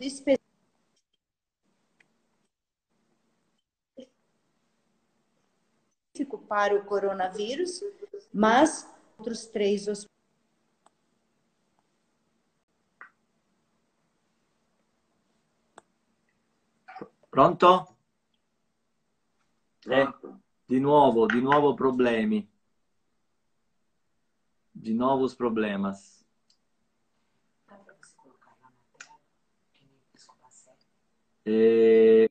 específico 0.00 0.38
para 6.48 6.74
o 6.74 6.84
coronavírus, 6.84 7.82
mas 8.32 8.88
outros 9.18 9.46
três 9.46 9.88
hospitais. 9.88 10.16
Pronto? 17.30 17.95
Eh, 19.88 20.12
di 20.66 20.80
nuovo, 20.80 21.26
di 21.26 21.40
nuovo 21.40 21.74
problemi. 21.74 22.48
Di 24.72 24.92
nuovo 24.92 25.32
problemas. 25.36 26.24
E... 31.44 32.28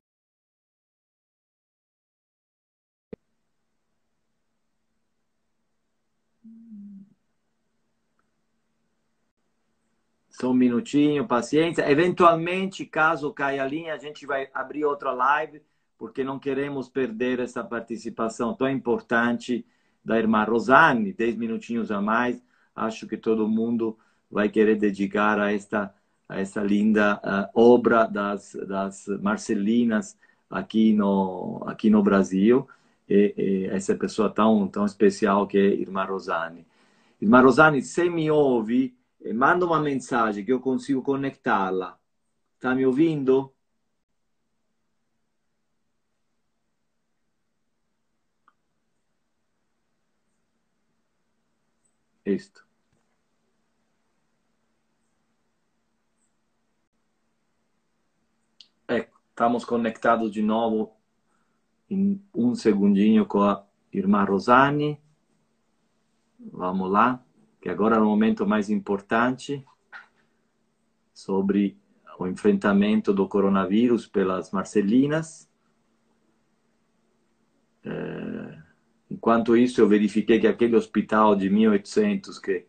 Só 10.27 10.49
um 10.49 10.53
minutinho, 10.53 11.25
paciência. 11.25 11.89
Eventualmente, 11.89 12.85
caso 12.85 13.33
caia 13.33 13.63
a 13.63 13.65
linha, 13.65 13.93
a 13.93 13.97
gente 13.97 14.25
vai 14.25 14.49
abrir 14.53 14.83
outra 14.83 15.13
live, 15.13 15.63
porque 15.97 16.23
não 16.23 16.39
queremos 16.39 16.89
perder 16.89 17.39
essa 17.39 17.63
participação 17.63 18.53
tão 18.53 18.69
importante 18.69 19.65
da 20.03 20.19
irmã 20.19 20.43
Rosane, 20.43 21.13
10 21.13 21.35
minutinhos 21.35 21.91
a 21.91 22.01
mais. 22.01 22.43
Acho 22.75 23.07
que 23.07 23.17
todo 23.17 23.47
mundo 23.47 23.97
vai 24.29 24.49
querer 24.49 24.75
dedicar 24.75 25.39
a 25.39 25.53
esta, 25.53 25.93
a 26.27 26.39
esta 26.39 26.61
linda 26.61 27.19
uh, 27.23 27.49
obra 27.53 28.05
das, 28.05 28.55
das 28.67 29.07
Marcelinas 29.21 30.17
aqui 30.49 30.93
no, 30.93 31.63
aqui 31.65 31.89
no 31.89 32.03
Brasil. 32.03 32.67
E, 33.09 33.33
e 33.37 33.65
essa 33.67 33.95
pessoa 33.95 34.29
tão, 34.29 34.67
tão 34.67 34.85
especial 34.85 35.47
que 35.47 35.57
é 35.57 35.65
irmã 35.65 36.03
Rosane. 36.03 36.65
Irmã 37.21 37.41
Rosane, 37.41 37.81
se 37.81 38.09
me 38.09 38.29
ouve, 38.29 38.95
manda 39.33 39.65
uma 39.65 39.79
mensagem 39.79 40.43
que 40.43 40.51
eu 40.51 40.59
consigo 40.59 41.01
conectá-la. 41.01 41.97
Está 42.55 42.75
me 42.75 42.85
ouvindo? 42.85 43.54
Isto. 52.35 52.65
Ecco, 58.87 59.17
estamos 59.29 59.63
conectados 59.63 60.31
de 60.31 60.41
novo 60.41 60.97
em 61.89 62.21
um 62.33 62.53
segundinho 62.53 63.25
com 63.25 63.41
a 63.41 63.65
irmã 63.91 64.25
Rosane. 64.25 65.01
Vamos 66.39 66.91
lá. 66.91 67.23
que 67.61 67.69
agora 67.69 67.95
é 67.95 67.99
o 67.99 68.05
momento 68.05 68.45
mais 68.45 68.69
importante 68.69 69.65
sobre 71.13 71.79
o 72.19 72.27
enfrentamento 72.27 73.11
do 73.11 73.27
coronavírus 73.27 74.05
pelas 74.05 74.51
Marcelinas. 74.51 75.49
Enquanto 79.15 79.55
isso, 79.55 79.81
eu 79.81 79.87
verifiquei 79.87 80.39
que 80.39 80.47
aquele 80.47 80.75
hospital 80.75 81.35
de 81.35 81.49
1800 81.49 82.37
que 82.37 82.65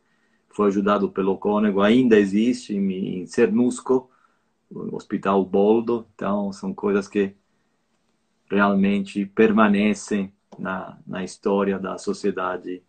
foi 0.48 0.68
ajudado 0.68 1.10
pelo 1.10 1.36
Cônego 1.36 1.82
ainda 1.82 2.18
existe 2.18 2.74
em 2.74 3.26
Cernusco, 3.26 4.10
o 4.70 4.96
Hospital 4.96 5.44
Boldo. 5.44 6.06
Então, 6.14 6.52
são 6.52 6.72
coisas 6.72 7.08
que 7.08 7.34
realmente 8.50 9.26
permanecem 9.26 10.32
na, 10.58 10.98
na 11.06 11.24
história 11.24 11.78
da 11.78 11.98
sociedade 11.98 12.82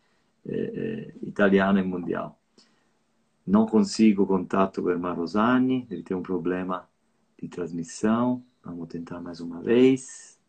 eh, 0.46 0.72
eh, 0.76 1.14
italiana 1.24 1.80
e 1.80 1.84
mundial. 1.84 2.40
Não 3.46 3.66
consigo 3.66 4.26
contato 4.26 4.82
com 4.82 4.88
o 4.88 4.92
irmão 4.92 5.16
Rosani, 5.16 5.88
ele 5.90 6.04
tem 6.04 6.16
um 6.16 6.22
problema 6.22 6.88
de 7.42 7.48
transmissão. 7.48 8.44
Vamos 8.64 8.88
tentar 8.88 9.20
mais 9.20 9.40
uma 9.40 9.62
vez. 9.62 10.40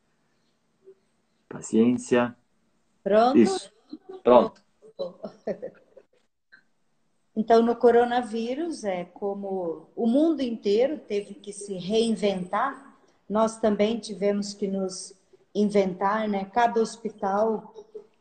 Paciência. 1.48 2.36
Pronto? 3.08 3.38
Isso. 3.38 3.72
Pronto. 4.22 4.62
Então, 7.40 7.62
no 7.62 7.76
coronavírus, 7.76 8.82
é 8.82 9.04
como 9.04 9.86
o 9.94 10.08
mundo 10.08 10.40
inteiro 10.40 10.98
teve 10.98 11.34
que 11.34 11.52
se 11.52 11.74
reinventar, 11.74 12.98
nós 13.28 13.58
também 13.58 13.96
tivemos 14.00 14.52
que 14.52 14.66
nos 14.66 15.14
inventar, 15.54 16.28
né? 16.28 16.46
Cada 16.46 16.80
hospital 16.80 17.72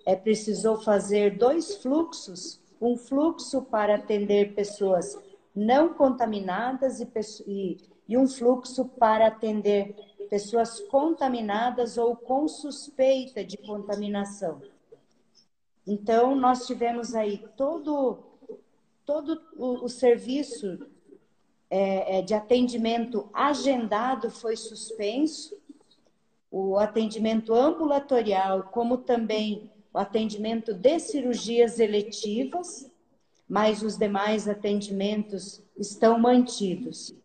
é, 0.06 0.16
precisou 0.16 0.84
fazer 0.84 1.36
dois 1.36 1.78
fluxos, 1.78 2.62
um 2.80 2.96
fluxo 2.96 3.64
para 3.64 3.96
atender 3.96 4.54
pessoas 4.54 5.18
não 5.56 5.96
contaminadas 5.96 7.00
e, 7.00 7.08
e, 7.48 7.78
e 8.08 8.18
um 8.20 8.28
fluxo 8.28 8.86
para 8.86 9.26
atender 9.26 9.96
pessoas 10.30 10.80
contaminadas 10.82 11.98
ou 11.98 12.16
com 12.16 12.48
suspeita 12.48 13.44
de 13.44 13.58
contaminação. 13.58 14.62
Então, 15.88 16.36
nós 16.36 16.68
tivemos 16.68 17.16
aí 17.16 17.38
todo 17.56 18.24
todo 19.06 19.42
o, 19.56 19.86
o 19.86 19.88
serviço 19.88 20.86
é, 21.70 22.18
é, 22.18 22.22
de 22.22 22.34
atendimento 22.34 23.30
agendado 23.34 24.30
foi 24.30 24.58
suspenso, 24.58 25.58
o 26.52 26.78
atendimento 26.78 27.54
ambulatorial, 27.54 28.64
como 28.64 28.98
também 28.98 29.72
o 29.94 29.98
atendimento 29.98 30.74
de 30.74 31.00
cirurgias 31.00 31.80
eletivas, 31.80 32.92
mas 33.48 33.82
os 33.82 33.98
demais 33.98 34.46
atendimentos 34.48 35.64
estão 35.78 36.20
mantidos. 36.20 37.16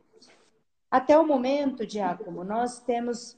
Até 0.89 1.19
o 1.19 1.27
momento, 1.27 1.85
Diácono, 1.85 2.45
nós 2.45 2.79
temos 2.79 3.37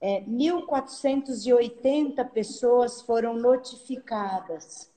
é, 0.00 0.22
1.480 0.22 2.26
pessoas 2.30 3.02
foram 3.02 3.34
notificadas 3.34 4.90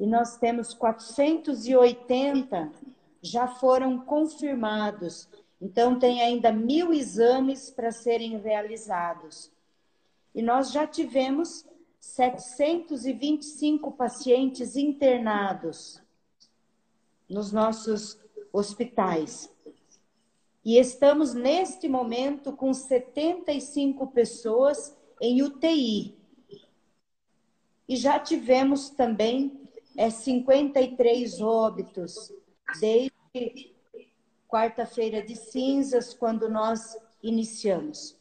e 0.00 0.06
nós 0.06 0.36
temos 0.38 0.72
480 0.72 2.72
já 3.20 3.46
foram 3.46 3.98
confirmados. 3.98 5.28
Então, 5.60 5.98
tem 5.98 6.22
ainda 6.22 6.50
mil 6.50 6.90
exames 6.90 7.70
para 7.70 7.92
serem 7.92 8.38
realizados. 8.38 9.52
E 10.34 10.40
nós 10.40 10.72
já 10.72 10.86
tivemos 10.86 11.66
725 11.98 13.92
pacientes 13.92 14.74
internados 14.74 16.00
nos 17.28 17.52
nossos 17.52 18.18
hospitais. 18.50 19.52
E 20.64 20.78
estamos, 20.78 21.34
neste 21.34 21.88
momento, 21.88 22.52
com 22.52 22.72
75 22.72 24.06
pessoas 24.08 24.96
em 25.20 25.42
UTI. 25.42 26.14
E 27.88 27.96
já 27.96 28.18
tivemos 28.18 28.90
também 28.90 29.60
é 29.96 30.08
53 30.08 31.40
óbitos 31.40 32.32
desde 32.80 33.74
quarta-feira 34.48 35.22
de 35.22 35.36
cinzas, 35.36 36.14
quando 36.14 36.48
nós 36.48 36.96
iniciamos. 37.22 38.16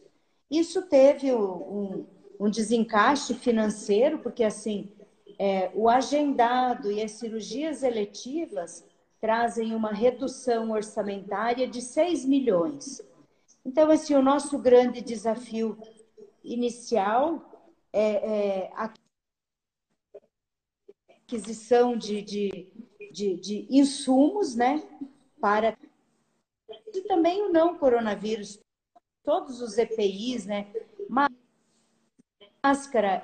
Isso 0.50 0.82
teve 0.84 1.34
um, 1.34 2.06
um 2.40 2.50
desencaixe 2.50 3.34
financeiro, 3.34 4.20
porque 4.20 4.44
assim, 4.44 4.92
é, 5.38 5.72
o 5.74 5.88
agendado 5.88 6.92
e 6.92 7.02
as 7.02 7.12
cirurgias 7.12 7.84
eletivas 7.84 8.84
trazem 9.20 9.76
uma 9.76 9.92
redução 9.92 10.72
orçamentária 10.72 11.68
de 11.68 11.82
6 11.82 12.26
milhões. 12.26 13.02
Então, 13.66 13.92
assim, 13.92 14.16
o 14.16 14.22
nosso 14.22 14.58
grande 14.58 15.02
desafio 15.02 15.78
inicial 16.44 17.70
é, 17.92 18.64
é 18.64 18.72
aquisição 21.28 21.98
de, 21.98 22.22
de, 22.22 22.68
de, 23.12 23.36
de 23.36 23.68
insumos, 23.70 24.56
né? 24.56 24.82
Para. 25.40 25.78
E 26.94 27.02
também 27.02 27.44
o 27.44 27.52
não 27.52 27.78
coronavírus, 27.78 28.60
todos 29.24 29.62
os 29.62 29.78
EPIs, 29.78 30.46
né? 30.46 30.72
Máscara 32.64 33.24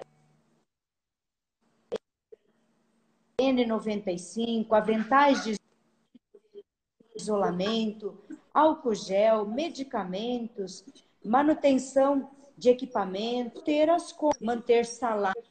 N95, 3.39 4.71
aventais 4.71 5.43
de 5.43 5.64
isolamento, 7.15 8.17
álcool 8.53 8.93
gel, 8.93 9.45
medicamentos, 9.45 10.85
manutenção 11.23 12.29
de 12.57 12.69
equipamento, 12.69 13.61
ter 13.61 13.89
as 13.89 14.11
coisas, 14.11 14.41
manter 14.41 14.85
salário 14.85 15.43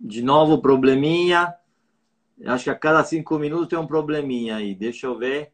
De 0.00 0.22
novo, 0.22 0.62
probleminha. 0.62 1.54
Acho 2.46 2.64
que 2.64 2.70
a 2.70 2.78
cada 2.78 3.02
cinco 3.02 3.36
minutos 3.36 3.68
tem 3.68 3.78
um 3.78 3.86
probleminha 3.86 4.56
aí. 4.56 4.74
Deixa 4.74 5.08
eu 5.08 5.18
ver. 5.18 5.52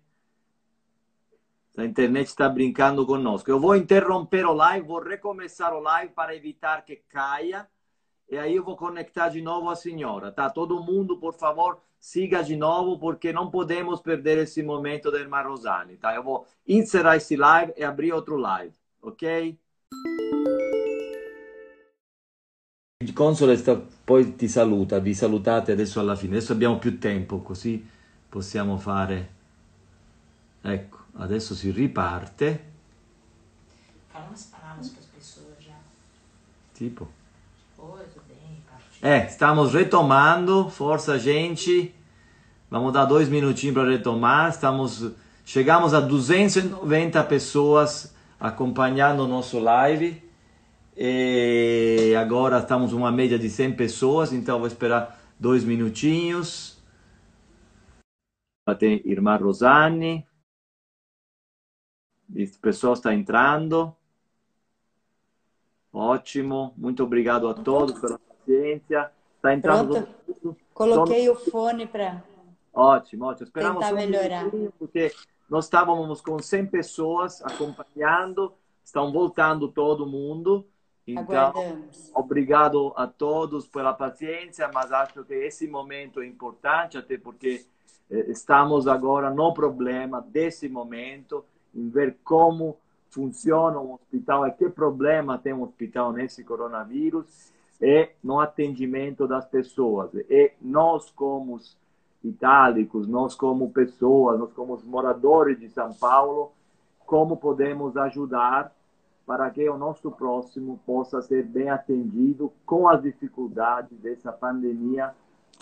A 1.77 1.85
internet 1.85 2.27
está 2.27 2.49
brincando 2.49 3.07
conosco. 3.07 3.51
Eu 3.51 3.59
vou 3.59 3.75
interromper 3.75 4.45
o 4.45 4.53
live, 4.53 4.87
vou 4.87 5.03
recomeçar 5.03 5.75
o 5.75 5.81
live 5.81 6.13
para 6.13 6.37
evitar 6.37 6.85
que 6.85 6.97
caia. 7.09 7.69
E 8.31 8.37
aí 8.37 8.55
eu 8.55 8.63
vou 8.63 8.77
conectar 8.77 9.31
de 9.31 9.41
novo 9.41 9.71
a 9.71 9.77
senhora, 9.77 10.31
tá? 10.31 10.51
Todo 10.51 10.83
mundo, 10.83 11.19
por 11.19 11.35
favor, 11.35 11.83
siga 12.05 12.43
de 12.43 12.55
novo, 12.55 12.99
porque 12.99 13.33
não 13.33 13.51
podemos 13.51 13.99
perder 14.03 14.37
esse 14.37 14.63
momento 14.63 15.11
da 15.11 15.19
irmã 15.19 15.41
Rosane, 15.41 15.97
tá? 15.97 16.15
Eu 16.15 16.23
vou 16.23 16.47
encerrar 16.69 17.17
esse 17.17 17.35
live 17.35 17.73
e 17.79 17.83
abrir 17.83 18.13
outro 18.13 18.37
live, 18.37 18.75
ok? 19.01 19.59
Il 23.03 23.13
console 23.15 23.57
sta, 23.57 23.81
poi 24.05 24.37
ti 24.37 24.49
saluta, 24.49 24.99
vi 24.99 25.15
salutate 25.15 25.73
adesso 25.73 25.99
alla 25.99 26.15
fine. 26.15 26.37
Adesso 26.37 26.53
abbiamo 26.53 26.79
più 26.79 26.99
tempo, 26.99 27.41
così 27.41 27.83
possiamo 28.29 28.77
fare... 28.77 29.33
Ecco, 30.61 30.99
adesso 31.15 31.55
si 31.55 31.71
riparte. 31.71 32.73
Fala 34.13 34.27
umas 34.27 34.45
palavras 34.45 34.91
para 34.91 35.01
as 35.01 35.07
pessoas 35.07 35.57
já. 35.59 35.77
Tipo? 36.75 37.09
Oi, 37.79 38.05
tudo? 38.13 38.24
É, 39.07 39.27
estamos 39.27 39.75
retomando, 39.75 40.71
força 40.71 41.19
gente. 41.19 41.95
Vamos 42.71 42.91
dar 42.91 43.05
dois 43.05 43.29
minutinhos 43.29 43.75
para 43.75 43.91
retomar. 43.91 44.49
Estamos, 44.49 45.13
chegamos 45.45 45.93
a 45.93 46.01
290 46.01 47.23
pessoas 47.25 48.17
acompanhando 48.41 49.21
o 49.21 49.29
nosso 49.29 49.59
live. 49.59 50.25
E 50.97 52.15
agora 52.19 52.61
estamos 52.61 52.95
uma 52.95 53.13
média 53.13 53.39
de 53.39 53.51
100 53.51 53.77
pessoas, 53.77 54.33
então 54.33 54.59
vou 54.59 54.67
esperar 54.67 55.21
dois 55.39 55.65
minutinhos. 55.65 56.83
Tem 58.79 59.03
irmã 59.05 59.37
Rosane. 59.37 60.27
O 62.35 62.59
pessoal 62.63 62.95
está 62.95 63.13
entrando. 63.13 63.95
Ótimo. 65.93 66.73
Muito 66.75 67.05
obrigado 67.05 67.47
a 67.47 67.53
todos 67.53 68.01
pela 68.01 68.19
paciência. 68.45 69.11
Está 69.37 69.55
entrando. 69.55 70.07
Pronto. 70.41 70.57
Coloquei 70.73 71.29
o 71.29 71.35
fone 71.35 71.87
para. 71.87 72.23
Ótimo, 72.73 73.27
ótimo. 73.27 73.47
Esperamos 73.47 73.85
tentar 73.85 73.95
melhorar. 73.95 74.51
porque 74.79 75.13
nós 75.49 75.65
estávamos 75.65 76.21
com 76.21 76.39
100 76.39 76.67
pessoas 76.67 77.43
acompanhando. 77.43 78.53
Estão 78.83 79.13
voltando 79.13 79.69
todo 79.69 80.07
mundo. 80.07 80.67
Então, 81.07 81.23
Aguardamos. 81.23 82.11
obrigado 82.15 82.93
a 82.97 83.07
todos 83.07 83.69
pela 83.69 83.93
paciência, 83.93 84.71
mas 84.73 84.91
acho 84.91 85.23
que 85.25 85.35
esse 85.35 85.69
momento 85.69 86.21
é 86.21 86.27
importante, 86.27 86.97
até 86.97 87.19
porque 87.19 87.67
eh, 88.11 88.31
estamos 88.31 88.89
agora 88.89 89.29
no 89.29 89.53
problema 89.53 90.23
desse 90.23 90.67
momento, 90.67 91.45
em 91.75 91.91
ver 91.91 92.17
como 92.25 92.79
funciona 93.11 93.79
um 93.79 93.95
hospital 93.95 94.47
e 94.47 94.53
que 94.53 94.69
problema 94.71 95.37
tem 95.37 95.53
um 95.53 95.63
hospital 95.63 96.11
nesse 96.11 96.43
coronavírus. 96.43 97.53
É 97.81 98.13
no 98.23 98.41
atendimento 98.41 99.27
das 99.27 99.45
pessoas. 99.47 100.15
E 100.15 100.53
nós, 100.61 101.11
como 101.11 101.59
itálicos, 102.23 103.07
nós, 103.07 103.35
como 103.35 103.71
pessoas, 103.71 104.39
nós, 104.39 104.53
como 104.53 104.79
moradores 104.85 105.59
de 105.59 105.69
São 105.69 105.93
Paulo, 105.93 106.53
como 107.07 107.37
podemos 107.37 107.97
ajudar 107.97 108.75
para 109.27 109.51
que 109.51 109.69
o 109.69 109.79
nosso 109.79 110.11
próximo 110.11 110.79
possa 110.87 111.23
ser 111.23 111.45
bem 111.45 111.71
atendido 111.71 112.53
com 112.67 112.89
as 112.89 113.03
dificuldades 113.03 113.99
dessa 113.99 114.31
pandemia 114.31 115.15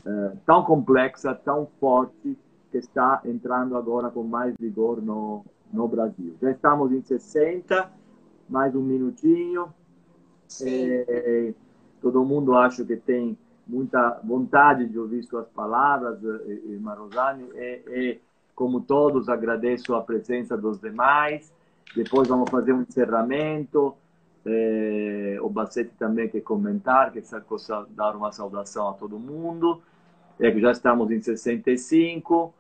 eh, 0.04 0.32
tão 0.44 0.64
complexa, 0.64 1.32
tão 1.34 1.68
forte, 1.78 2.36
que 2.72 2.78
está 2.78 3.20
entrando 3.24 3.76
agora 3.76 4.10
com 4.10 4.22
mais 4.22 4.56
vigor 4.58 5.00
no, 5.02 5.44
no 5.70 5.86
Brasil. 5.86 6.34
Já 6.40 6.50
estamos 6.50 6.90
em 6.90 7.02
60, 7.02 7.92
mais 8.48 8.74
um 8.74 8.80
minutinho. 8.80 9.72
É, 10.62 11.54
todo 12.02 12.24
mundo 12.24 12.56
acha 12.56 12.84
que 12.84 12.96
tem 12.96 13.38
muita 13.66 14.20
vontade 14.24 14.86
de 14.86 14.98
ouvir 14.98 15.22
suas 15.22 15.48
palavras, 15.48 16.18
eh, 16.24 16.60
irmã 16.66 16.94
Rosane, 16.94 17.44
e, 17.54 17.82
e 17.86 18.20
como 18.54 18.80
todos 18.80 19.28
agradeço 19.28 19.94
a 19.94 20.02
presença 20.02 20.56
dos 20.56 20.80
demais. 20.80 21.52
Depois 21.94 22.28
vamos 22.28 22.50
fazer 22.50 22.72
um 22.72 22.82
encerramento. 22.82 23.94
É, 24.44 25.38
o 25.40 25.48
Bassetti 25.48 25.92
também 25.96 26.28
quer 26.28 26.40
comentar, 26.40 27.12
quer 27.12 27.22
dar 27.90 28.16
uma 28.16 28.32
saudação 28.32 28.88
a 28.88 28.92
todo 28.92 29.18
mundo. 29.18 29.80
É, 30.40 30.50
já 30.58 30.72
estamos 30.72 31.10
em 31.10 31.20
65, 31.20 32.52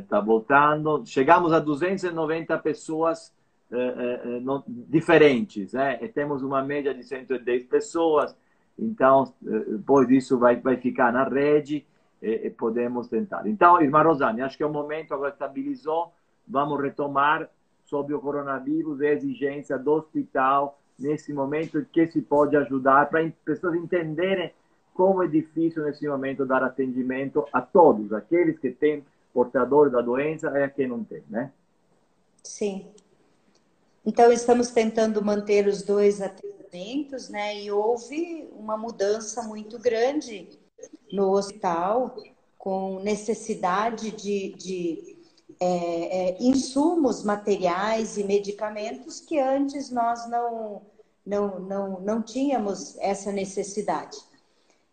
está 0.00 0.18
é, 0.18 0.22
voltando. 0.22 1.02
Chegamos 1.04 1.52
a 1.52 1.58
290 1.58 2.56
pessoas 2.58 3.32
é, 3.72 4.36
é, 4.36 4.40
não, 4.40 4.62
diferentes, 4.66 5.72
né? 5.72 5.96
Temos 6.08 6.42
uma 6.42 6.62
média 6.62 6.94
de 6.94 7.02
110 7.02 7.64
pessoas. 7.64 8.36
Então, 8.78 9.32
depois 9.40 10.08
disso 10.08 10.38
vai, 10.38 10.56
vai 10.56 10.76
ficar 10.76 11.12
na 11.12 11.24
rede 11.24 11.86
e, 12.20 12.46
e 12.46 12.50
podemos 12.50 13.08
tentar. 13.08 13.46
Então, 13.46 13.80
irmã 13.80 14.02
Rosane, 14.02 14.42
acho 14.42 14.56
que 14.56 14.62
é 14.62 14.66
o 14.66 14.72
momento, 14.72 15.14
agora 15.14 15.30
estabilizou, 15.30 16.12
vamos 16.46 16.80
retomar 16.80 17.48
sobre 17.84 18.14
o 18.14 18.20
coronavírus 18.20 19.00
e 19.00 19.06
a 19.06 19.12
exigência 19.12 19.78
do 19.78 19.92
hospital 19.92 20.78
nesse 20.98 21.32
momento 21.32 21.84
que 21.92 22.06
se 22.06 22.22
pode 22.22 22.56
ajudar 22.56 23.08
para 23.08 23.20
as 23.20 23.32
pessoas 23.44 23.74
entenderem 23.74 24.52
como 24.92 25.22
é 25.22 25.26
difícil 25.26 25.82
nesse 25.82 26.06
momento 26.06 26.46
dar 26.46 26.62
atendimento 26.62 27.44
a 27.52 27.60
todos, 27.60 28.12
aqueles 28.12 28.58
que 28.58 28.70
têm 28.70 29.04
portadores 29.32 29.92
da 29.92 30.00
doença 30.00 30.48
e 30.56 30.62
a 30.62 30.70
quem 30.70 30.86
não 30.86 31.02
tem, 31.02 31.22
né? 31.28 31.50
Sim. 32.42 32.86
Então 34.06 34.30
estamos 34.30 34.68
tentando 34.68 35.24
manter 35.24 35.66
os 35.66 35.82
dois 35.82 36.20
atendimentos, 36.20 37.28
né? 37.28 37.60
E 37.60 37.70
houve 37.70 38.48
uma 38.52 38.76
mudança 38.76 39.42
muito 39.42 39.78
grande 39.78 40.48
no 41.10 41.30
hospital, 41.30 42.14
com 42.58 43.00
necessidade 43.00 44.10
de, 44.10 44.54
de 44.56 45.16
é, 45.60 45.66
é, 45.66 46.36
insumos 46.42 47.22
materiais 47.22 48.16
e 48.18 48.24
medicamentos 48.24 49.20
que 49.20 49.38
antes 49.38 49.90
nós 49.90 50.28
não, 50.28 50.82
não, 51.24 51.60
não, 51.60 52.00
não 52.00 52.22
tínhamos 52.22 52.98
essa 52.98 53.30
necessidade. 53.32 54.18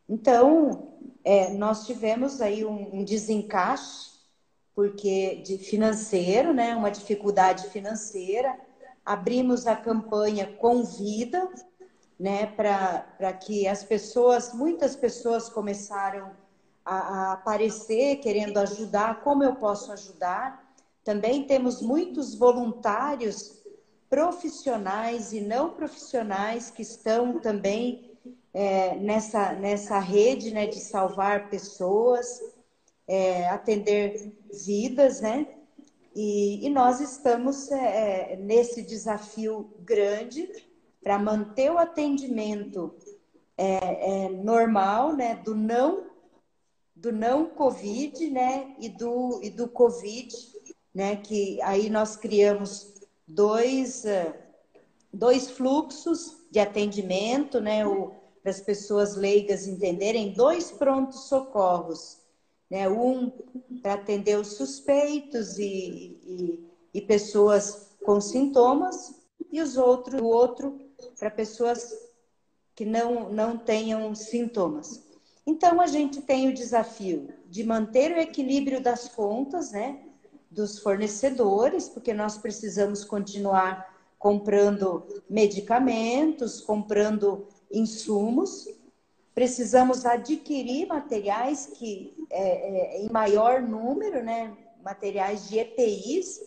Então, 0.07 0.93
é, 1.23 1.51
nós 1.53 1.85
tivemos 1.85 2.41
aí 2.41 2.65
um, 2.65 2.99
um, 2.99 3.03
desencaixe, 3.03 4.11
porque 4.75 5.35
de 5.37 5.57
financeiro, 5.57 6.53
né, 6.53 6.75
uma 6.75 6.91
dificuldade 6.91 7.69
financeira, 7.69 8.57
abrimos 9.05 9.67
a 9.67 9.75
campanha 9.75 10.47
Convida, 10.57 11.49
né, 12.19 12.45
para 12.45 13.33
que 13.33 13.67
as 13.67 13.83
pessoas, 13.83 14.53
muitas 14.53 14.95
pessoas 14.95 15.49
começaram 15.49 16.31
a, 16.85 16.95
a 16.95 17.31
aparecer 17.33 18.17
querendo 18.17 18.57
ajudar, 18.57 19.21
como 19.21 19.43
eu 19.43 19.55
posso 19.55 19.91
ajudar. 19.91 20.61
Também 21.03 21.43
temos 21.43 21.81
muitos 21.81 22.35
voluntários 22.35 23.61
profissionais 24.09 25.33
e 25.33 25.41
não 25.41 25.71
profissionais 25.71 26.69
que 26.69 26.81
estão 26.81 27.39
também 27.39 28.11
é, 28.53 28.95
nessa, 28.97 29.53
nessa 29.53 29.97
rede 29.99 30.53
né, 30.53 30.67
de 30.67 30.79
salvar 30.79 31.49
pessoas, 31.49 32.39
é, 33.07 33.49
atender 33.49 34.33
vidas, 34.65 35.21
né? 35.21 35.47
E, 36.13 36.65
e 36.65 36.69
nós 36.69 36.99
estamos 36.99 37.71
é, 37.71 38.33
é 38.33 38.35
nesse 38.35 38.81
desafio 38.81 39.73
grande 39.79 40.49
para 41.01 41.17
manter 41.17 41.71
o 41.71 41.77
atendimento 41.77 42.93
é, 43.57 44.25
é, 44.25 44.29
normal, 44.29 45.15
né, 45.15 45.35
do 45.35 45.55
não 45.55 46.09
do 46.95 47.11
não 47.11 47.47
covid, 47.47 48.29
né, 48.29 48.75
e 48.79 48.87
do 48.87 49.39
e 49.41 49.49
do 49.49 49.67
covid, 49.67 50.35
né, 50.93 51.15
que 51.15 51.59
aí 51.63 51.89
nós 51.89 52.15
criamos 52.15 52.93
dois 53.27 54.03
uh, 54.03 54.33
dois 55.11 55.49
fluxos 55.49 56.37
de 56.51 56.59
atendimento, 56.59 57.59
né, 57.59 57.83
para 58.41 58.51
as 58.51 58.61
pessoas 58.61 59.15
leigas 59.15 59.67
entenderem, 59.67 60.33
dois 60.33 60.71
prontos 60.71 61.27
socorros, 61.27 62.20
né, 62.71 62.87
um 62.87 63.29
para 63.81 63.95
atender 63.95 64.39
os 64.39 64.53
suspeitos 64.53 65.59
e, 65.59 66.17
e, 66.23 66.69
e 66.93 67.01
pessoas 67.01 67.91
com 68.05 68.21
sintomas 68.21 69.13
e 69.51 69.61
os 69.61 69.75
outros 69.75 70.21
o 70.21 70.25
outro 70.25 70.79
para 71.19 71.29
pessoas 71.29 71.93
que 72.73 72.85
não, 72.85 73.29
não 73.29 73.57
tenham 73.57 74.15
sintomas. 74.15 75.03
Então, 75.45 75.81
a 75.81 75.87
gente 75.87 76.21
tem 76.21 76.47
o 76.47 76.53
desafio 76.53 77.33
de 77.49 77.63
manter 77.63 78.11
o 78.13 78.19
equilíbrio 78.19 78.81
das 78.81 79.09
contas, 79.09 79.71
né, 79.71 79.99
dos 80.49 80.79
fornecedores, 80.79 81.89
porque 81.89 82.13
nós 82.13 82.37
precisamos 82.37 83.03
continuar 83.03 83.91
comprando 84.17 85.03
medicamentos, 85.29 86.61
comprando 86.61 87.47
insumos, 87.71 88.67
precisamos 89.33 90.05
adquirir 90.05 90.87
materiais 90.87 91.67
que 91.67 92.25
é, 92.29 92.97
é, 92.97 93.01
em 93.01 93.09
maior 93.09 93.61
número, 93.61 94.23
né, 94.23 94.55
materiais 94.83 95.47
de 95.49 95.59
EPIs, 95.59 96.39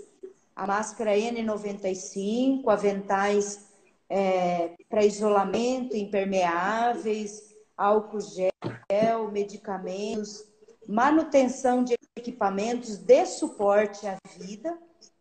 a 0.55 0.67
máscara 0.67 1.13
N95, 1.13 2.69
aventais 2.69 3.67
é, 4.09 4.75
para 4.89 5.05
isolamento, 5.05 5.97
impermeáveis, 5.97 7.55
álcool 7.77 8.21
gel, 8.21 9.31
medicamentos, 9.33 10.45
manutenção 10.87 11.83
de 11.83 11.97
equipamentos 12.17 12.99
de 12.99 13.27
suporte 13.27 14.07
à 14.07 14.17
vida, 14.39 14.79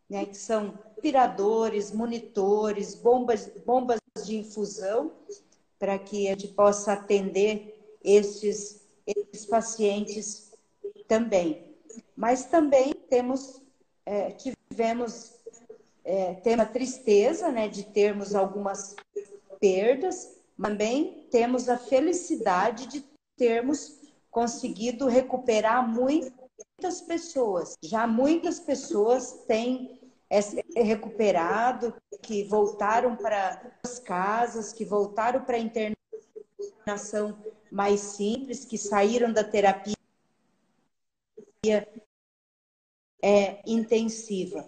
né, 0.09 0.25
que 0.25 0.37
são 0.37 0.77
aspiradores, 0.85 1.91
monitores, 1.91 2.93
bombas, 2.93 3.51
bombas 3.65 3.99
de 4.23 4.37
infusão, 4.37 5.11
para 5.83 5.99
que 5.99 6.29
a 6.29 6.31
gente 6.31 6.47
possa 6.47 6.93
atender 6.93 7.77
esses, 8.01 8.87
esses 9.05 9.45
pacientes 9.45 10.53
também. 11.09 11.75
Mas 12.15 12.45
também 12.45 12.93
temos, 13.09 13.61
é, 14.05 14.31
tivemos 14.31 15.33
é, 16.05 16.35
tem 16.35 16.55
uma 16.55 16.65
tristeza 16.65 17.51
né, 17.51 17.67
de 17.67 17.83
termos 17.83 18.33
algumas 18.33 18.95
perdas, 19.59 20.37
também 20.57 21.27
temos 21.29 21.67
a 21.67 21.77
felicidade 21.77 22.87
de 22.87 23.03
termos 23.35 23.99
conseguido 24.31 25.07
recuperar 25.07 25.85
muitas 25.85 27.01
pessoas. 27.05 27.75
Já 27.83 28.07
muitas 28.07 28.57
pessoas 28.57 29.43
têm 29.45 29.99
recuperado, 30.75 31.93
que 32.21 32.43
voltaram 32.45 33.15
para 33.15 33.77
as 33.83 33.99
casas, 33.99 34.73
que 34.73 34.85
voltaram 34.85 35.43
para 35.43 35.57
a 35.57 35.59
internação 35.59 37.37
mais 37.71 37.99
simples, 37.99 38.65
que 38.65 38.77
saíram 38.77 39.31
da 39.31 39.43
terapia 39.43 39.95
é, 43.21 43.61
intensiva. 43.65 44.65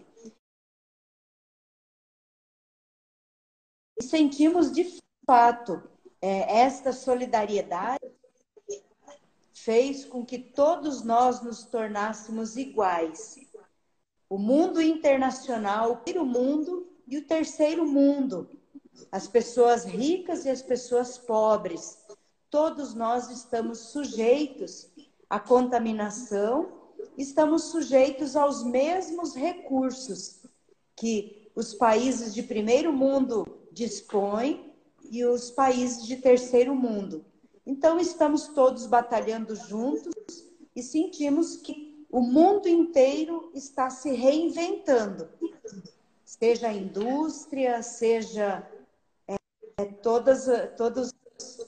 sentimos 4.02 4.72
de 4.72 5.02
fato 5.26 5.82
é, 6.22 6.62
esta 6.62 6.92
solidariedade 6.94 8.04
fez 9.54 10.06
com 10.06 10.26
que 10.26 10.38
todos 10.38 11.04
nós 11.04 11.42
nos 11.42 11.64
tornássemos 11.64 12.56
iguais. 12.56 13.36
O 14.30 14.38
mundo 14.38 14.82
internacional, 14.82 15.92
o 15.92 15.98
primeiro 15.98 16.26
mundo 16.26 16.88
e 17.08 17.18
o 17.18 17.26
terceiro 17.26 17.86
mundo, 17.86 18.50
as 19.12 19.28
pessoas 19.28 19.86
ricas 19.86 20.46
e 20.46 20.50
as 20.50 20.62
pessoas 20.62 21.18
pobres, 21.18 22.00
todos 22.50 22.94
nós 22.96 23.30
estamos 23.30 23.80
sujeitos 23.80 24.90
à 25.30 25.40
contaminação, 25.40 26.72
estamos 27.18 27.66
sujeitos 27.66 28.36
aos 28.36 28.64
mesmos 28.64 29.36
recursos 29.36 30.42
que 30.96 31.52
os 31.56 31.74
países 31.74 32.34
de 32.34 32.42
primeiro 32.42 32.92
mundo 32.92 33.46
dispõe 33.72 34.74
e 35.12 35.24
os 35.24 35.52
países 35.52 36.06
de 36.06 36.18
terceiro 36.18 36.74
mundo. 36.74 37.24
Então, 37.66 38.00
estamos 38.00 38.48
todos 38.48 38.86
batalhando 38.86 39.56
juntos 39.56 40.14
e 40.76 40.82
sentimos 40.82 41.58
que 41.58 41.85
o 42.16 42.22
mundo 42.22 42.70
inteiro 42.70 43.52
está 43.54 43.90
se 43.90 44.10
reinventando, 44.14 45.28
seja 46.24 46.70
a 46.70 46.74
indústria, 46.74 47.84
seja 47.84 48.66
é, 49.28 49.36
todas, 50.02 50.48
todos 50.78 51.14
os 51.38 51.68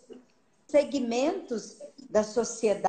segmentos 0.65 1.77
da 2.09 2.23
sociedade, 2.23 2.87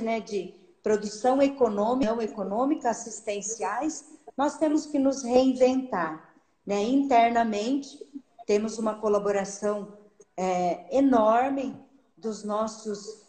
né, 0.00 0.20
de 0.20 0.54
produção 0.84 1.42
econômica, 1.42 2.12
não 2.12 2.22
econômica, 2.22 2.90
assistenciais, 2.90 4.04
nós 4.36 4.56
temos 4.56 4.86
que 4.86 5.00
nos 5.00 5.24
reinventar. 5.24 6.32
Né? 6.64 6.80
Internamente, 6.80 8.06
temos 8.46 8.78
uma 8.78 9.00
colaboração 9.00 9.98
é, 10.36 10.96
enorme 10.96 11.76
dos 12.16 12.44
nossos 12.44 13.25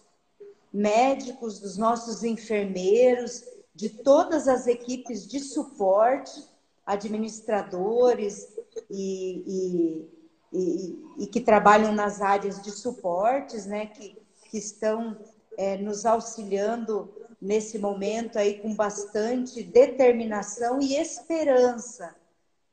médicos, 0.77 1.59
dos 1.59 1.75
nossos 1.75 2.23
enfermeiros, 2.23 3.43
de 3.73 3.89
todas 3.89 4.47
as 4.47 4.67
equipes 4.67 5.27
de 5.27 5.39
suporte, 5.39 6.47
administradores 6.85 8.47
e, 8.89 9.43
e, 9.47 10.09
e, 10.53 11.23
e 11.23 11.27
que 11.27 11.41
trabalham 11.41 11.91
nas 11.91 12.21
áreas 12.21 12.61
de 12.61 12.71
suportes, 12.71 13.65
né, 13.65 13.87
que, 13.87 14.15
que 14.49 14.57
estão 14.57 15.17
é, 15.57 15.77
nos 15.77 16.05
auxiliando 16.05 17.11
nesse 17.41 17.79
momento 17.79 18.37
aí 18.37 18.59
com 18.59 18.73
bastante 18.75 19.63
determinação 19.63 20.79
e 20.79 20.95
esperança 20.95 22.15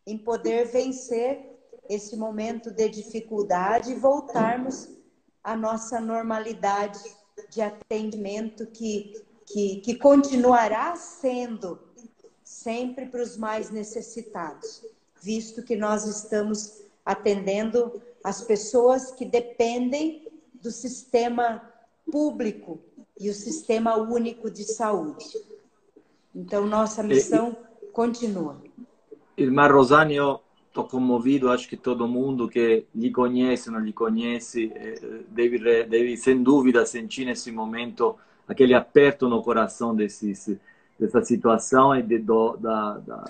em 0.07 0.18
poder 0.18 0.66
vencer 0.66 1.40
esse 1.88 2.16
momento 2.16 2.70
de 2.70 2.88
dificuldade 2.88 3.92
e 3.92 3.94
voltarmos 3.94 4.88
à 5.42 5.57
nossa 5.57 6.00
normalidade 6.00 7.02
de 7.55 7.62
atendimento 7.62 8.66
que, 8.66 9.22
que, 9.46 9.76
que 9.76 9.94
continuará 9.94 10.96
sendo 10.96 11.78
sempre 12.42 13.07
para 13.07 13.22
os 13.22 13.36
mais 13.36 13.70
necessitados, 13.70 14.84
visto 15.22 15.62
que 15.62 15.76
nós 15.76 16.05
estamos 16.05 16.82
atendendo 17.05 18.02
as 18.22 18.42
pessoas 18.42 19.11
que 19.12 19.24
dependem 19.24 20.26
do 20.55 20.70
sistema 20.70 21.62
público 22.11 22.80
e 23.18 23.30
o 23.30 23.34
sistema 23.34 23.96
único 23.96 24.50
de 24.50 24.64
saúde. 24.64 25.38
Então, 26.34 26.66
nossa 26.66 27.02
missão 27.02 27.57
e, 27.82 27.86
continua. 27.86 28.61
Irmã 29.36 29.68
Rosane, 29.68 30.16
eu 30.16 30.40
estou 30.75 30.85
comovido, 30.85 31.51
acho 31.51 31.68
que 31.68 31.77
todo 31.77 32.09
mundo 32.09 32.49
que 32.49 32.85
lhe 32.93 33.12
conhece 33.12 33.68
ou 33.68 33.77
não 33.77 33.81
lhe 33.81 33.93
conhece 33.93 34.72
eh, 34.75 35.20
deve, 35.29 35.85
deve, 35.85 36.16
sem 36.16 36.43
dúvida, 36.43 36.85
sentir 36.85 37.25
nesse 37.25 37.53
momento 37.53 38.16
aquele 38.49 38.75
aperto 38.75 39.29
no 39.29 39.41
coração 39.41 39.95
desses, 39.95 40.59
dessa 40.99 41.22
situação 41.22 41.95
e 41.95 42.03
de, 42.03 42.18
do, 42.18 42.57
da, 42.57 42.99
da, 42.99 43.25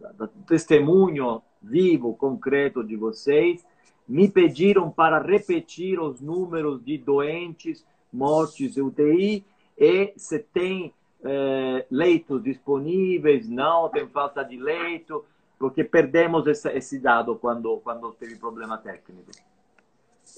da, 0.00 0.26
do 0.26 0.28
testemunho 0.46 1.42
vivo, 1.62 2.14
concreto 2.14 2.82
de 2.82 2.96
vocês. 2.96 3.62
Me 4.08 4.26
pediram 4.26 4.90
para 4.90 5.20
repetir 5.20 6.00
os 6.00 6.18
números 6.18 6.82
de 6.82 6.96
doentes, 6.96 7.84
mortes 8.10 8.78
UTI 8.78 9.44
e 9.76 10.14
se 10.16 10.38
tem 10.38 10.94
eh, 11.22 11.84
leitos 11.90 12.42
disponíveis, 12.42 13.46
não 13.46 13.90
tem 13.90 14.08
falta 14.08 14.42
de 14.42 14.56
leito, 14.56 15.22
porque 15.60 15.84
perdemos 15.84 16.46
esse, 16.46 16.98
dado 16.98 17.36
quando, 17.36 17.78
quando 17.80 18.10
teve 18.14 18.34
problema 18.36 18.78
técnico. 18.78 19.30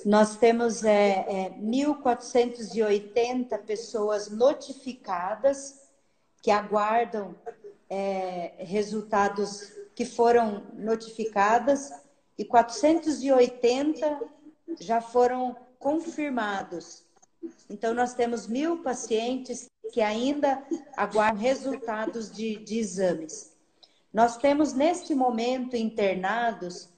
Nós 0.04 0.34
temos 0.34 0.82
é, 0.82 1.46
é, 1.46 1.50
1.480 1.60 3.56
pessoas 3.64 4.28
notificadas 4.28 5.88
que 6.42 6.50
aguardam 6.50 7.36
é, 7.88 8.54
resultados 8.58 9.72
que 9.94 10.04
foram 10.04 10.64
notificadas 10.74 11.92
e 12.36 12.44
480 12.44 14.20
já 14.80 15.00
foram 15.00 15.56
confirmados. 15.78 17.04
Então, 17.70 17.94
nós 17.94 18.12
temos 18.14 18.48
mil 18.48 18.82
pacientes 18.82 19.70
que 19.92 20.00
ainda 20.00 20.66
aguardam 20.96 21.40
resultados 21.40 22.28
de, 22.32 22.56
de 22.56 22.80
exames. 22.80 23.51
Nós 24.12 24.36
temos, 24.36 24.74
neste 24.74 25.14
momento, 25.14 25.76
internados 25.76 26.88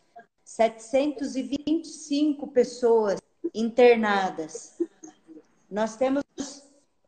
725 0.44 2.48
pessoas 2.48 3.20
internadas. 3.54 4.78
Nós 5.70 5.96
temos 5.96 6.24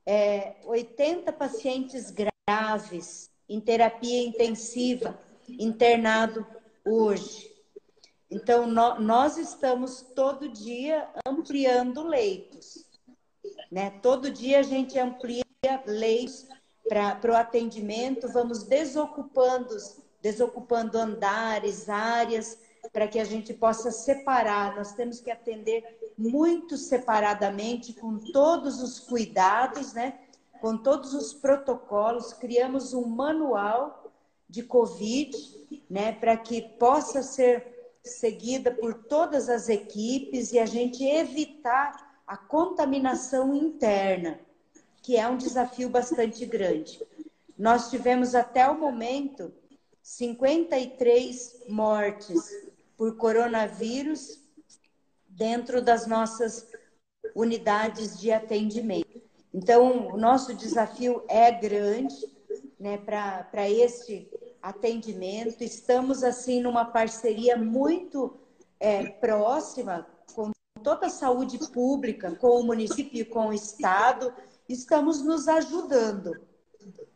é, 0.06 0.54
80 0.64 1.32
pacientes 1.32 2.10
graves 2.10 3.30
em 3.48 3.60
terapia 3.60 4.22
intensiva 4.22 5.18
internado 5.48 6.46
hoje. 6.84 7.54
Então, 8.30 8.66
no, 8.66 9.00
nós 9.00 9.36
estamos 9.36 10.02
todo 10.14 10.48
dia 10.48 11.08
ampliando 11.26 12.02
leitos. 12.02 12.84
Né? 13.70 13.90
Todo 14.02 14.30
dia 14.30 14.60
a 14.60 14.62
gente 14.62 14.98
amplia 14.98 15.44
leitos 15.86 16.46
para 16.88 17.32
o 17.32 17.36
atendimento, 17.36 18.28
vamos 18.28 18.62
desocupando, 18.62 19.76
desocupando 20.22 20.98
andares, 20.98 21.88
áreas, 21.88 22.58
para 22.92 23.08
que 23.08 23.18
a 23.18 23.24
gente 23.24 23.52
possa 23.52 23.90
separar. 23.90 24.76
Nós 24.76 24.92
temos 24.92 25.20
que 25.20 25.30
atender 25.30 25.98
muito 26.16 26.76
separadamente, 26.76 27.92
com 27.92 28.18
todos 28.32 28.82
os 28.82 29.00
cuidados, 29.00 29.92
né? 29.92 30.18
com 30.60 30.76
todos 30.76 31.14
os 31.14 31.32
protocolos. 31.32 32.32
Criamos 32.32 32.94
um 32.94 33.06
manual 33.06 34.12
de 34.48 34.62
Covid, 34.62 35.36
né, 35.90 36.12
para 36.12 36.36
que 36.36 36.62
possa 36.62 37.22
ser 37.22 37.92
seguida 38.04 38.70
por 38.70 38.94
todas 38.94 39.48
as 39.48 39.68
equipes 39.68 40.52
e 40.52 40.58
a 40.58 40.66
gente 40.66 41.04
evitar 41.04 42.20
a 42.26 42.36
contaminação 42.36 43.54
interna, 43.54 44.40
que 45.06 45.16
é 45.16 45.28
um 45.28 45.36
desafio 45.36 45.88
bastante 45.88 46.44
grande. 46.44 47.00
Nós 47.56 47.90
tivemos 47.90 48.34
até 48.34 48.68
o 48.68 48.76
momento 48.76 49.54
53 50.02 51.66
mortes 51.68 52.50
por 52.96 53.16
coronavírus 53.16 54.42
dentro 55.28 55.80
das 55.80 56.08
nossas 56.08 56.66
unidades 57.36 58.18
de 58.18 58.32
atendimento. 58.32 59.22
Então, 59.54 60.08
o 60.08 60.16
nosso 60.16 60.52
desafio 60.52 61.22
é 61.28 61.52
grande 61.52 62.16
né, 62.76 62.98
para 62.98 63.70
este 63.70 64.28
atendimento. 64.60 65.62
Estamos, 65.62 66.24
assim, 66.24 66.60
numa 66.60 66.84
parceria 66.84 67.56
muito 67.56 68.36
é, 68.80 69.06
próxima 69.06 70.04
com 70.34 70.50
toda 70.82 71.06
a 71.06 71.10
saúde 71.10 71.60
pública, 71.68 72.34
com 72.34 72.60
o 72.60 72.64
município 72.64 73.20
e 73.20 73.24
com 73.24 73.50
o 73.50 73.52
Estado. 73.52 74.34
Estamos 74.68 75.22
nos 75.22 75.48
ajudando 75.48 76.40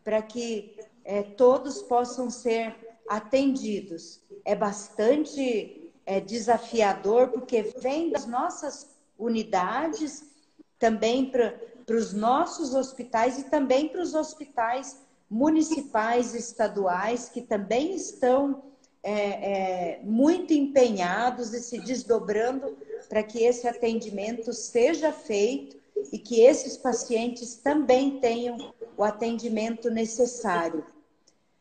para 0.04 0.22
que 0.22 0.76
é, 1.04 1.22
todos 1.22 1.82
possam 1.82 2.30
ser 2.30 2.76
atendidos. 3.08 4.20
É 4.44 4.54
bastante 4.54 5.92
é, 6.06 6.20
desafiador, 6.20 7.28
porque 7.28 7.62
vem 7.80 8.10
das 8.10 8.26
nossas 8.26 8.88
unidades, 9.18 10.24
também 10.78 11.30
para 11.30 11.54
os 11.90 12.12
nossos 12.12 12.74
hospitais 12.74 13.38
e 13.38 13.44
também 13.44 13.88
para 13.88 14.00
os 14.00 14.14
hospitais 14.14 14.96
municipais 15.28 16.34
e 16.34 16.38
estaduais 16.38 17.28
que 17.28 17.42
também 17.42 17.94
estão 17.94 18.62
é, 19.02 19.12
é, 19.12 20.00
muito 20.02 20.52
empenhados 20.52 21.54
e 21.54 21.60
se 21.60 21.78
desdobrando 21.78 22.76
para 23.08 23.22
que 23.22 23.42
esse 23.44 23.66
atendimento 23.66 24.52
seja 24.52 25.12
feito 25.12 25.79
e 26.12 26.18
que 26.18 26.40
esses 26.40 26.76
pacientes 26.76 27.56
também 27.56 28.20
tenham 28.20 28.72
o 28.96 29.04
atendimento 29.04 29.90
necessário. 29.90 30.84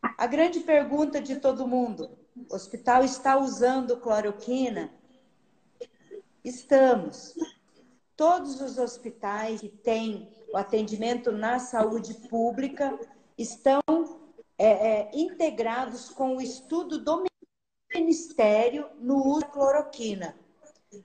A 0.02 0.26
grande 0.26 0.60
pergunta 0.60 1.20
de 1.20 1.36
todo 1.36 1.66
mundo: 1.66 2.10
o 2.48 2.54
hospital 2.54 3.04
está 3.04 3.38
usando 3.38 3.98
cloroquina? 3.98 4.92
Estamos. 6.44 7.34
Todos 8.16 8.60
os 8.60 8.78
hospitais 8.78 9.60
que 9.60 9.68
têm 9.68 10.28
o 10.52 10.56
atendimento 10.56 11.32
na 11.32 11.58
saúde 11.58 12.14
pública 12.28 12.98
estão 13.36 13.80
é, 14.58 14.68
é, 14.68 15.10
integrados 15.14 16.10
com 16.10 16.36
o 16.36 16.40
estudo 16.40 16.98
do 16.98 17.24
Ministério 17.94 18.86
no 18.98 19.26
uso 19.26 19.40
da 19.40 19.46
cloroquina. 19.48 20.36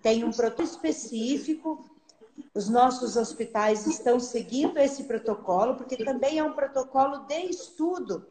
Tem 0.02 0.24
um 0.24 0.32
protocolo 0.32 0.68
específico, 0.68 1.86
os 2.54 2.70
nossos 2.70 3.16
hospitais 3.16 3.86
estão 3.86 4.20
seguindo 4.20 4.78
esse 4.78 5.04
protocolo, 5.04 5.76
porque 5.76 6.04
também 6.04 6.40
é 6.40 6.44
um 6.44 6.54
protocolo 6.54 7.20
de 7.26 7.40
estudo 7.46 8.26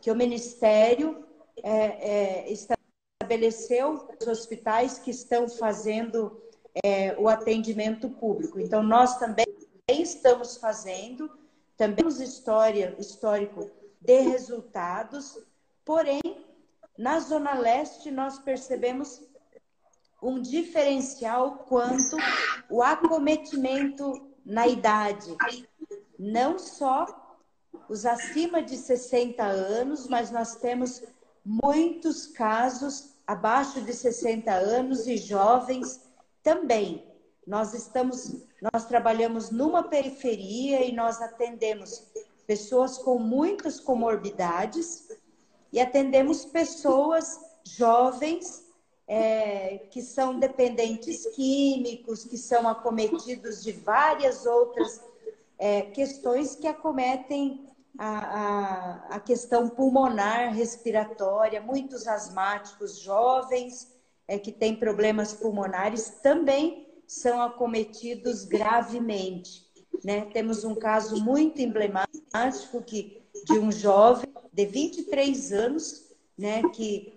que 0.00 0.10
o 0.10 0.16
Ministério 0.16 1.24
é, 1.62 2.46
é 2.46 2.52
estabeleceu 2.52 4.08
os 4.20 4.26
hospitais 4.26 4.98
que 4.98 5.10
estão 5.10 5.48
fazendo 5.48 6.40
é, 6.82 7.16
o 7.18 7.28
atendimento 7.28 8.08
público. 8.08 8.58
Então, 8.58 8.82
nós 8.82 9.18
também 9.18 9.46
estamos 9.88 10.56
fazendo, 10.56 11.30
também 11.76 11.96
temos 11.96 12.20
história, 12.20 12.94
histórico 12.98 13.70
de 14.00 14.20
resultados, 14.20 15.38
porém, 15.84 16.20
na 16.96 17.18
Zona 17.20 17.54
Leste, 17.54 18.10
nós 18.10 18.38
percebemos 18.38 19.22
um 20.24 20.40
diferencial 20.40 21.66
quanto 21.68 22.16
o 22.70 22.82
acometimento 22.82 24.26
na 24.44 24.66
idade. 24.66 25.36
Não 26.18 26.58
só 26.58 27.06
os 27.88 28.06
acima 28.06 28.62
de 28.62 28.76
60 28.76 29.42
anos, 29.42 30.08
mas 30.08 30.30
nós 30.30 30.56
temos 30.56 31.02
muitos 31.44 32.26
casos 32.26 33.14
abaixo 33.26 33.82
de 33.82 33.92
60 33.92 34.50
anos 34.50 35.06
e 35.06 35.18
jovens 35.18 36.00
também. 36.42 37.06
Nós 37.46 37.74
estamos, 37.74 38.46
nós 38.72 38.86
trabalhamos 38.86 39.50
numa 39.50 39.82
periferia 39.82 40.86
e 40.86 40.92
nós 40.92 41.20
atendemos 41.20 42.10
pessoas 42.46 42.96
com 42.96 43.18
muitas 43.18 43.78
comorbidades 43.78 45.06
e 45.70 45.80
atendemos 45.80 46.46
pessoas 46.46 47.38
jovens 47.62 48.63
é, 49.06 49.78
que 49.90 50.02
são 50.02 50.38
dependentes 50.38 51.26
químicos, 51.34 52.24
que 52.24 52.38
são 52.38 52.68
acometidos 52.68 53.62
de 53.62 53.72
várias 53.72 54.46
outras 54.46 55.02
é, 55.58 55.82
questões 55.82 56.56
que 56.56 56.66
acometem 56.66 57.68
a, 57.98 58.18
a, 58.18 59.16
a 59.16 59.20
questão 59.20 59.68
pulmonar, 59.68 60.52
respiratória, 60.52 61.60
muitos 61.60 62.06
asmáticos 62.08 62.98
jovens 62.98 63.92
é, 64.26 64.38
que 64.38 64.50
têm 64.50 64.74
problemas 64.74 65.32
pulmonares 65.32 66.10
também 66.22 66.88
são 67.06 67.40
acometidos 67.40 68.44
gravemente. 68.44 69.64
Né? 70.02 70.22
Temos 70.32 70.64
um 70.64 70.74
caso 70.74 71.22
muito 71.22 71.60
emblemático 71.60 72.82
que, 72.84 73.22
de 73.44 73.58
um 73.58 73.70
jovem 73.70 74.32
de 74.52 74.66
23 74.66 75.52
anos, 75.52 76.10
né, 76.36 76.62
que, 76.70 77.13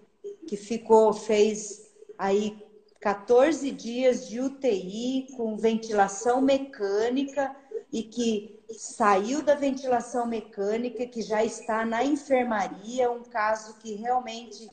que 0.48 0.56
ficou, 0.58 1.14
fez 1.14 1.92
aí 2.18 2.58
14 3.02 3.70
dias 3.72 4.28
de 4.28 4.40
UTI 4.40 5.28
com 5.36 5.58
ventilação 5.58 6.42
mecânica 6.42 7.54
e 7.92 8.04
que 8.04 8.58
saiu 8.72 9.42
da 9.44 9.56
ventilação 9.56 10.26
mecânica, 10.26 11.06
que 11.06 11.22
já 11.22 11.44
está 11.44 11.86
na 11.86 12.04
enfermaria, 12.04 13.12
um 13.12 13.24
caso 13.24 13.78
que 13.78 13.96
realmente 13.96 14.68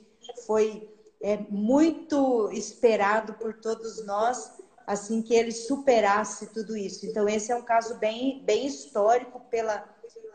foi 0.46 0.88
é, 1.22 1.38
muito 1.50 2.50
esperado 2.52 3.34
por 3.34 3.54
todos 3.54 4.04
nós, 4.04 4.52
assim 4.86 5.22
que 5.22 5.34
ele 5.34 5.52
superasse 5.52 6.52
tudo 6.52 6.76
isso. 6.76 7.06
Então, 7.06 7.28
esse 7.28 7.52
é 7.52 7.56
um 7.56 7.62
caso 7.62 7.98
bem, 7.98 8.42
bem 8.44 8.66
histórico 8.66 9.40
pela, 9.50 9.84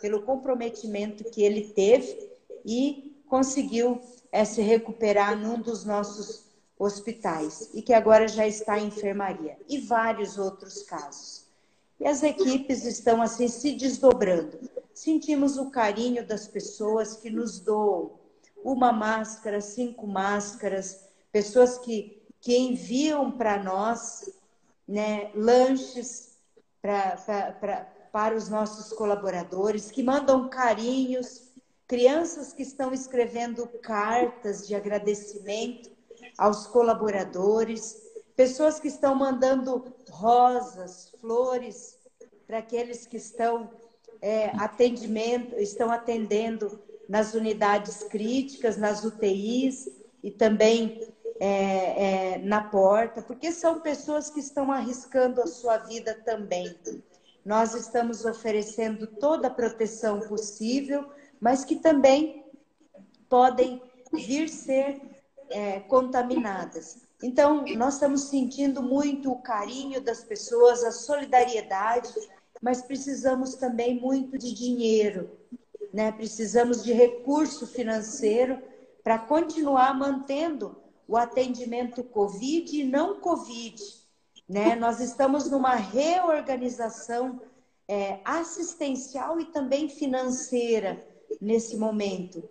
pelo 0.02 0.22
comprometimento 0.22 1.24
que 1.32 1.44
ele 1.44 1.74
teve 1.74 2.18
e 2.66 3.14
conseguiu 3.28 4.00
é, 4.32 4.46
se 4.46 4.62
recuperar 4.62 5.38
num 5.38 5.60
dos 5.60 5.86
nossos 5.86 6.46
hospitais 6.78 7.70
e 7.74 7.82
que 7.82 7.94
agora 7.94 8.28
já 8.28 8.48
está 8.48 8.80
em 8.80 8.88
enfermaria. 8.88 9.58
E 9.68 9.80
vários 9.80 10.38
outros 10.38 10.84
casos. 10.84 11.46
E 12.00 12.08
as 12.08 12.24
equipes 12.24 12.86
estão 12.86 13.22
assim 13.22 13.48
se 13.48 13.74
desdobrando. 13.74 14.58
Sentimos 14.94 15.58
o 15.58 15.70
carinho 15.70 16.26
das 16.26 16.48
pessoas 16.48 17.18
que 17.18 17.30
nos 17.30 17.60
doam 17.60 18.12
uma 18.64 18.92
máscara, 18.92 19.62
cinco 19.62 20.08
máscaras, 20.08 21.06
pessoas 21.32 21.78
que, 21.78 22.22
que 22.40 22.58
enviam 22.58 23.32
para 23.32 23.62
nós 23.62 24.30
né, 24.88 25.32
lanches 25.36 26.38
pra, 26.82 27.18
pra, 27.18 27.52
pra, 27.54 27.76
para 28.12 28.36
os 28.36 28.50
nossos 28.50 28.92
colaboradores, 28.94 29.92
que 29.92 30.02
mandam 30.02 30.50
carinhos, 30.50 31.49
crianças 31.90 32.54
que 32.54 32.62
estão 32.62 32.94
escrevendo 32.94 33.66
cartas 33.82 34.68
de 34.68 34.76
agradecimento 34.76 35.90
aos 36.38 36.68
colaboradores, 36.68 37.98
pessoas 38.36 38.80
que 38.80 38.88
estão 38.88 39.16
mandando 39.16 39.92
rosas, 40.12 41.12
flores 41.20 41.98
para 42.46 42.60
aqueles 42.60 43.08
que 43.08 43.18
estão 43.18 43.72
é, 44.22 44.52
atendimento, 44.60 45.56
estão 45.56 45.90
atendendo 45.90 46.80
nas 47.10 47.34
unidades 47.34 48.04
críticas, 48.04 48.78
nas 48.78 49.04
UTIs 49.04 49.90
e 50.24 50.30
também 50.30 51.12
é, 51.40 52.34
é, 52.34 52.38
na 52.38 52.66
porta, 52.66 53.20
porque 53.24 53.52
são 53.52 53.80
pessoas 53.80 54.30
que 54.30 54.40
estão 54.40 54.72
arriscando 54.72 55.42
a 55.42 55.48
sua 55.48 55.78
vida 55.78 56.14
também. 56.24 56.78
Nós 57.44 57.74
estamos 57.74 58.26
oferecendo 58.26 59.08
toda 59.08 59.48
a 59.48 59.52
proteção 59.52 60.20
possível, 60.20 61.10
mas 61.40 61.64
que 61.64 61.76
também 61.76 62.46
podem 63.28 63.82
vir 64.12 64.50
ser 64.50 65.02
é, 65.50 65.80
contaminadas. 65.82 67.08
Então, 67.22 67.66
nós 67.76 67.96
estamos 67.96 68.24
sentindo 68.24 68.82
muito 68.82 69.32
o 69.32 69.42
carinho 69.42 70.02
das 70.02 70.24
pessoas, 70.24 70.84
a 70.84 70.92
solidariedade, 70.92 72.14
mas 72.62 72.82
precisamos 72.82 73.56
também 73.56 74.00
muito 74.00 74.38
de 74.38 74.54
dinheiro, 74.54 75.30
né? 75.94 76.12
Precisamos 76.12 76.84
de 76.84 76.94
recurso 76.94 77.68
financeiro 77.68 78.62
para 79.04 79.20
continuar 79.20 79.98
mantendo 79.98 80.78
o 81.08 81.18
atendimento 81.18 82.04
COVID 82.04 82.80
e 82.80 82.84
não 82.84 83.20
COVID, 83.20 83.82
né? 84.48 84.76
Nós 84.76 85.00
estamos 85.00 85.50
numa 85.50 85.76
reorganização 85.76 87.42
é, 87.88 88.20
assistencial 88.24 89.42
e 89.42 89.46
também 89.46 89.90
financeira 89.90 91.06
nesse 91.40 91.78
momento, 91.78 92.44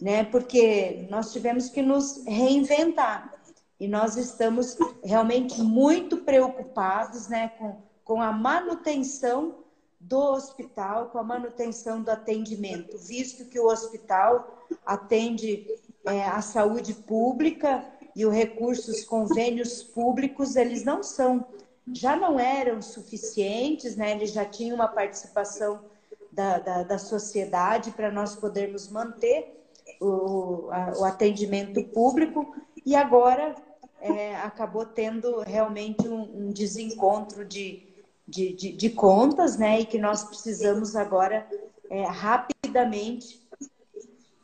né? 0.00 0.24
Porque 0.24 1.06
nós 1.10 1.32
tivemos 1.32 1.68
que 1.68 1.82
nos 1.82 2.24
reinventar. 2.26 3.34
E 3.78 3.86
nós 3.86 4.16
estamos 4.16 4.76
realmente 5.04 5.60
muito 5.60 6.18
preocupados 6.18 7.28
né, 7.28 7.48
com, 7.58 7.76
com 8.02 8.22
a 8.22 8.32
manutenção 8.32 9.56
do 10.00 10.18
hospital, 10.18 11.10
com 11.10 11.18
a 11.18 11.22
manutenção 11.22 12.00
do 12.02 12.10
atendimento, 12.10 12.96
visto 12.96 13.44
que 13.46 13.58
o 13.58 13.66
hospital 13.66 14.64
atende 14.84 15.66
é, 16.06 16.22
a 16.24 16.40
saúde 16.40 16.94
pública 16.94 17.84
e 18.14 18.24
os 18.24 18.32
recursos, 18.32 19.04
convênios 19.04 19.82
públicos, 19.82 20.56
eles 20.56 20.84
não 20.84 21.02
são, 21.02 21.44
já 21.92 22.16
não 22.16 22.38
eram 22.38 22.80
suficientes, 22.80 23.96
né? 23.96 24.12
eles 24.12 24.32
já 24.32 24.44
tinham 24.44 24.76
uma 24.76 24.88
participação 24.88 25.80
da, 26.36 26.58
da, 26.58 26.82
da 26.82 26.98
sociedade 26.98 27.90
para 27.92 28.12
nós 28.12 28.36
podermos 28.36 28.90
manter 28.90 29.58
o, 29.98 30.68
a, 30.70 30.92
o 30.98 31.04
atendimento 31.04 31.82
público 31.84 32.54
e 32.84 32.94
agora 32.94 33.54
é, 34.02 34.36
acabou 34.36 34.84
tendo 34.84 35.40
realmente 35.40 36.06
um, 36.06 36.48
um 36.48 36.50
desencontro 36.50 37.42
de, 37.42 37.88
de, 38.28 38.52
de, 38.52 38.72
de, 38.72 38.90
contas, 38.90 39.56
né? 39.56 39.80
E 39.80 39.86
que 39.86 39.98
nós 39.98 40.24
precisamos 40.24 40.94
agora 40.94 41.48
é, 41.88 42.04
rapidamente 42.04 43.40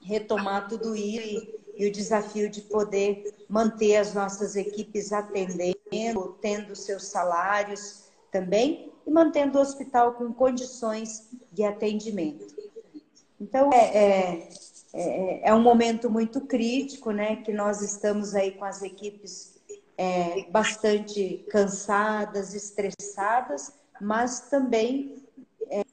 retomar 0.00 0.68
tudo 0.68 0.96
isso 0.96 1.60
e, 1.76 1.84
e, 1.84 1.86
o 1.86 1.92
desafio 1.92 2.48
de 2.48 2.62
poder 2.62 3.44
manter 3.48 3.96
as 3.96 4.14
nossas 4.14 4.56
equipes 4.56 5.12
atendendo, 5.12 6.38
tendo 6.40 6.74
seus 6.74 7.04
salários 7.04 8.04
também 8.30 8.91
e 9.06 9.10
mantendo 9.10 9.58
o 9.58 9.60
hospital 9.60 10.14
com 10.14 10.32
condições 10.32 11.28
de 11.52 11.64
atendimento. 11.64 12.46
Então, 13.40 13.70
é, 13.72 13.96
é 13.96 14.48
é, 14.92 15.48
é 15.48 15.54
um 15.54 15.62
momento 15.62 16.10
muito 16.10 16.42
crítico, 16.42 17.10
né? 17.12 17.36
Que 17.36 17.52
nós 17.52 17.80
estamos 17.80 18.34
aí 18.34 18.52
com 18.52 18.64
as 18.64 18.82
equipes 18.82 19.58
é, 19.96 20.44
bastante 20.50 21.44
cansadas, 21.48 22.54
estressadas, 22.54 23.72
mas 24.00 24.50
também 24.50 25.24
é, 25.70 25.84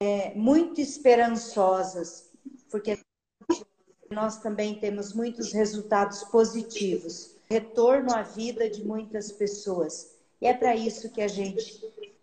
é, 0.00 0.34
muito 0.34 0.80
esperançosas, 0.80 2.30
porque 2.70 2.98
nós 4.10 4.38
também 4.38 4.78
temos 4.78 5.12
muitos 5.12 5.52
resultados 5.52 6.22
positivos, 6.24 7.36
retorno 7.50 8.14
à 8.14 8.22
vida 8.22 8.70
de 8.70 8.84
muitas 8.84 9.32
pessoas. 9.32 10.17
E 10.40 10.46
é 10.46 10.54
para 10.54 10.74
isso 10.74 11.10
que 11.10 11.20
a 11.20 11.28
gente 11.28 11.80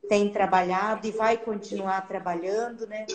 tem 0.08 0.32
trabalhado 0.32 1.08
e 1.08 1.12
vai 1.12 1.38
continuar 1.38 2.08
trabalhando, 2.08 2.88
né, 2.88 3.06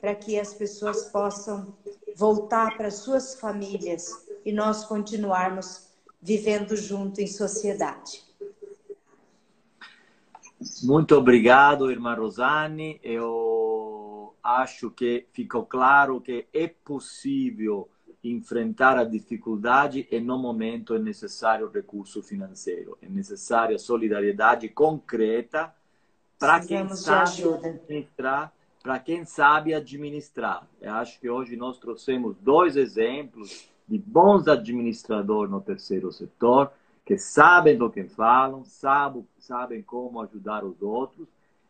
para 0.00 0.14
que 0.14 0.38
as 0.38 0.52
pessoas 0.52 1.04
possam 1.04 1.76
voltar 2.16 2.76
para 2.76 2.90
suas 2.90 3.38
famílias 3.38 4.26
e 4.44 4.52
nós 4.52 4.84
continuarmos 4.84 5.90
vivendo 6.20 6.76
junto 6.76 7.20
em 7.20 7.26
sociedade. 7.26 8.22
Muito 10.82 11.16
obrigado, 11.16 11.90
irmã 11.90 12.14
Rosane. 12.14 13.00
Eu 13.02 14.34
acho 14.42 14.90
que 14.90 15.26
ficou 15.32 15.64
claro 15.64 16.20
que 16.20 16.46
é 16.52 16.68
possível 16.68 17.89
enfrentar 18.22 18.98
a 18.98 19.04
dificuldade 19.04 20.06
e 20.10 20.20
no 20.20 20.38
momento 20.38 20.94
é 20.94 20.98
necessário 20.98 21.70
recurso 21.70 22.22
financeiro, 22.22 22.98
é 23.00 23.08
necessária 23.08 23.78
solidariedade 23.78 24.68
concreta 24.68 25.74
para 26.38 26.60
quem 26.60 26.88
sabe 26.88 27.42
administrar, 27.42 28.52
para 28.82 28.98
quem 28.98 29.24
sabe 29.24 29.74
administrar. 29.74 30.66
Eu 30.80 30.94
acho 30.94 31.18
que 31.20 31.28
hoje 31.28 31.56
nós 31.56 31.78
trouxemos 31.78 32.36
dois 32.40 32.76
exemplos 32.76 33.68
de 33.88 33.98
bons 33.98 34.48
administradores 34.48 35.50
no 35.50 35.60
terceiro 35.60 36.12
setor 36.12 36.70
que 37.04 37.18
sabem 37.18 37.76
do 37.76 37.90
que 37.90 38.04
falam, 38.04 38.64
sabem, 38.64 39.26
sabem 39.38 39.82
como 39.82 40.20
ajudar 40.20 40.64
os 40.64 40.80
outros. 40.80 41.26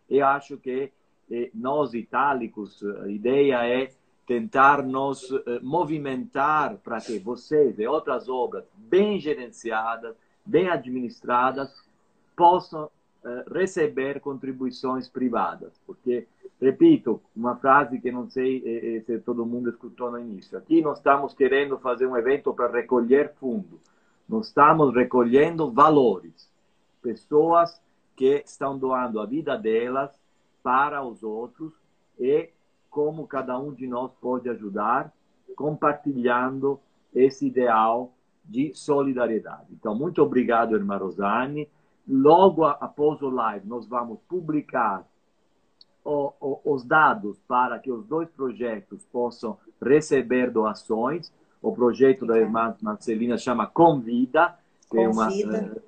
E 0.08 0.20
acho 0.20 0.58
que 0.58 0.92
eh, 1.30 1.50
nós 1.54 1.94
itálicos, 1.94 2.84
a 3.02 3.08
ideia 3.08 3.64
é 3.64 3.90
tentar 4.26 4.82
nos 4.82 5.30
eh, 5.30 5.58
movimentar 5.60 6.76
para 6.78 7.00
que 7.00 7.18
vocês 7.18 7.78
e 7.78 7.86
outras 7.86 8.28
obras 8.28 8.64
bem 8.76 9.18
gerenciadas, 9.18 10.14
bem 10.44 10.68
administradas, 10.68 11.70
possam 12.36 12.90
eh, 13.24 13.44
receber 13.52 14.20
contribuições 14.20 15.08
privadas. 15.08 15.72
Porque, 15.86 16.26
repito, 16.60 17.20
uma 17.34 17.56
frase 17.56 18.00
que 18.00 18.10
não 18.10 18.30
sei 18.30 18.62
eh, 18.64 19.00
se 19.00 19.18
todo 19.18 19.44
mundo 19.44 19.68
escutou 19.68 20.10
no 20.10 20.18
início. 20.18 20.56
Aqui 20.56 20.80
nós 20.80 20.98
estamos 20.98 21.34
querendo 21.34 21.78
fazer 21.78 22.06
um 22.06 22.16
evento 22.16 22.54
para 22.54 22.72
recolher 22.72 23.34
fundo. 23.34 23.80
Nós 24.28 24.46
estamos 24.46 24.94
recolhendo 24.94 25.70
valores. 25.70 26.48
Pessoas 27.02 27.80
que 28.16 28.42
estão 28.46 28.78
doando 28.78 29.20
a 29.20 29.26
vida 29.26 29.56
delas 29.56 30.10
para 30.62 31.02
os 31.02 31.22
outros 31.22 31.72
e 32.18 32.50
como 32.90 33.26
cada 33.26 33.58
um 33.58 33.72
de 33.72 33.86
nós 33.86 34.10
pode 34.20 34.48
ajudar, 34.48 35.12
compartilhando 35.54 36.80
esse 37.14 37.46
ideal 37.46 38.12
de 38.44 38.74
solidariedade. 38.74 39.66
Então, 39.70 39.94
muito 39.94 40.22
obrigado, 40.22 40.74
irmã 40.74 40.96
Rosane. 40.96 41.68
Logo 42.08 42.64
após 42.64 43.22
o 43.22 43.30
live, 43.30 43.66
nós 43.68 43.86
vamos 43.86 44.18
publicar 44.28 45.06
o, 46.04 46.32
o, 46.40 46.60
os 46.64 46.84
dados 46.84 47.38
para 47.46 47.78
que 47.78 47.92
os 47.92 48.04
dois 48.06 48.28
projetos 48.30 49.04
possam 49.12 49.56
receber 49.80 50.50
doações. 50.50 51.32
O 51.62 51.72
projeto 51.72 52.26
da 52.26 52.38
irmã 52.38 52.74
Marcelina 52.80 53.38
chama 53.38 53.66
Convida, 53.66 54.56
que 54.90 54.98
é 54.98 55.08
uma, 55.08 55.28
eh, 55.30 55.80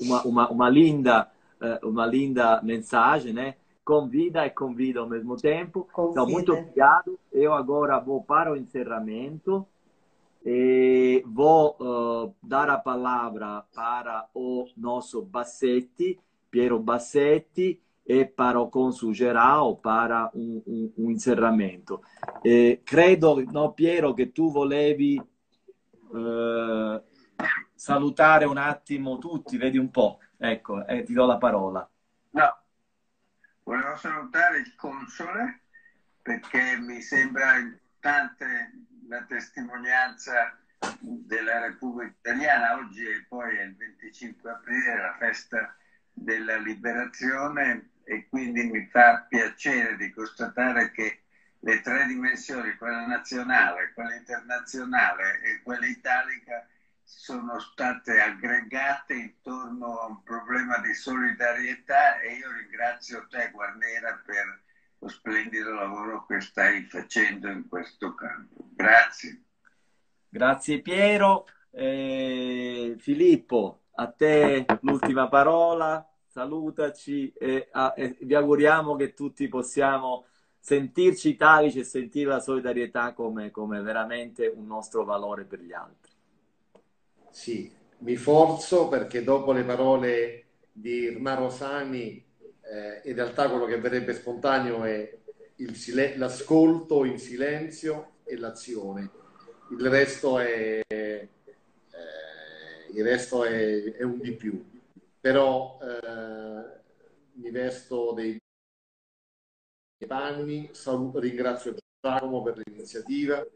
uma, 0.00 0.22
uma, 0.24 0.50
uma 0.50 0.68
linda 0.68 1.30
eh, 1.60 1.80
uma 1.82 2.06
linda 2.06 2.60
mensagem, 2.62 3.32
né? 3.34 3.54
Convida 3.90 4.46
e 4.46 4.50
convida 4.50 5.00
ao 5.00 5.08
mesmo 5.08 5.36
tempo. 5.36 5.88
Convida. 5.92 6.20
Então, 6.20 6.26
muito 6.28 6.52
obrigado. 6.52 7.18
Eu 7.32 7.52
agora 7.52 7.98
vou 7.98 8.22
para 8.22 8.52
o 8.52 8.56
encerramento 8.56 9.66
e 10.46 11.24
vou 11.26 11.76
uh, 11.80 12.32
dar 12.40 12.70
a 12.70 12.78
palavra 12.78 13.64
para 13.74 14.28
o 14.32 14.68
nosso 14.76 15.22
Bassetti, 15.22 16.20
Piero 16.48 16.78
Bassetti, 16.78 17.80
e 18.04 18.24
para 18.24 18.60
o 18.60 18.68
cônsul 18.68 19.12
geral 19.12 19.76
para 19.76 20.30
un, 20.34 20.62
un, 20.66 20.92
un 20.96 21.10
encerramento. 21.10 22.02
Eh, 22.42 22.80
credo, 22.84 23.42
no, 23.50 23.72
Piero, 23.72 24.14
che 24.14 24.30
tu 24.30 24.52
volevi 24.52 25.20
eh, 26.14 27.02
salutare 27.74 28.44
un 28.44 28.56
attimo 28.56 29.18
tutti, 29.18 29.56
vedi 29.56 29.78
un 29.78 29.90
po'. 29.90 30.18
Ecco, 30.38 30.86
eh, 30.86 31.02
ti 31.02 31.12
do 31.12 31.26
la 31.26 31.38
parola. 31.38 31.88
No, 32.30 32.59
Volevo 33.62 33.96
salutare 33.96 34.58
il 34.58 34.74
console 34.74 35.60
perché 36.22 36.76
mi 36.78 37.00
sembra 37.00 37.56
importante 37.56 38.72
la 39.08 39.22
testimonianza 39.24 40.58
della 41.00 41.60
Repubblica 41.60 42.14
Italiana. 42.18 42.74
Oggi 42.76 43.04
e 43.04 43.24
poi 43.28 43.56
è 43.56 43.62
il 43.62 43.76
25 43.76 44.50
aprile, 44.50 45.00
la 45.00 45.16
festa 45.18 45.74
della 46.12 46.56
liberazione 46.56 47.90
e 48.04 48.26
quindi 48.28 48.64
mi 48.64 48.86
fa 48.86 49.24
piacere 49.28 49.96
di 49.96 50.10
constatare 50.10 50.90
che 50.90 51.20
le 51.60 51.80
tre 51.80 52.06
dimensioni, 52.06 52.74
quella 52.76 53.06
nazionale, 53.06 53.92
quella 53.92 54.14
internazionale 54.14 55.40
e 55.42 55.60
quella 55.62 55.86
italica, 55.86 56.66
sono 57.16 57.58
state 57.58 58.20
aggregate 58.20 59.14
intorno 59.14 59.98
a 59.98 60.06
un 60.06 60.22
problema 60.22 60.78
di 60.78 60.94
solidarietà 60.94 62.20
e 62.20 62.34
io 62.34 62.52
ringrazio 62.52 63.26
te 63.28 63.50
Guarnera 63.52 64.22
per 64.24 64.62
lo 64.98 65.08
splendido 65.08 65.72
lavoro 65.74 66.24
che 66.26 66.40
stai 66.40 66.84
facendo 66.84 67.48
in 67.48 67.68
questo 67.68 68.14
campo. 68.14 68.68
Grazie. 68.74 69.42
Grazie 70.28 70.80
Piero. 70.80 71.46
Eh, 71.72 72.94
Filippo, 72.98 73.82
a 73.94 74.10
te 74.10 74.64
l'ultima 74.82 75.28
parola, 75.28 76.08
salutaci 76.26 77.32
e, 77.32 77.68
a, 77.72 77.92
e 77.96 78.16
vi 78.20 78.34
auguriamo 78.34 78.94
che 78.94 79.14
tutti 79.14 79.48
possiamo 79.48 80.26
sentirci 80.60 81.28
italici 81.28 81.80
e 81.80 81.84
sentire 81.84 82.30
la 82.30 82.40
solidarietà 82.40 83.12
come, 83.14 83.50
come 83.50 83.80
veramente 83.82 84.46
un 84.46 84.66
nostro 84.66 85.04
valore 85.04 85.44
per 85.44 85.60
gli 85.60 85.72
altri. 85.72 86.09
Sì, 87.30 87.70
mi 87.98 88.16
forzo 88.16 88.88
perché 88.88 89.22
dopo 89.22 89.52
le 89.52 89.64
parole 89.64 90.44
di 90.72 90.90
Irma 90.90 91.34
Rosani, 91.34 92.22
eh, 92.62 93.08
in 93.08 93.14
realtà 93.14 93.48
quello 93.48 93.66
che 93.66 93.78
verrebbe 93.78 94.14
spontaneo 94.14 94.84
è 94.84 95.18
sil- 95.72 96.14
l'ascolto 96.16 97.04
in 97.04 97.18
silenzio 97.18 98.16
e 98.24 98.36
l'azione. 98.36 99.10
Il 99.70 99.88
resto 99.88 100.38
è, 100.38 100.80
eh, 100.86 101.28
il 102.92 103.04
resto 103.04 103.44
è, 103.44 103.82
è, 103.96 104.02
un 104.02 104.18
di 104.20 104.32
più. 104.32 104.64
Però 105.20 105.78
eh, 105.82 106.80
mi 107.34 107.50
vesto 107.50 108.12
dei 108.12 108.38
panni, 110.06 110.70
saluto, 110.72 111.18
ringrazio 111.20 111.74
Giacomo 112.00 112.42
per 112.42 112.60
l'iniziativa 112.64 113.46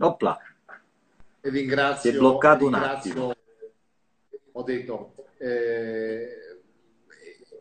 Opla. 0.00 0.38
E 1.40 1.50
ringrazio, 1.50 2.10
si 2.10 2.16
è 2.16 2.18
bloccato 2.18 2.66
un 2.66 2.74
attimo. 2.74 3.34
Ho 4.52 4.62
detto, 4.62 5.14
eh, 5.38 6.58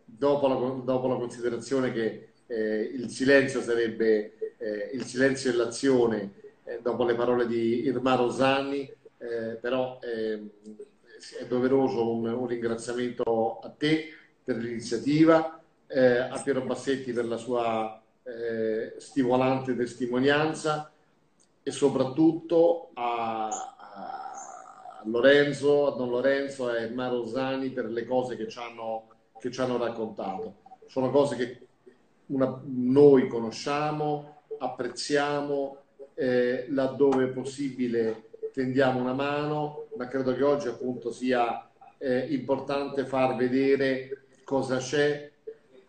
dopo, 0.04 0.48
la, 0.48 0.56
dopo, 0.84 1.08
la, 1.08 1.16
considerazione 1.16 1.92
che 1.92 2.30
eh, 2.48 2.92
il 2.94 3.10
silenzio 3.10 3.62
sarebbe 3.62 4.56
eh, 4.58 4.92
il 4.94 5.04
silenzio 5.04 5.52
e 5.52 5.56
l'azione, 5.56 6.32
eh, 6.64 6.80
dopo 6.82 7.04
le 7.06 7.16
parole 7.16 7.48
di 7.48 7.86
Irma 7.86 8.16
Rosanni, 8.16 8.82
eh, 9.18 9.58
però 9.60 10.00
ehm, 10.02 10.50
è 11.40 11.46
doveroso 11.46 12.12
un, 12.12 12.26
un, 12.26 12.48
ringraziamento 12.48 13.60
a 13.60 13.70
te 13.70 14.14
per 14.44 14.58
l'iniziativa, 14.58 15.60
eh, 15.88 16.18
a 16.18 16.40
Piero 16.44 16.62
Bassetti 16.62 17.14
per 17.14 17.26
la 17.26 17.38
sua 17.38 18.02
stimolante 18.98 19.74
testimonianza 19.74 20.92
e 21.68 21.72
soprattutto 21.72 22.92
a, 22.94 23.50
a 23.50 25.02
Lorenzo, 25.04 25.88
a 25.88 25.98
Don 25.98 26.10
Lorenzo 26.10 26.74
e 26.74 26.84
a 26.84 26.90
Marosani 26.94 27.72
per 27.72 27.88
le 27.88 28.06
cose 28.06 28.38
che 28.38 28.48
ci 28.48 28.58
hanno, 28.58 29.10
che 29.38 29.52
ci 29.52 29.60
hanno 29.60 29.76
raccontato. 29.76 30.60
Sono 30.86 31.10
cose 31.10 31.36
che 31.36 31.68
una, 32.28 32.62
noi 32.64 33.28
conosciamo, 33.28 34.44
apprezziamo, 34.58 35.80
eh, 36.14 36.68
laddove 36.70 37.28
possibile 37.28 38.30
tendiamo 38.54 39.02
una 39.02 39.14
mano, 39.14 39.88
ma 39.98 40.08
credo 40.08 40.34
che 40.34 40.44
oggi 40.44 40.70
appunto 40.70 41.12
sia 41.12 41.70
eh, 41.98 42.28
importante 42.30 43.06
far 43.06 43.36
vedere 43.36 44.28
cosa 44.46 44.78
c'è 44.78 45.30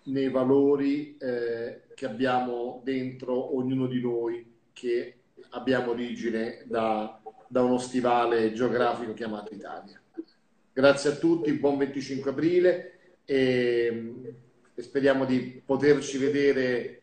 nei 0.06 0.28
valori 0.28 1.16
eh, 1.18 1.82
che 1.94 2.04
abbiamo 2.04 2.80
dentro 2.82 3.56
ognuno 3.56 3.86
di 3.86 4.00
noi 4.00 4.56
che 4.72 5.17
abbiamo 5.50 5.90
origine 5.90 6.62
da, 6.64 7.20
da 7.46 7.62
uno 7.62 7.78
stivale 7.78 8.52
geografico 8.52 9.14
chiamato 9.14 9.54
Italia. 9.54 10.00
Grazie 10.72 11.10
a 11.10 11.14
tutti, 11.16 11.52
buon 11.52 11.78
25 11.78 12.30
aprile 12.30 12.98
e, 13.24 14.14
e 14.74 14.82
speriamo 14.82 15.24
di 15.24 15.60
poterci 15.64 16.18
vedere 16.18 17.02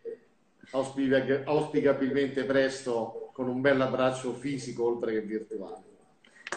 auspicabilmente 0.72 2.46
presto 2.46 3.30
con 3.34 3.48
un 3.48 3.62
bel 3.62 3.82
abbraccio 3.82 4.34
fisico 4.34 4.86
oltre 4.86 5.14
che 5.14 5.22
virtuale. 5.22 5.84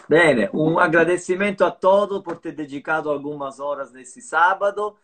Bene, 0.07 0.49
un 0.53 0.79
agradecimento 0.79 1.65
a 1.65 1.71
todos 1.71 2.21
por 2.23 2.39
ter 2.39 2.53
dedicado 2.55 3.11
algumas 3.11 3.59
horas 3.59 3.91
nesse 3.91 4.21
sábado. 4.21 4.97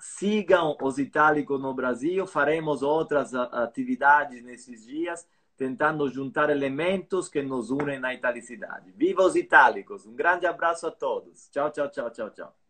Sigam 0.00 0.76
os 0.82 0.98
Itálicos 0.98 1.60
no 1.60 1.72
Brasil, 1.72 2.26
faremos 2.26 2.82
outras 2.82 3.34
atividades 3.34 4.42
nesses 4.42 4.84
dias. 4.84 5.26
Tentando 5.56 6.08
juntar 6.08 6.50
elementos 6.50 7.28
que 7.28 7.42
nos 7.42 7.70
unem 7.70 7.98
na 7.98 8.14
italicidade. 8.14 8.92
Viva 8.96 9.22
os 9.22 9.36
itálicos! 9.36 10.06
Um 10.06 10.14
grande 10.14 10.46
abraço 10.46 10.86
a 10.86 10.90
todos. 10.90 11.48
Tchau, 11.50 11.70
tchau, 11.70 11.88
tchau, 11.88 12.10
tchau, 12.10 12.30
tchau. 12.30 12.61